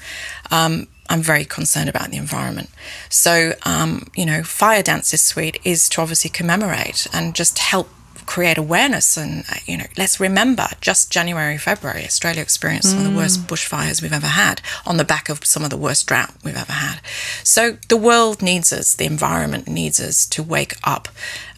um, 0.51 0.87
I'm 1.09 1.23
very 1.23 1.45
concerned 1.45 1.89
about 1.89 2.11
the 2.11 2.17
environment. 2.17 2.71
So, 3.09 3.55
um, 3.65 4.09
you 4.15 4.27
know, 4.27 4.43
Fire 4.43 4.83
Dances 4.83 5.23
Suite 5.23 5.59
is 5.65 5.89
to 5.91 6.01
obviously 6.01 6.31
commemorate 6.31 7.07
and 7.13 7.35
just 7.35 7.59
help 7.59 7.89
create 8.27 8.59
awareness. 8.59 9.17
And, 9.17 9.45
uh, 9.49 9.55
you 9.67 9.79
know, 9.79 9.87
let's 9.97 10.21
remember 10.21 10.67
just 10.81 11.11
January, 11.11 11.57
February, 11.59 12.05
Australia 12.05 12.43
experienced 12.43 12.89
mm. 12.89 12.93
some 12.93 13.07
of 13.07 13.13
the 13.13 13.17
worst 13.17 13.47
bushfires 13.47 14.03
we've 14.03 14.13
ever 14.13 14.27
had 14.27 14.61
on 14.85 14.97
the 14.97 15.05
back 15.05 15.29
of 15.29 15.45
some 15.45 15.65
of 15.65 15.71
the 15.71 15.77
worst 15.77 16.07
drought 16.07 16.35
we've 16.45 16.57
ever 16.57 16.73
had. 16.73 17.01
So 17.45 17.79
the 17.89 17.97
world 17.97 18.43
needs 18.43 18.73
us, 18.73 18.95
the 18.95 19.07
environment 19.07 19.69
needs 19.69 20.01
us 20.01 20.27
to 20.27 20.43
wake 20.43 20.75
up. 20.85 21.09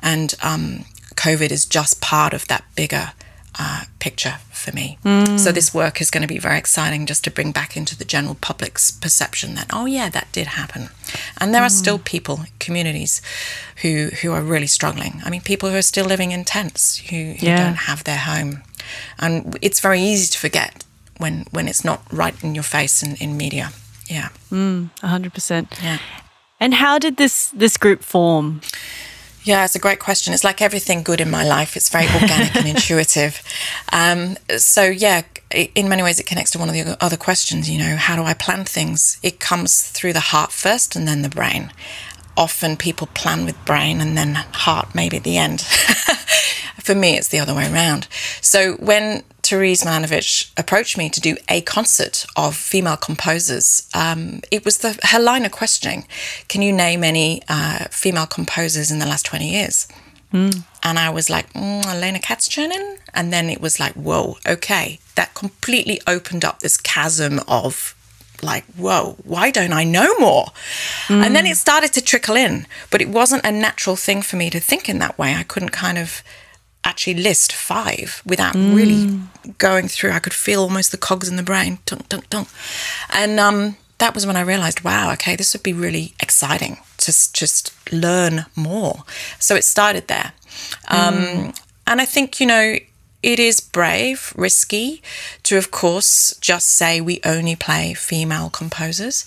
And 0.01 0.35
um, 0.43 0.85
COVID 1.15 1.51
is 1.51 1.65
just 1.65 2.01
part 2.01 2.33
of 2.35 2.47
that 2.49 2.65
bigger 2.77 3.13
uh, 3.59 3.85
picture 3.99 4.37
for 4.59 4.73
me. 4.73 4.99
Mm. 5.05 5.39
So 5.39 5.53
this 5.53 5.73
work 5.73 6.01
is 6.01 6.11
going 6.11 6.23
to 6.23 6.29
be 6.29 6.39
very 6.39 6.59
exciting 6.59 7.07
just 7.07 7.25
to 7.25 7.31
bring 7.31 7.53
back 7.53 7.77
into 7.77 7.97
the 7.97 8.05
general 8.05 8.37
public's 8.41 8.91
perception 8.91 9.55
that 9.55 9.69
oh 9.73 9.87
yeah 9.87 10.09
that 10.11 10.29
did 10.33 10.49
happen, 10.49 10.89
and 11.39 11.55
there 11.55 11.63
mm. 11.63 11.67
are 11.67 11.71
still 11.71 11.99
people, 11.99 12.41
communities, 12.59 13.23
who 13.83 14.11
who 14.23 14.33
are 14.33 14.43
really 14.43 14.67
struggling. 14.67 15.23
I 15.25 15.31
mean, 15.31 15.41
people 15.41 15.71
who 15.71 15.77
are 15.77 15.83
still 15.83 16.07
living 16.07 16.33
in 16.33 16.45
tents 16.45 16.99
who, 16.99 17.17
who 17.17 17.47
yeah. 17.47 17.65
don't 17.65 17.87
have 17.87 18.05
their 18.05 18.19
home, 18.19 18.63
and 19.19 19.59
it's 19.63 19.81
very 19.81 20.01
easy 20.01 20.31
to 20.33 20.39
forget 20.39 20.85
when 21.19 21.47
when 21.51 21.69
it's 21.69 21.85
not 21.85 22.03
right 22.13 22.35
in 22.43 22.55
your 22.55 22.65
face 22.65 23.03
in, 23.03 23.17
in 23.17 23.37
media. 23.37 23.71
Yeah, 24.07 24.29
mm, 24.51 24.91
hundred 25.01 25.35
percent. 25.35 25.73
Yeah. 25.83 25.99
And 26.61 26.75
how 26.75 26.99
did 26.99 27.17
this 27.17 27.51
this 27.51 27.77
group 27.77 28.03
form? 28.03 28.61
Yeah, 29.49 29.65
it's 29.65 29.75
a 29.75 29.79
great 29.79 29.99
question. 29.99 30.35
It's 30.35 30.45
like 30.45 30.61
everything 30.61 31.03
good 31.03 31.23
in 31.23 31.31
my 31.31 31.43
life. 31.43 31.75
It's 31.75 31.89
very 31.89 32.05
organic 32.05 32.55
and 32.55 32.69
intuitive. 32.77 33.43
Um, 33.91 34.37
so 34.59 34.83
yeah, 34.83 35.23
in 35.75 35.89
many 35.89 36.03
ways, 36.03 36.21
it 36.21 36.27
connects 36.27 36.51
to 36.51 36.59
one 36.59 36.69
of 36.69 36.75
the 36.75 37.03
other 37.03 37.17
questions. 37.17 37.71
You 37.71 37.79
know, 37.79 37.97
how 37.97 38.15
do 38.15 38.25
I 38.25 38.35
plan 38.35 38.67
things? 38.67 39.19
It 39.23 39.41
comes 39.41 39.85
through 39.85 40.13
the 40.13 40.21
heart 40.21 40.53
first, 40.53 40.95
and 40.95 41.09
then 41.09 41.23
the 41.23 41.31
brain. 41.31 41.73
Often 42.37 42.77
people 42.77 43.07
plan 43.15 43.47
with 43.47 43.57
brain 43.65 44.03
and 44.03 44.19
then 44.19 44.35
heart, 44.35 44.95
maybe 44.95 45.17
at 45.17 45.25
the 45.25 45.39
end. 45.39 45.63
For 46.83 46.95
me, 46.95 47.17
it's 47.17 47.29
the 47.29 47.39
other 47.39 47.55
way 47.55 47.73
around. 47.73 48.07
So 48.43 48.75
when 48.75 49.23
Therese 49.49 49.85
Milanovic 49.85 50.51
approached 50.57 50.99
me 50.99 51.09
to 51.11 51.21
do 51.21 51.37
a 51.49 51.61
concert 51.63 52.27
of 52.37 52.55
female 52.55 52.97
composers, 52.97 53.89
um, 53.95 54.41
it 54.51 54.65
was 54.65 54.79
the 54.79 54.99
her 55.05 55.19
line 55.19 55.45
of 55.45 55.53
questioning: 55.53 56.07
"Can 56.49 56.63
you 56.63 56.73
name 56.73 57.03
any 57.03 57.43
uh, 57.49 57.87
female 57.91 58.27
composers 58.27 58.91
in 58.91 58.99
the 58.99 59.07
last 59.07 59.27
twenty 59.27 59.51
years?" 59.51 59.89
Mm. 60.33 60.65
And 60.83 60.99
I 60.99 61.11
was 61.11 61.31
like, 61.31 61.53
mm, 61.53 61.85
Elena 61.87 62.19
Kats-Chernin. 62.19 62.99
And 63.15 63.33
then 63.33 63.49
it 63.49 63.61
was 63.61 63.81
like, 63.81 63.95
whoa, 63.95 64.37
okay. 64.47 64.99
That 65.15 65.35
completely 65.35 66.01
opened 66.07 66.45
up 66.45 66.61
this 66.61 66.77
chasm 66.77 67.41
of 67.49 67.95
like, 68.43 68.65
whoa, 68.77 69.17
why 69.25 69.51
don't 69.51 69.73
I 69.73 69.85
know 69.85 70.17
more? 70.19 70.47
Mm. 71.09 71.25
And 71.25 71.37
then 71.37 71.47
it 71.47 71.57
started 71.57 71.93
to 71.95 72.03
trickle 72.03 72.37
in, 72.37 72.67
but 72.91 73.01
it 73.01 73.09
wasn't 73.09 73.45
a 73.45 73.51
natural 73.51 73.97
thing 73.97 74.23
for 74.23 74.37
me 74.37 74.51
to 74.51 74.61
think 74.61 74.89
in 74.89 74.99
that 74.99 75.19
way. 75.19 75.35
I 75.35 75.43
couldn't 75.43 75.71
kind 75.71 75.99
of 75.99 76.23
actually 76.89 77.15
list 77.15 77.53
five 77.53 78.23
without 78.25 78.55
mm. 78.55 78.75
really 78.75 79.21
going 79.59 79.89
through. 79.89 80.13
I 80.13 80.19
could 80.19 80.35
feel 80.35 80.63
almost 80.63 80.91
the 80.91 80.97
cogs 80.97 81.29
in 81.29 81.37
the 81.37 81.43
brain, 81.43 81.79
dunk, 81.85 82.09
dunk, 82.09 82.31
dunk. 82.31 82.49
And 83.11 83.39
um, 83.39 83.77
that 83.99 84.15
was 84.15 84.27
when 84.27 84.37
I 84.37 84.41
realized, 84.41 84.83
wow, 84.83 85.13
okay, 85.13 85.37
this 85.37 85.53
would 85.53 85.63
be 85.63 85.73
really 85.73 86.15
exciting 86.21 86.79
to 86.99 87.13
just 87.33 87.73
learn 87.93 88.47
more. 88.57 89.05
So 89.39 89.55
it 89.55 89.65
started 89.65 90.09
there. 90.09 90.33
Um, 90.89 91.15
mm. 91.15 91.61
And 91.87 92.01
I 92.01 92.05
think, 92.05 92.41
you 92.41 92.47
know, 92.47 92.77
it 93.23 93.39
is 93.41 93.61
brave, 93.61 94.33
risky 94.37 95.03
to, 95.43 95.57
of 95.57 95.71
course, 95.71 96.37
just 96.41 96.69
say 96.69 97.01
we 97.01 97.21
only 97.25 97.57
play 97.57 97.95
female 97.95 98.49
composers. 98.49 99.25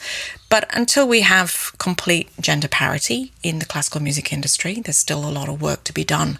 But 0.49 0.69
until 0.75 1.07
we 1.07 1.21
have 1.21 1.73
complete 1.77 2.29
gender 2.39 2.67
parity 2.67 3.31
in 3.43 3.59
the 3.59 3.65
classical 3.65 4.01
music 4.01 4.31
industry, 4.31 4.81
there's 4.81 4.97
still 4.97 5.27
a 5.27 5.31
lot 5.31 5.49
of 5.49 5.61
work 5.61 5.83
to 5.85 5.93
be 5.93 6.03
done. 6.03 6.39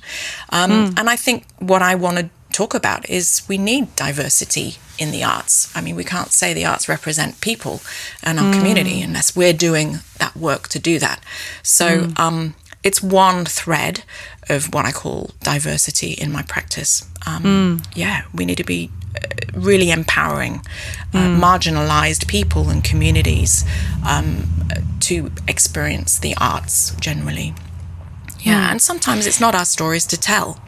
Um, 0.49 0.71
mm. 0.71 0.99
And 0.99 1.09
I 1.09 1.15
think 1.15 1.45
what 1.59 1.81
I 1.81 1.95
want 1.95 2.17
to 2.17 2.29
talk 2.51 2.73
about 2.73 3.09
is 3.09 3.41
we 3.47 3.57
need 3.57 3.95
diversity 3.95 4.75
in 4.97 5.11
the 5.11 5.23
arts. 5.23 5.71
I 5.75 5.81
mean, 5.81 5.95
we 5.95 6.03
can't 6.03 6.31
say 6.31 6.53
the 6.53 6.65
arts 6.65 6.87
represent 6.87 7.41
people 7.41 7.81
and 8.23 8.39
our 8.39 8.53
mm. 8.53 8.57
community 8.57 9.01
unless 9.01 9.35
we're 9.35 9.53
doing 9.53 9.99
that 10.19 10.35
work 10.35 10.67
to 10.69 10.79
do 10.79 10.99
that. 10.99 11.21
So 11.63 12.01
mm. 12.01 12.19
um, 12.19 12.55
it's 12.83 13.01
one 13.01 13.45
thread 13.45 14.03
of 14.49 14.73
what 14.73 14.85
I 14.85 14.91
call 14.91 15.31
diversity 15.41 16.11
in 16.11 16.31
my 16.31 16.43
practice. 16.43 17.07
Um, 17.25 17.43
mm. 17.43 17.87
Yeah, 17.95 18.23
we 18.33 18.45
need 18.45 18.57
to 18.57 18.63
be 18.63 18.89
uh, 19.15 19.27
really 19.53 19.91
empowering 19.91 20.61
uh, 21.13 21.17
mm. 21.17 21.39
marginalized 21.39 22.27
people 22.27 22.69
and 22.69 22.83
communities 22.83 23.63
um, 24.07 24.47
to 25.01 25.31
experience 25.47 26.19
the 26.19 26.35
arts 26.39 26.95
generally. 26.95 27.53
Yeah, 28.39 28.67
mm. 28.67 28.71
and 28.71 28.81
sometimes 28.81 29.27
it's 29.27 29.39
not 29.39 29.53
our 29.55 29.65
stories 29.65 30.05
to 30.07 30.19
tell. 30.19 30.59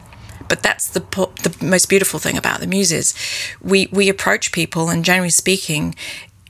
But 0.46 0.62
that's 0.62 0.88
the 0.88 1.00
the 1.42 1.56
most 1.64 1.88
beautiful 1.88 2.20
thing 2.20 2.36
about 2.36 2.60
the 2.60 2.66
muses. 2.66 3.14
We 3.62 3.88
we 3.90 4.10
approach 4.10 4.52
people, 4.52 4.90
and 4.90 5.02
generally 5.04 5.30
speaking, 5.30 5.94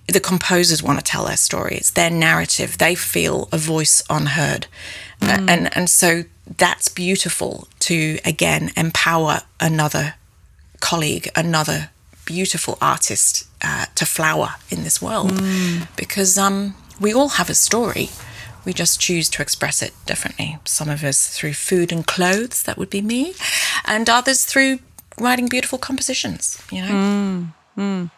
the 0.07 0.21
composers 0.21 0.83
want 0.83 0.99
to 0.99 1.05
tell 1.05 1.25
their 1.25 1.37
story. 1.37 1.77
It's 1.77 1.91
their 1.91 2.11
narrative. 2.11 2.79
They 2.79 2.95
feel 2.95 3.49
a 3.53 3.59
voice 3.59 4.03
unheard, 4.11 4.67
mm. 5.21 5.49
and 5.49 5.75
and 5.77 5.89
so 5.89 6.25
that's 6.59 6.89
beautiful 6.89 7.69
to 7.81 8.19
again 8.25 8.71
empower 8.77 9.41
another 9.61 10.15
colleague, 10.81 11.29
another 11.35 11.91
beautiful 12.27 12.77
artist 12.81 13.47
uh, 13.63 13.87
to 13.95 14.05
flower 14.05 14.55
in 14.71 14.85
this 14.85 15.01
world. 15.01 15.33
Mm. 15.33 15.89
Because 15.97 16.37
um, 16.37 16.75
we 17.01 17.13
all 17.13 17.31
have 17.31 17.51
a 17.51 17.55
story. 17.55 18.11
We 18.65 18.73
just 18.73 18.99
choose 18.99 19.29
to 19.31 19.43
express 19.43 19.83
it 19.83 19.93
differently. 20.07 20.59
Some 20.65 20.89
of 20.89 21.05
us 21.05 21.29
through 21.29 21.53
food 21.53 21.93
and 21.93 22.07
clothes, 22.07 22.63
that 22.63 22.79
would 22.79 22.89
be 22.89 23.03
me, 23.03 23.35
and 23.85 24.09
others 24.09 24.47
through 24.47 24.79
writing 25.19 25.49
beautiful 25.49 25.79
compositions, 25.79 26.63
you 26.73 26.81
know? 26.81 26.89
Mm, 26.89 27.53
mm. 27.77 28.11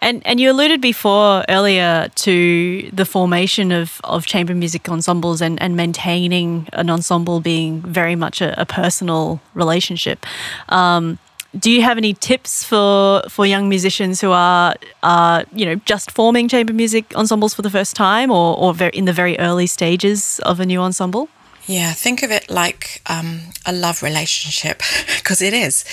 And 0.00 0.22
and 0.24 0.38
you 0.38 0.50
alluded 0.50 0.80
before 0.80 1.44
earlier 1.48 2.08
to 2.14 2.90
the 2.92 3.04
formation 3.04 3.72
of, 3.72 4.00
of 4.04 4.26
chamber 4.26 4.54
music 4.54 4.88
ensembles 4.88 5.40
and, 5.40 5.60
and 5.60 5.76
maintaining 5.76 6.68
an 6.72 6.88
ensemble 6.88 7.40
being 7.40 7.82
very 7.82 8.14
much 8.14 8.40
a, 8.40 8.60
a 8.60 8.64
personal 8.64 9.40
relationship. 9.54 10.24
Um, 10.68 11.18
do 11.58 11.70
you 11.70 11.82
have 11.82 11.96
any 11.96 12.14
tips 12.14 12.62
for 12.62 13.22
for 13.28 13.46
young 13.46 13.68
musicians 13.68 14.20
who 14.20 14.30
are 14.30 14.74
are 15.02 15.44
you 15.52 15.64
know 15.64 15.76
just 15.84 16.10
forming 16.10 16.48
chamber 16.48 16.72
music 16.72 17.14
ensembles 17.16 17.54
for 17.54 17.62
the 17.62 17.70
first 17.70 17.96
time 17.96 18.30
or 18.30 18.56
or 18.56 18.74
in 18.92 19.04
the 19.04 19.12
very 19.12 19.38
early 19.38 19.66
stages 19.66 20.40
of 20.44 20.60
a 20.60 20.66
new 20.66 20.80
ensemble? 20.80 21.28
Yeah, 21.66 21.92
think 21.92 22.22
of 22.22 22.30
it 22.30 22.48
like 22.48 23.02
um, 23.06 23.40
a 23.66 23.72
love 23.72 24.02
relationship 24.02 24.78
because 25.18 25.42
it 25.42 25.52
is. 25.52 25.84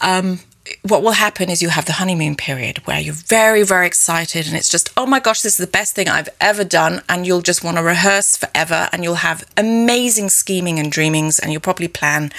Um, 0.00 0.40
what 0.82 1.02
will 1.02 1.12
happen 1.12 1.50
is 1.50 1.62
you 1.62 1.68
have 1.68 1.86
the 1.86 1.92
honeymoon 1.92 2.36
period 2.36 2.78
where 2.86 3.00
you're 3.00 3.14
very, 3.14 3.62
very 3.62 3.86
excited 3.86 4.46
and 4.46 4.56
it's 4.56 4.68
just, 4.68 4.90
oh 4.96 5.06
my 5.06 5.20
gosh, 5.20 5.42
this 5.42 5.58
is 5.58 5.66
the 5.66 5.70
best 5.70 5.94
thing 5.94 6.08
I've 6.08 6.28
ever 6.40 6.64
done. 6.64 7.02
And 7.08 7.26
you'll 7.26 7.42
just 7.42 7.62
want 7.62 7.76
to 7.76 7.82
rehearse 7.82 8.36
forever 8.36 8.88
and 8.92 9.02
you'll 9.04 9.16
have 9.16 9.44
amazing 9.56 10.28
scheming 10.28 10.78
and 10.78 10.90
dreamings 10.90 11.38
and 11.38 11.52
you'll 11.52 11.60
probably 11.60 11.88
plan 11.88 12.32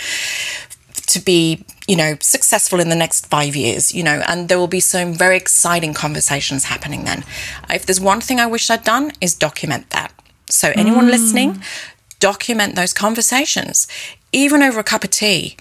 to 1.07 1.19
be, 1.19 1.63
you 1.87 1.95
know, 1.95 2.17
successful 2.19 2.79
in 2.79 2.89
the 2.89 2.95
next 2.95 3.27
five 3.27 3.55
years, 3.55 3.93
you 3.93 4.03
know, 4.03 4.21
and 4.27 4.49
there 4.49 4.59
will 4.59 4.67
be 4.67 4.81
some 4.81 5.13
very 5.13 5.37
exciting 5.37 5.93
conversations 5.93 6.65
happening 6.65 7.05
then. 7.05 7.23
If 7.69 7.85
there's 7.85 8.01
one 8.01 8.19
thing 8.19 8.39
I 8.39 8.45
wish 8.45 8.69
I'd 8.69 8.83
done 8.83 9.11
is 9.21 9.33
document 9.33 9.89
that. 9.91 10.13
So 10.49 10.71
anyone 10.75 11.07
mm. 11.07 11.11
listening, 11.11 11.61
document 12.19 12.75
those 12.75 12.93
conversations, 12.93 13.87
even 14.31 14.61
over 14.61 14.79
a 14.79 14.83
cup 14.83 15.03
of 15.03 15.11
tea 15.11 15.57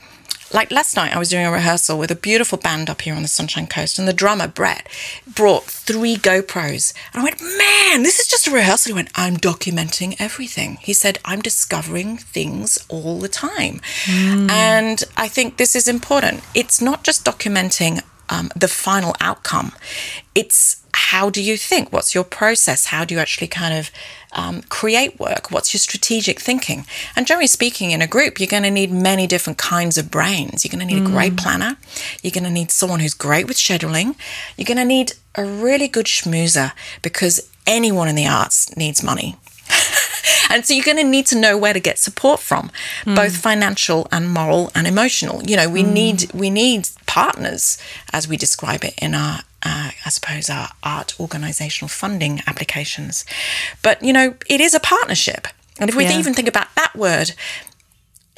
like 0.53 0.71
last 0.71 0.97
night, 0.97 1.15
I 1.15 1.19
was 1.19 1.31
doing 1.31 1.47
a 1.47 1.51
rehearsal 1.51 1.99
with 1.99 2.11
a 2.11 2.17
beautiful 2.17 2.59
band 2.59 2.89
up 2.89 3.03
here 3.03 3.15
on 3.15 3.23
the 3.23 3.29
Sunshine 3.29 3.67
Coast, 3.67 3.99
and 3.99 4.07
the 4.07 4.13
drummer, 4.13 4.49
Brett, 4.49 4.89
brought 5.27 5.65
three 5.65 6.17
GoPros. 6.17 6.93
And 7.13 7.21
I 7.21 7.25
went, 7.25 7.41
Man, 7.41 8.03
this 8.03 8.19
is 8.19 8.29
just 8.29 8.47
a 8.47 8.51
rehearsal. 8.51 8.91
He 8.91 8.95
went, 8.95 9.11
I'm 9.15 9.37
documenting 9.37 10.17
everything. 10.19 10.79
He 10.81 10.93
said, 10.93 11.19
I'm 11.25 11.41
discovering 11.41 12.17
things 12.17 12.79
all 12.89 13.19
the 13.19 13.29
time. 13.29 13.81
Mm. 14.05 14.51
And 14.51 15.05
I 15.17 15.29
think 15.29 15.57
this 15.57 15.75
is 15.75 15.89
important. 15.89 16.43
It's 16.55 16.81
not 16.81 17.03
just 17.03 17.25
documenting 17.25 18.03
um, 18.29 18.51
the 18.57 18.69
final 18.69 19.15
outcome, 19.21 19.73
it's 20.35 20.83
how 20.95 21.31
do 21.31 21.43
you 21.43 21.57
think? 21.57 21.93
What's 21.93 22.15
your 22.15 22.25
process? 22.25 22.87
How 22.87 23.05
do 23.05 23.15
you 23.15 23.21
actually 23.21 23.49
kind 23.49 23.75
of 23.75 23.91
um, 24.37 24.63
create 24.69 25.19
work? 25.19 25.51
What's 25.51 25.75
your 25.75 25.81
strategic 25.81 26.39
thinking? 26.39 26.87
And 27.17 27.27
generally 27.27 27.49
speaking, 27.49 27.91
in 27.91 28.03
a 28.03 28.07
group, 28.07 28.39
you're 28.39 28.47
going 28.47 28.63
to 28.63 28.71
need 28.71 28.93
many 28.93 29.27
different 29.27 29.59
kinds 29.59 29.99
of 29.99 30.11
brains. 30.11 30.65
You're 30.65 30.71
going 30.71 30.87
to 30.87 30.95
need 30.95 31.03
mm. 31.03 31.09
a 31.09 31.11
great 31.11 31.37
planner. 31.37 31.77
You're 32.23 32.31
going 32.31 32.45
to 32.45 32.51
need 32.51 32.71
someone 32.71 33.01
who's 33.01 33.15
great 33.15 33.49
with 33.49 33.57
scheduling. 33.57 34.15
You're 34.57 34.67
going 34.67 34.77
to 34.77 34.85
need 34.85 35.15
a 35.35 35.45
really 35.45 35.89
good 35.89 36.07
schmoozer 36.07 36.73
because 37.03 37.51
anyone 37.67 38.09
in 38.09 38.15
the 38.15 38.27
arts 38.27 38.77
needs 38.77 39.03
money. 39.03 39.37
and 40.51 40.65
so 40.65 40.75
you're 40.75 40.85
going 40.85 40.97
to 40.97 41.05
need 41.05 41.27
to 41.27 41.39
know 41.39 41.59
where 41.59 41.73
to 41.73 41.81
get 41.81 41.99
support 41.99 42.41
from 42.41 42.71
mm. 43.05 43.17
both 43.17 43.37
financial 43.37 44.07
and 44.13 44.31
moral 44.31 44.71
and 44.77 44.87
emotional 44.87 45.43
you 45.43 45.57
know 45.57 45.69
we 45.69 45.83
mm. 45.83 45.93
need 45.93 46.33
we 46.33 46.51
need 46.51 46.89
partners 47.07 47.77
as 48.13 48.29
we 48.29 48.37
describe 48.37 48.85
it 48.85 48.95
in 49.03 49.13
our 49.13 49.41
uh, 49.63 49.91
I 50.05 50.09
suppose, 50.11 50.51
our 50.51 50.69
art 50.83 51.15
organisational 51.19 51.91
funding 51.91 52.41
applications. 52.47 53.25
But, 53.83 54.03
you 54.03 54.13
know, 54.13 54.35
it 54.49 54.61
is 54.61 54.75
a 54.75 54.81
partnership. 54.81 55.49
And 55.79 55.91
if 55.91 55.97
we 55.97 56.05
yeah. 56.05 56.19
even 56.19 56.35
think 56.35 56.49
about 56.49 56.75
that 56.77 56.95
word, 56.95 57.33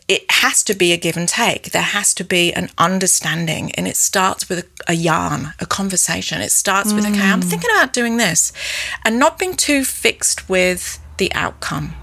it 0.08 0.30
has 0.30 0.62
to 0.64 0.74
be 0.74 0.92
a 0.92 0.96
give 0.96 1.16
and 1.16 1.28
take. 1.28 1.70
There 1.70 1.82
has 1.82 2.14
to 2.14 2.24
be 2.24 2.52
an 2.54 2.70
understanding. 2.78 3.72
And 3.72 3.86
it 3.86 3.96
starts 3.96 4.48
with 4.48 4.60
a, 4.60 4.92
a 4.92 4.94
yarn, 4.94 5.52
a 5.60 5.66
conversation. 5.66 6.40
It 6.40 6.50
starts 6.50 6.92
mm. 6.92 6.96
with, 6.96 7.06
okay, 7.06 7.20
I'm 7.20 7.42
mm. 7.42 7.50
thinking 7.50 7.70
about 7.76 7.92
doing 7.92 8.16
this. 8.16 8.52
And 9.04 9.18
not 9.18 9.38
being 9.38 9.54
too 9.54 9.84
fixed 9.84 10.48
with 10.48 10.98
the 11.18 11.32
outcome. 11.34 11.94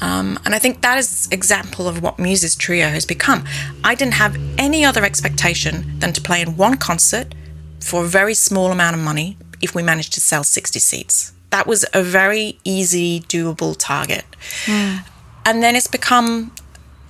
Um, 0.00 0.38
and 0.44 0.54
I 0.54 0.58
think 0.58 0.82
that 0.82 0.98
is 0.98 1.28
example 1.30 1.88
of 1.88 2.02
what 2.02 2.18
Muses 2.18 2.54
Trio 2.54 2.88
has 2.88 3.06
become. 3.06 3.44
I 3.82 3.94
didn't 3.94 4.14
have 4.14 4.36
any 4.58 4.84
other 4.84 5.04
expectation 5.04 5.98
than 5.98 6.12
to 6.12 6.20
play 6.20 6.42
in 6.42 6.56
one 6.56 6.76
concert 6.76 7.34
for 7.80 8.04
a 8.04 8.06
very 8.06 8.34
small 8.34 8.72
amount 8.72 8.96
of 8.96 9.02
money 9.02 9.36
if 9.60 9.74
we 9.74 9.82
managed 9.82 10.12
to 10.14 10.20
sell 10.20 10.44
60 10.44 10.78
seats. 10.78 11.32
That 11.50 11.66
was 11.66 11.84
a 11.94 12.02
very 12.02 12.58
easy, 12.64 13.20
doable 13.20 13.76
target. 13.78 14.24
Mm. 14.64 15.04
And 15.44 15.62
then 15.62 15.76
it's 15.76 15.86
become 15.86 16.52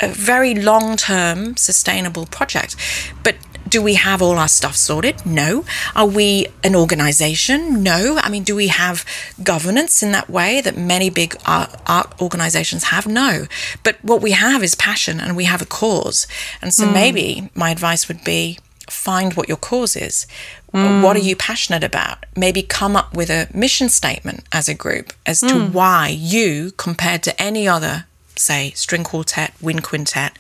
a 0.01 0.09
very 0.09 0.55
long 0.55 0.97
term, 0.97 1.57
sustainable 1.57 2.27
project. 2.27 2.77
But 3.23 3.37
do 3.69 3.83
we 3.83 3.95
have 3.95 4.23
all 4.23 4.39
our 4.39 4.49
stuff 4.49 4.77
sorted? 4.77 5.25
No. 5.27 5.65
Are 5.95 6.07
we 6.07 6.47
an 6.63 6.77
organization? 6.77 7.83
No. 7.83 8.19
I 8.23 8.29
mean, 8.29 8.45
do 8.45 8.55
we 8.55 8.69
have 8.69 9.05
governance 9.43 10.03
in 10.03 10.13
that 10.13 10.31
way 10.31 10.61
that 10.61 10.77
many 10.77 11.11
big 11.11 11.37
art, 11.45 11.75
art 11.87 12.15
organizations 12.21 12.85
have? 12.85 13.07
No. 13.07 13.47
But 13.83 13.97
what 14.03 14.23
we 14.23 14.33
have 14.33 14.63
is 14.63 14.75
passion 14.75 15.19
and 15.19 15.37
we 15.37 15.45
have 15.45 15.63
a 15.63 15.67
cause. 15.67 16.27
And 16.63 16.73
so 16.73 16.87
mm. 16.87 16.93
maybe 16.93 17.51
my 17.55 17.71
advice 17.71 18.07
would 18.09 18.23
be 18.23 18.59
find 18.89 19.35
what 19.35 19.49
your 19.49 19.57
cause 19.57 19.97
is. 19.97 20.27
Mm. 20.73 21.03
What 21.03 21.17
are 21.17 21.21
you 21.21 21.37
passionate 21.37 21.85
about? 21.85 22.27
Maybe 22.37 22.63
come 22.63 22.97
up 22.97 23.15
with 23.15 23.31
a 23.31 23.49
mission 23.55 23.89
statement 23.89 24.45
as 24.53 24.69
a 24.69 24.75
group 24.75 25.13
as 25.25 25.41
to 25.41 25.47
mm. 25.47 25.73
why 25.73 26.09
you, 26.09 26.73
compared 26.77 27.23
to 27.25 27.43
any 27.43 27.67
other, 27.67 28.07
say, 28.37 28.73
string 28.73 29.05
quartet, 29.05 29.55
wind 29.61 29.83
quintet, 29.83 30.39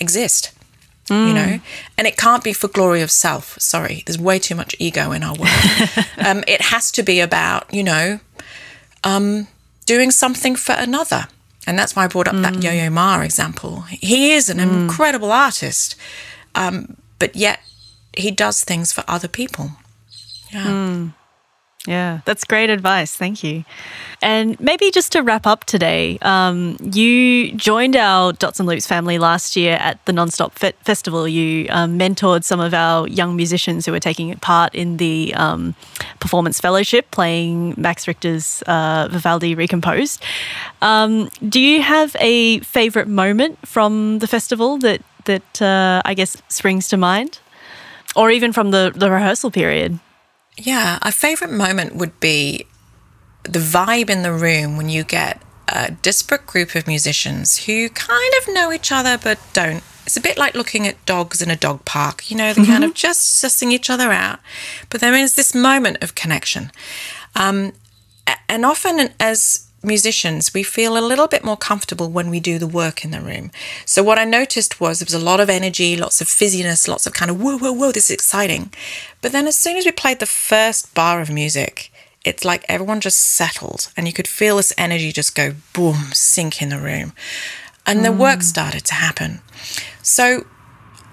exist. 0.00 0.52
Mm. 1.08 1.28
You 1.28 1.34
know, 1.34 1.60
and 1.96 2.06
it 2.08 2.16
can't 2.16 2.42
be 2.42 2.52
for 2.52 2.66
glory 2.66 3.00
of 3.00 3.12
self. 3.12 3.56
Sorry, 3.60 4.02
there's 4.06 4.18
way 4.18 4.40
too 4.40 4.56
much 4.56 4.74
ego 4.80 5.12
in 5.12 5.22
our 5.22 5.36
world. 5.36 5.50
um, 6.18 6.42
it 6.48 6.60
has 6.60 6.90
to 6.92 7.04
be 7.04 7.20
about, 7.20 7.72
you 7.72 7.84
know, 7.84 8.18
um, 9.04 9.46
doing 9.84 10.10
something 10.10 10.56
for 10.56 10.72
another. 10.72 11.28
And 11.66 11.78
that's 11.78 11.94
why 11.94 12.04
I 12.04 12.06
brought 12.08 12.28
up 12.28 12.34
that 12.42 12.54
mm. 12.54 12.62
Yo 12.64 12.72
Yo 12.72 12.90
Ma 12.90 13.20
example. 13.20 13.82
He 13.82 14.32
is 14.32 14.48
an 14.48 14.58
mm. 14.58 14.82
incredible 14.82 15.30
artist, 15.30 15.96
um, 16.56 16.96
but 17.18 17.36
yet 17.36 17.60
he 18.16 18.30
does 18.30 18.64
things 18.64 18.92
for 18.92 19.04
other 19.06 19.28
people. 19.28 19.70
Yeah. 20.52 20.64
Mm. 20.66 21.12
Yeah, 21.86 22.20
that's 22.24 22.42
great 22.42 22.68
advice. 22.68 23.14
Thank 23.14 23.44
you. 23.44 23.64
And 24.20 24.58
maybe 24.58 24.90
just 24.90 25.12
to 25.12 25.22
wrap 25.22 25.46
up 25.46 25.64
today, 25.64 26.18
um, 26.22 26.76
you 26.80 27.52
joined 27.52 27.94
our 27.94 28.32
Dots 28.32 28.58
and 28.58 28.68
Loops 28.68 28.86
family 28.88 29.18
last 29.18 29.54
year 29.54 29.74
at 29.74 30.04
the 30.04 30.12
Nonstop 30.12 30.52
Fe- 30.52 30.72
Festival. 30.82 31.28
You 31.28 31.66
um, 31.70 31.96
mentored 31.96 32.42
some 32.42 32.58
of 32.58 32.74
our 32.74 33.06
young 33.06 33.36
musicians 33.36 33.86
who 33.86 33.92
were 33.92 34.00
taking 34.00 34.34
part 34.38 34.74
in 34.74 34.96
the 34.96 35.32
um, 35.36 35.76
performance 36.18 36.58
fellowship, 36.60 37.10
playing 37.12 37.74
Max 37.76 38.08
Richter's 38.08 38.62
uh, 38.66 39.06
Vivaldi 39.08 39.54
Recomposed. 39.54 40.24
Um, 40.82 41.28
do 41.48 41.60
you 41.60 41.82
have 41.82 42.16
a 42.18 42.58
favourite 42.60 43.06
moment 43.06 43.64
from 43.64 44.18
the 44.18 44.26
festival 44.26 44.76
that 44.78 45.02
that 45.26 45.62
uh, 45.62 46.02
I 46.04 46.14
guess 46.14 46.36
springs 46.48 46.88
to 46.88 46.96
mind? 46.96 47.38
Or 48.16 48.30
even 48.30 48.52
from 48.52 48.70
the, 48.70 48.92
the 48.94 49.10
rehearsal 49.10 49.50
period. 49.50 50.00
Yeah, 50.56 50.98
a 51.02 51.12
favorite 51.12 51.52
moment 51.52 51.94
would 51.94 52.18
be 52.18 52.66
the 53.42 53.58
vibe 53.58 54.10
in 54.10 54.22
the 54.22 54.32
room 54.32 54.76
when 54.76 54.88
you 54.88 55.04
get 55.04 55.40
a 55.68 55.90
disparate 55.90 56.46
group 56.46 56.74
of 56.74 56.86
musicians 56.86 57.66
who 57.66 57.88
kind 57.90 58.32
of 58.40 58.54
know 58.54 58.72
each 58.72 58.90
other 58.90 59.18
but 59.22 59.38
don't. 59.52 59.84
It's 60.06 60.16
a 60.16 60.20
bit 60.20 60.38
like 60.38 60.54
looking 60.54 60.86
at 60.86 61.04
dogs 61.04 61.42
in 61.42 61.50
a 61.50 61.56
dog 61.56 61.84
park. 61.84 62.30
You 62.30 62.36
know, 62.36 62.52
they're 62.52 62.64
mm-hmm. 62.64 62.72
kind 62.72 62.84
of 62.84 62.94
just 62.94 63.42
sussing 63.42 63.72
each 63.72 63.90
other 63.90 64.12
out. 64.12 64.38
But 64.88 65.00
there 65.00 65.14
is 65.14 65.34
this 65.34 65.54
moment 65.54 65.98
of 66.00 66.14
connection. 66.14 66.70
Um, 67.34 67.72
and 68.48 68.64
often, 68.64 69.10
as 69.18 69.65
musicians, 69.86 70.52
we 70.52 70.62
feel 70.62 70.98
a 70.98 71.00
little 71.00 71.28
bit 71.28 71.44
more 71.44 71.56
comfortable 71.56 72.10
when 72.10 72.28
we 72.28 72.40
do 72.40 72.58
the 72.58 72.66
work 72.66 73.04
in 73.04 73.12
the 73.12 73.20
room. 73.20 73.50
So 73.84 74.02
what 74.02 74.18
I 74.18 74.24
noticed 74.24 74.80
was 74.80 74.98
there 74.98 75.06
was 75.06 75.14
a 75.14 75.24
lot 75.24 75.40
of 75.40 75.48
energy, 75.48 75.96
lots 75.96 76.20
of 76.20 76.26
fizziness, 76.26 76.88
lots 76.88 77.06
of 77.06 77.12
kind 77.12 77.30
of 77.30 77.40
whoa, 77.40 77.58
whoa, 77.58 77.72
whoa, 77.72 77.92
this 77.92 78.10
is 78.10 78.14
exciting. 78.14 78.72
But 79.22 79.32
then 79.32 79.46
as 79.46 79.56
soon 79.56 79.76
as 79.76 79.84
we 79.84 79.92
played 79.92 80.18
the 80.18 80.26
first 80.26 80.94
bar 80.94 81.20
of 81.20 81.30
music, 81.30 81.92
it's 82.24 82.44
like 82.44 82.64
everyone 82.68 83.00
just 83.00 83.18
settled 83.18 83.92
and 83.96 84.06
you 84.06 84.12
could 84.12 84.28
feel 84.28 84.56
this 84.56 84.72
energy 84.76 85.12
just 85.12 85.36
go 85.36 85.54
boom, 85.72 86.10
sink 86.12 86.60
in 86.60 86.68
the 86.68 86.78
room. 86.78 87.12
And 87.86 88.00
mm. 88.00 88.04
the 88.04 88.12
work 88.12 88.40
mm. 88.40 88.44
started 88.44 88.84
to 88.86 88.94
happen. 88.94 89.40
So 90.02 90.46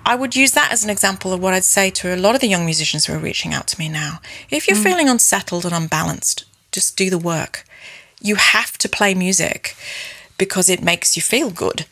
I 0.05 0.15
would 0.15 0.35
use 0.35 0.51
that 0.53 0.71
as 0.71 0.83
an 0.83 0.89
example 0.89 1.31
of 1.31 1.39
what 1.39 1.53
I'd 1.53 1.63
say 1.63 1.91
to 1.91 2.13
a 2.13 2.17
lot 2.17 2.35
of 2.35 2.41
the 2.41 2.47
young 2.47 2.65
musicians 2.65 3.05
who 3.05 3.13
are 3.13 3.19
reaching 3.19 3.53
out 3.53 3.67
to 3.67 3.79
me 3.79 3.87
now. 3.87 4.19
If 4.49 4.67
you're 4.67 4.75
mm. 4.75 4.83
feeling 4.83 5.07
unsettled 5.07 5.65
and 5.65 5.73
unbalanced, 5.73 6.45
just 6.71 6.97
do 6.97 7.09
the 7.09 7.19
work 7.19 7.63
you 8.23 8.35
have 8.35 8.77
to 8.79 8.89
play 8.89 9.13
music 9.13 9.75
because 10.39 10.69
it 10.69 10.81
makes 10.81 11.15
you 11.15 11.21
feel 11.21 11.51
good. 11.51 11.85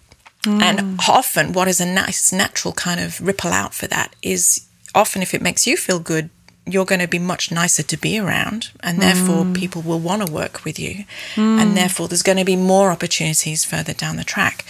Mm. 0.43 0.61
And 0.61 0.99
often, 1.07 1.53
what 1.53 1.67
is 1.67 1.79
a 1.79 1.86
nice, 1.86 2.32
natural 2.32 2.73
kind 2.73 2.99
of 2.99 3.21
ripple 3.21 3.51
out 3.51 3.75
for 3.75 3.86
that 3.88 4.15
is 4.23 4.65
often 4.95 5.21
if 5.21 5.36
it 5.36 5.41
makes 5.41 5.67
you 5.67 5.77
feel 5.77 5.99
good, 5.99 6.32
you're 6.65 6.86
going 6.86 7.01
to 7.01 7.07
be 7.07 7.19
much 7.19 7.51
nicer 7.51 7.84
to 7.84 7.97
be 7.97 8.19
around, 8.19 8.71
and 8.82 9.01
therefore 9.01 9.45
people 9.53 9.82
will 9.82 9.99
want 9.99 10.25
to 10.25 10.32
work 10.32 10.63
with 10.63 10.77
you, 10.79 11.05
and 11.36 11.75
therefore 11.75 12.07
there's 12.07 12.21
going 12.21 12.38
to 12.38 12.45
be 12.45 12.55
more 12.55 12.91
opportunities 12.91 13.65
further 13.65 13.93
down 13.93 14.17
the 14.17 14.23
track. 14.23 14.63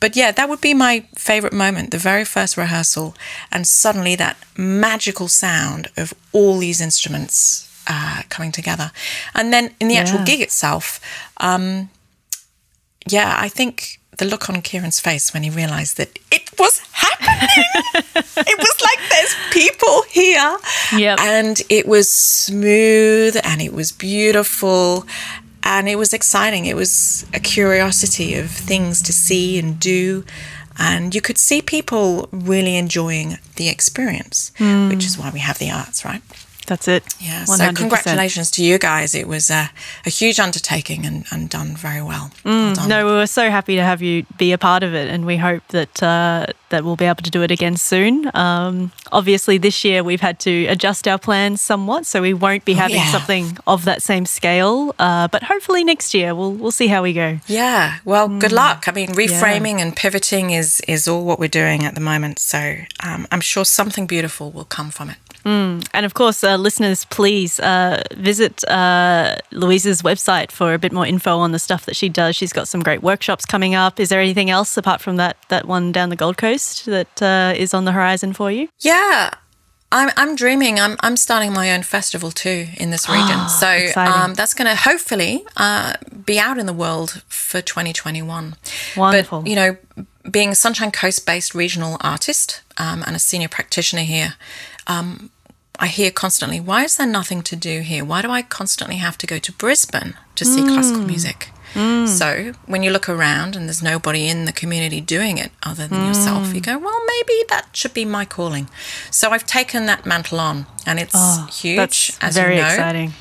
But 0.00 0.16
yeah, 0.16 0.32
that 0.32 0.48
would 0.48 0.60
be 0.60 0.74
my 0.74 1.04
favorite 1.14 1.52
moment 1.52 1.92
the 1.92 1.98
very 1.98 2.24
first 2.24 2.56
rehearsal, 2.56 3.14
and 3.52 3.66
suddenly 3.66 4.16
that 4.16 4.36
magical 4.56 5.28
sound 5.28 5.88
of 5.96 6.12
all 6.32 6.58
these 6.58 6.80
instruments 6.80 7.67
uh, 7.88 8.22
coming 8.28 8.52
together. 8.52 8.92
And 9.34 9.52
then 9.52 9.74
in 9.80 9.88
the 9.88 9.96
actual 9.96 10.24
gig 10.24 10.40
itself, 10.40 11.00
um, 11.38 11.90
yeah, 13.06 13.36
I 13.38 13.48
think 13.48 14.00
the 14.18 14.24
look 14.24 14.50
on 14.50 14.60
Kieran's 14.62 15.00
face 15.00 15.32
when 15.32 15.42
he 15.42 15.50
realized 15.50 15.96
that 15.96 16.18
it 16.30 16.50
was 16.58 16.80
happening. 16.92 17.64
it 18.36 18.58
was 18.58 18.80
like 18.82 18.98
there's 19.10 19.34
people 19.52 20.02
here. 20.10 20.58
Yep. 20.96 21.20
And 21.20 21.62
it 21.68 21.86
was 21.86 22.10
smooth 22.10 23.36
and 23.42 23.62
it 23.62 23.72
was 23.72 23.92
beautiful 23.92 25.06
and 25.62 25.88
it 25.88 25.96
was 25.96 26.12
exciting. 26.12 26.66
It 26.66 26.76
was 26.76 27.26
a 27.32 27.40
curiosity 27.40 28.34
of 28.34 28.50
things 28.50 29.02
to 29.02 29.12
see 29.12 29.58
and 29.58 29.78
do. 29.78 30.24
And 30.78 31.14
you 31.14 31.20
could 31.20 31.38
see 31.38 31.60
people 31.62 32.28
really 32.30 32.76
enjoying 32.76 33.38
the 33.56 33.68
experience, 33.68 34.52
which 34.88 35.04
is 35.04 35.18
why 35.18 35.30
we 35.30 35.40
have 35.40 35.58
the 35.58 35.70
arts, 35.70 36.04
right? 36.04 36.22
That's 36.68 36.86
it. 36.86 37.02
Yeah. 37.18 37.44
100%. 37.44 37.56
So 37.56 37.72
congratulations 37.72 38.50
to 38.52 38.64
you 38.64 38.78
guys. 38.78 39.14
It 39.14 39.26
was 39.26 39.50
a, 39.50 39.70
a 40.04 40.10
huge 40.10 40.38
undertaking 40.38 41.06
and, 41.06 41.24
and 41.32 41.48
done 41.48 41.74
very 41.74 42.02
well. 42.02 42.30
well 42.44 42.74
done. 42.74 42.88
No, 42.88 43.06
we 43.06 43.12
were 43.12 43.26
so 43.26 43.50
happy 43.50 43.76
to 43.76 43.82
have 43.82 44.02
you 44.02 44.26
be 44.36 44.52
a 44.52 44.58
part 44.58 44.82
of 44.82 44.94
it, 44.94 45.08
and 45.08 45.24
we 45.24 45.38
hope 45.38 45.66
that 45.68 46.02
uh, 46.02 46.46
that 46.68 46.84
we'll 46.84 46.96
be 46.96 47.06
able 47.06 47.22
to 47.22 47.30
do 47.30 47.42
it 47.42 47.50
again 47.50 47.76
soon. 47.76 48.30
Um, 48.34 48.92
obviously, 49.10 49.56
this 49.56 49.82
year 49.82 50.04
we've 50.04 50.20
had 50.20 50.38
to 50.40 50.66
adjust 50.66 51.08
our 51.08 51.18
plans 51.18 51.62
somewhat, 51.62 52.04
so 52.04 52.20
we 52.20 52.34
won't 52.34 52.66
be 52.66 52.74
having 52.74 52.96
yeah. 52.96 53.10
something 53.10 53.56
of 53.66 53.86
that 53.86 54.02
same 54.02 54.26
scale. 54.26 54.94
Uh, 54.98 55.28
but 55.28 55.44
hopefully 55.44 55.84
next 55.84 56.12
year 56.12 56.34
we'll 56.34 56.52
we'll 56.52 56.70
see 56.70 56.88
how 56.88 57.02
we 57.02 57.14
go. 57.14 57.38
Yeah. 57.46 57.96
Well, 58.04 58.28
good 58.28 58.52
luck. 58.52 58.84
I 58.86 58.92
mean, 58.92 59.08
reframing 59.08 59.80
and 59.80 59.96
pivoting 59.96 60.50
is 60.50 60.80
is 60.86 61.08
all 61.08 61.24
what 61.24 61.38
we're 61.38 61.48
doing 61.48 61.84
at 61.84 61.94
the 61.94 62.02
moment. 62.02 62.38
So 62.38 62.76
um, 63.02 63.26
I'm 63.32 63.40
sure 63.40 63.64
something 63.64 64.06
beautiful 64.06 64.50
will 64.50 64.66
come 64.66 64.90
from 64.90 65.08
it. 65.10 65.16
And 65.44 66.04
of 66.04 66.14
course, 66.14 66.44
uh, 66.44 66.56
listeners, 66.56 67.04
please 67.06 67.60
uh, 67.60 68.02
visit 68.14 68.64
uh, 68.68 69.36
Louise's 69.52 70.02
website 70.02 70.50
for 70.50 70.74
a 70.74 70.78
bit 70.78 70.92
more 70.92 71.06
info 71.06 71.38
on 71.38 71.52
the 71.52 71.58
stuff 71.58 71.86
that 71.86 71.96
she 71.96 72.08
does. 72.08 72.36
She's 72.36 72.52
got 72.52 72.68
some 72.68 72.82
great 72.82 73.02
workshops 73.02 73.46
coming 73.46 73.74
up. 73.74 73.98
Is 74.00 74.08
there 74.08 74.20
anything 74.20 74.50
else 74.50 74.76
apart 74.76 75.00
from 75.00 75.16
that 75.16 75.36
that 75.48 75.66
one 75.66 75.92
down 75.92 76.08
the 76.10 76.16
Gold 76.16 76.36
Coast 76.36 76.86
that 76.86 77.22
uh, 77.22 77.54
is 77.56 77.74
on 77.74 77.84
the 77.84 77.92
horizon 77.92 78.32
for 78.32 78.50
you? 78.50 78.68
Yeah. 78.80 79.30
I'm, 79.90 80.10
I'm 80.16 80.36
dreaming. 80.36 80.78
I'm, 80.78 80.96
I'm 81.00 81.16
starting 81.16 81.52
my 81.52 81.72
own 81.72 81.82
festival 81.82 82.30
too 82.30 82.68
in 82.76 82.90
this 82.90 83.08
region. 83.08 83.48
so 83.60 83.88
um, 83.96 84.34
that's 84.34 84.52
going 84.52 84.68
to 84.68 84.76
hopefully 84.76 85.44
uh, 85.56 85.94
be 86.26 86.38
out 86.38 86.58
in 86.58 86.66
the 86.66 86.74
world 86.74 87.22
for 87.26 87.62
2021. 87.62 88.54
Wonderful. 88.96 89.40
But, 89.40 89.48
you 89.48 89.56
know, 89.56 89.76
being 90.30 90.50
a 90.50 90.54
Sunshine 90.54 90.90
Coast 90.90 91.24
based 91.24 91.54
regional 91.54 91.96
artist 92.00 92.62
um, 92.76 93.02
and 93.06 93.16
a 93.16 93.18
senior 93.18 93.48
practitioner 93.48 94.02
here, 94.02 94.34
um, 94.88 95.30
I 95.78 95.86
hear 95.86 96.10
constantly, 96.10 96.58
why 96.60 96.84
is 96.84 96.96
there 96.96 97.06
nothing 97.06 97.42
to 97.42 97.54
do 97.56 97.80
here? 97.80 98.04
Why 98.04 98.22
do 98.22 98.30
I 98.30 98.42
constantly 98.42 98.96
have 98.96 99.16
to 99.18 99.26
go 99.26 99.38
to 99.38 99.52
Brisbane 99.52 100.14
to 100.34 100.44
see 100.44 100.62
classical 100.62 101.02
music? 101.02 101.50
So 101.74 102.54
when 102.66 102.82
you 102.82 102.90
look 102.90 103.08
around 103.08 103.54
and 103.54 103.66
there's 103.68 103.82
nobody 103.82 104.26
in 104.26 104.46
the 104.46 104.52
community 104.52 105.00
doing 105.00 105.38
it 105.38 105.52
other 105.62 105.86
than 105.86 106.06
yourself, 106.06 106.52
you 106.52 106.60
go, 106.60 106.76
well, 106.78 107.00
maybe 107.06 107.44
that 107.50 107.68
should 107.72 107.94
be 107.94 108.04
my 108.04 108.24
calling. 108.24 108.68
So 109.12 109.30
I've 109.30 109.46
taken 109.46 109.86
that 109.86 110.04
mantle 110.04 110.40
on, 110.40 110.66
and 110.86 110.98
it's 110.98 111.14
huge, 111.60 111.78
Oh, 111.78 111.82
That's 111.82 112.18
as 112.20 112.34
very 112.34 112.56
you 112.56 112.62
know 112.62 112.68
exciting. 112.68 113.12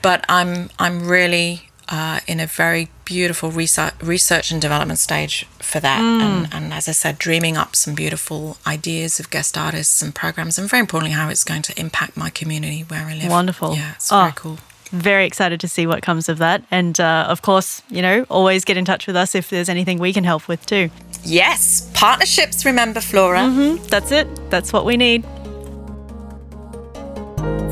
but 0.00 0.24
I'm 0.30 0.70
I'm 0.78 1.06
really 1.08 1.68
uh, 1.88 2.20
in 2.26 2.40
a 2.40 2.46
very 2.46 2.88
beautiful 3.04 3.50
research, 3.50 3.94
research 4.02 4.50
and 4.50 4.60
development 4.60 4.98
stage 4.98 5.46
for 5.58 5.80
that. 5.80 6.00
Mm. 6.00 6.20
And, 6.20 6.54
and 6.54 6.72
as 6.74 6.88
I 6.88 6.92
said, 6.92 7.18
dreaming 7.18 7.56
up 7.56 7.74
some 7.76 7.94
beautiful 7.94 8.56
ideas 8.66 9.20
of 9.20 9.30
guest 9.30 9.56
artists 9.58 10.02
and 10.02 10.14
programs, 10.14 10.58
and 10.58 10.68
very 10.68 10.80
importantly, 10.80 11.14
how 11.14 11.28
it's 11.28 11.44
going 11.44 11.62
to 11.62 11.78
impact 11.80 12.16
my 12.16 12.30
community 12.30 12.82
where 12.82 13.04
I 13.06 13.14
live. 13.14 13.30
Wonderful. 13.30 13.74
Yeah, 13.74 13.92
it's 13.94 14.10
Oh, 14.12 14.20
very 14.20 14.32
cool. 14.36 14.58
Very 14.90 15.26
excited 15.26 15.58
to 15.60 15.66
see 15.68 15.86
what 15.86 16.02
comes 16.02 16.28
of 16.28 16.38
that. 16.38 16.62
And 16.70 17.00
uh, 17.00 17.26
of 17.28 17.42
course, 17.42 17.82
you 17.90 18.00
know, 18.00 18.24
always 18.30 18.64
get 18.64 18.76
in 18.76 18.84
touch 18.84 19.06
with 19.06 19.16
us 19.16 19.34
if 19.34 19.50
there's 19.50 19.68
anything 19.68 19.98
we 19.98 20.12
can 20.12 20.22
help 20.24 20.46
with 20.46 20.64
too. 20.66 20.88
Yes, 21.24 21.90
partnerships. 21.94 22.64
Remember, 22.64 23.00
Flora. 23.00 23.40
Mm-hmm. 23.40 23.84
That's 23.88 24.12
it. 24.12 24.28
That's 24.50 24.72
what 24.72 24.84
we 24.84 24.96
need. 24.96 25.24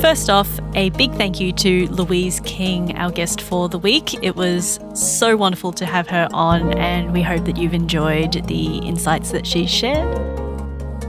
First 0.00 0.28
off, 0.28 0.58
a 0.74 0.90
big 0.90 1.14
thank 1.14 1.38
you 1.38 1.52
to 1.52 1.86
Louise 1.86 2.40
King, 2.40 2.96
our 2.96 3.10
guest 3.10 3.40
for 3.40 3.68
the 3.68 3.78
week. 3.78 4.22
It 4.22 4.34
was 4.34 4.80
so 4.94 5.36
wonderful 5.36 5.72
to 5.74 5.86
have 5.86 6.08
her 6.08 6.28
on, 6.32 6.76
and 6.76 7.12
we 7.12 7.22
hope 7.22 7.44
that 7.44 7.56
you've 7.56 7.72
enjoyed 7.72 8.46
the 8.48 8.78
insights 8.78 9.30
that 9.30 9.46
she 9.46 9.64
shared. 9.64 10.18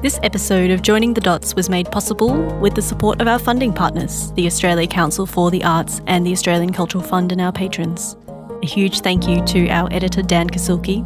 This 0.04 0.20
episode 0.22 0.70
of 0.70 0.84
Joining 0.84 1.14
the 1.14 1.22
Dots 1.22 1.56
was 1.56 1.70
made 1.70 1.92
possible 1.92 2.36
with 2.60 2.76
the 2.76 2.82
support 2.82 3.20
of 3.20 3.28
our 3.28 3.40
funding 3.40 3.74
partners, 3.74 4.32
the 4.34 4.46
Australia 4.46 4.86
Council 4.86 5.26
for 5.26 5.50
the 5.50 5.64
Arts 5.64 6.02
and 6.06 6.24
the 6.24 6.32
Australian 6.34 6.72
Cultural 6.72 7.04
Fund, 7.04 7.32
and 7.32 7.42
our 7.42 7.52
patrons. 7.52 8.16
A 8.62 8.66
huge 8.66 9.00
thank 9.00 9.28
you 9.28 9.44
to 9.46 9.70
our 9.70 9.92
editor, 9.92 10.22
Dan 10.22 10.50
Kasulki, 10.50 11.04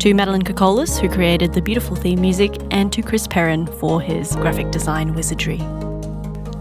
to 0.00 0.12
Madeline 0.12 0.42
Kokolis, 0.42 0.98
who 0.98 1.08
created 1.08 1.52
the 1.52 1.62
beautiful 1.62 1.94
theme 1.94 2.20
music, 2.20 2.56
and 2.72 2.92
to 2.92 3.00
Chris 3.00 3.28
Perrin 3.28 3.66
for 3.66 4.00
his 4.00 4.34
graphic 4.36 4.72
design 4.72 5.14
wizardry. 5.14 5.60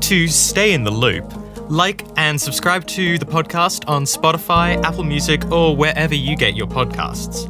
To 0.02 0.28
stay 0.28 0.74
in 0.74 0.84
the 0.84 0.92
loop, 0.92 1.34
like 1.70 2.06
and 2.18 2.42
subscribe 2.42 2.86
to 2.88 3.18
the 3.18 3.26
podcast 3.26 3.88
on 3.88 4.04
Spotify, 4.04 4.84
Apple 4.84 5.06
Music, 5.06 5.50
or 5.50 5.74
wherever 5.74 6.14
you 6.14 6.36
get 6.36 6.54
your 6.54 6.68
podcasts. 6.68 7.48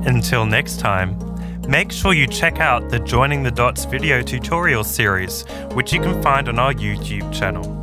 Until 0.05 0.45
next 0.45 0.79
time, 0.79 1.19
make 1.67 1.91
sure 1.91 2.13
you 2.13 2.27
check 2.27 2.61
out 2.61 2.89
the 2.89 2.99
Joining 2.99 3.43
the 3.43 3.51
Dots 3.51 3.83
video 3.83 4.21
tutorial 4.21 4.85
series, 4.85 5.43
which 5.73 5.91
you 5.91 5.99
can 5.99 6.23
find 6.23 6.47
on 6.47 6.59
our 6.59 6.73
YouTube 6.73 7.29
channel. 7.33 7.73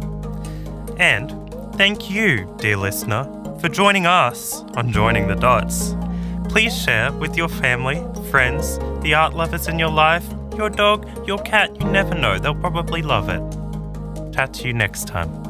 And 0.99 1.44
thank 1.77 2.09
you, 2.09 2.55
dear 2.59 2.77
listener, 2.77 3.25
for 3.61 3.69
joining 3.69 4.07
us 4.07 4.63
on 4.77 4.93
Joining 4.93 5.27
the 5.27 5.35
Dots. 5.35 5.97
Please 6.49 6.77
share 6.77 7.13
with 7.13 7.37
your 7.37 7.49
family, 7.49 8.01
friends, 8.31 8.79
the 9.03 9.15
art 9.15 9.35
lovers 9.35 9.67
in 9.67 9.79
your 9.79 9.91
life, 9.91 10.25
your 10.57 10.71
dog, 10.71 11.09
your 11.27 11.39
cat, 11.39 11.75
you 11.81 11.87
never 11.91 12.15
know, 12.15 12.39
they'll 12.39 12.55
probably 12.55 13.03
love 13.03 13.29
it. 13.29 14.33
Chat 14.33 14.55
to 14.55 14.69
you 14.69 14.73
next 14.73 15.09
time. 15.09 15.44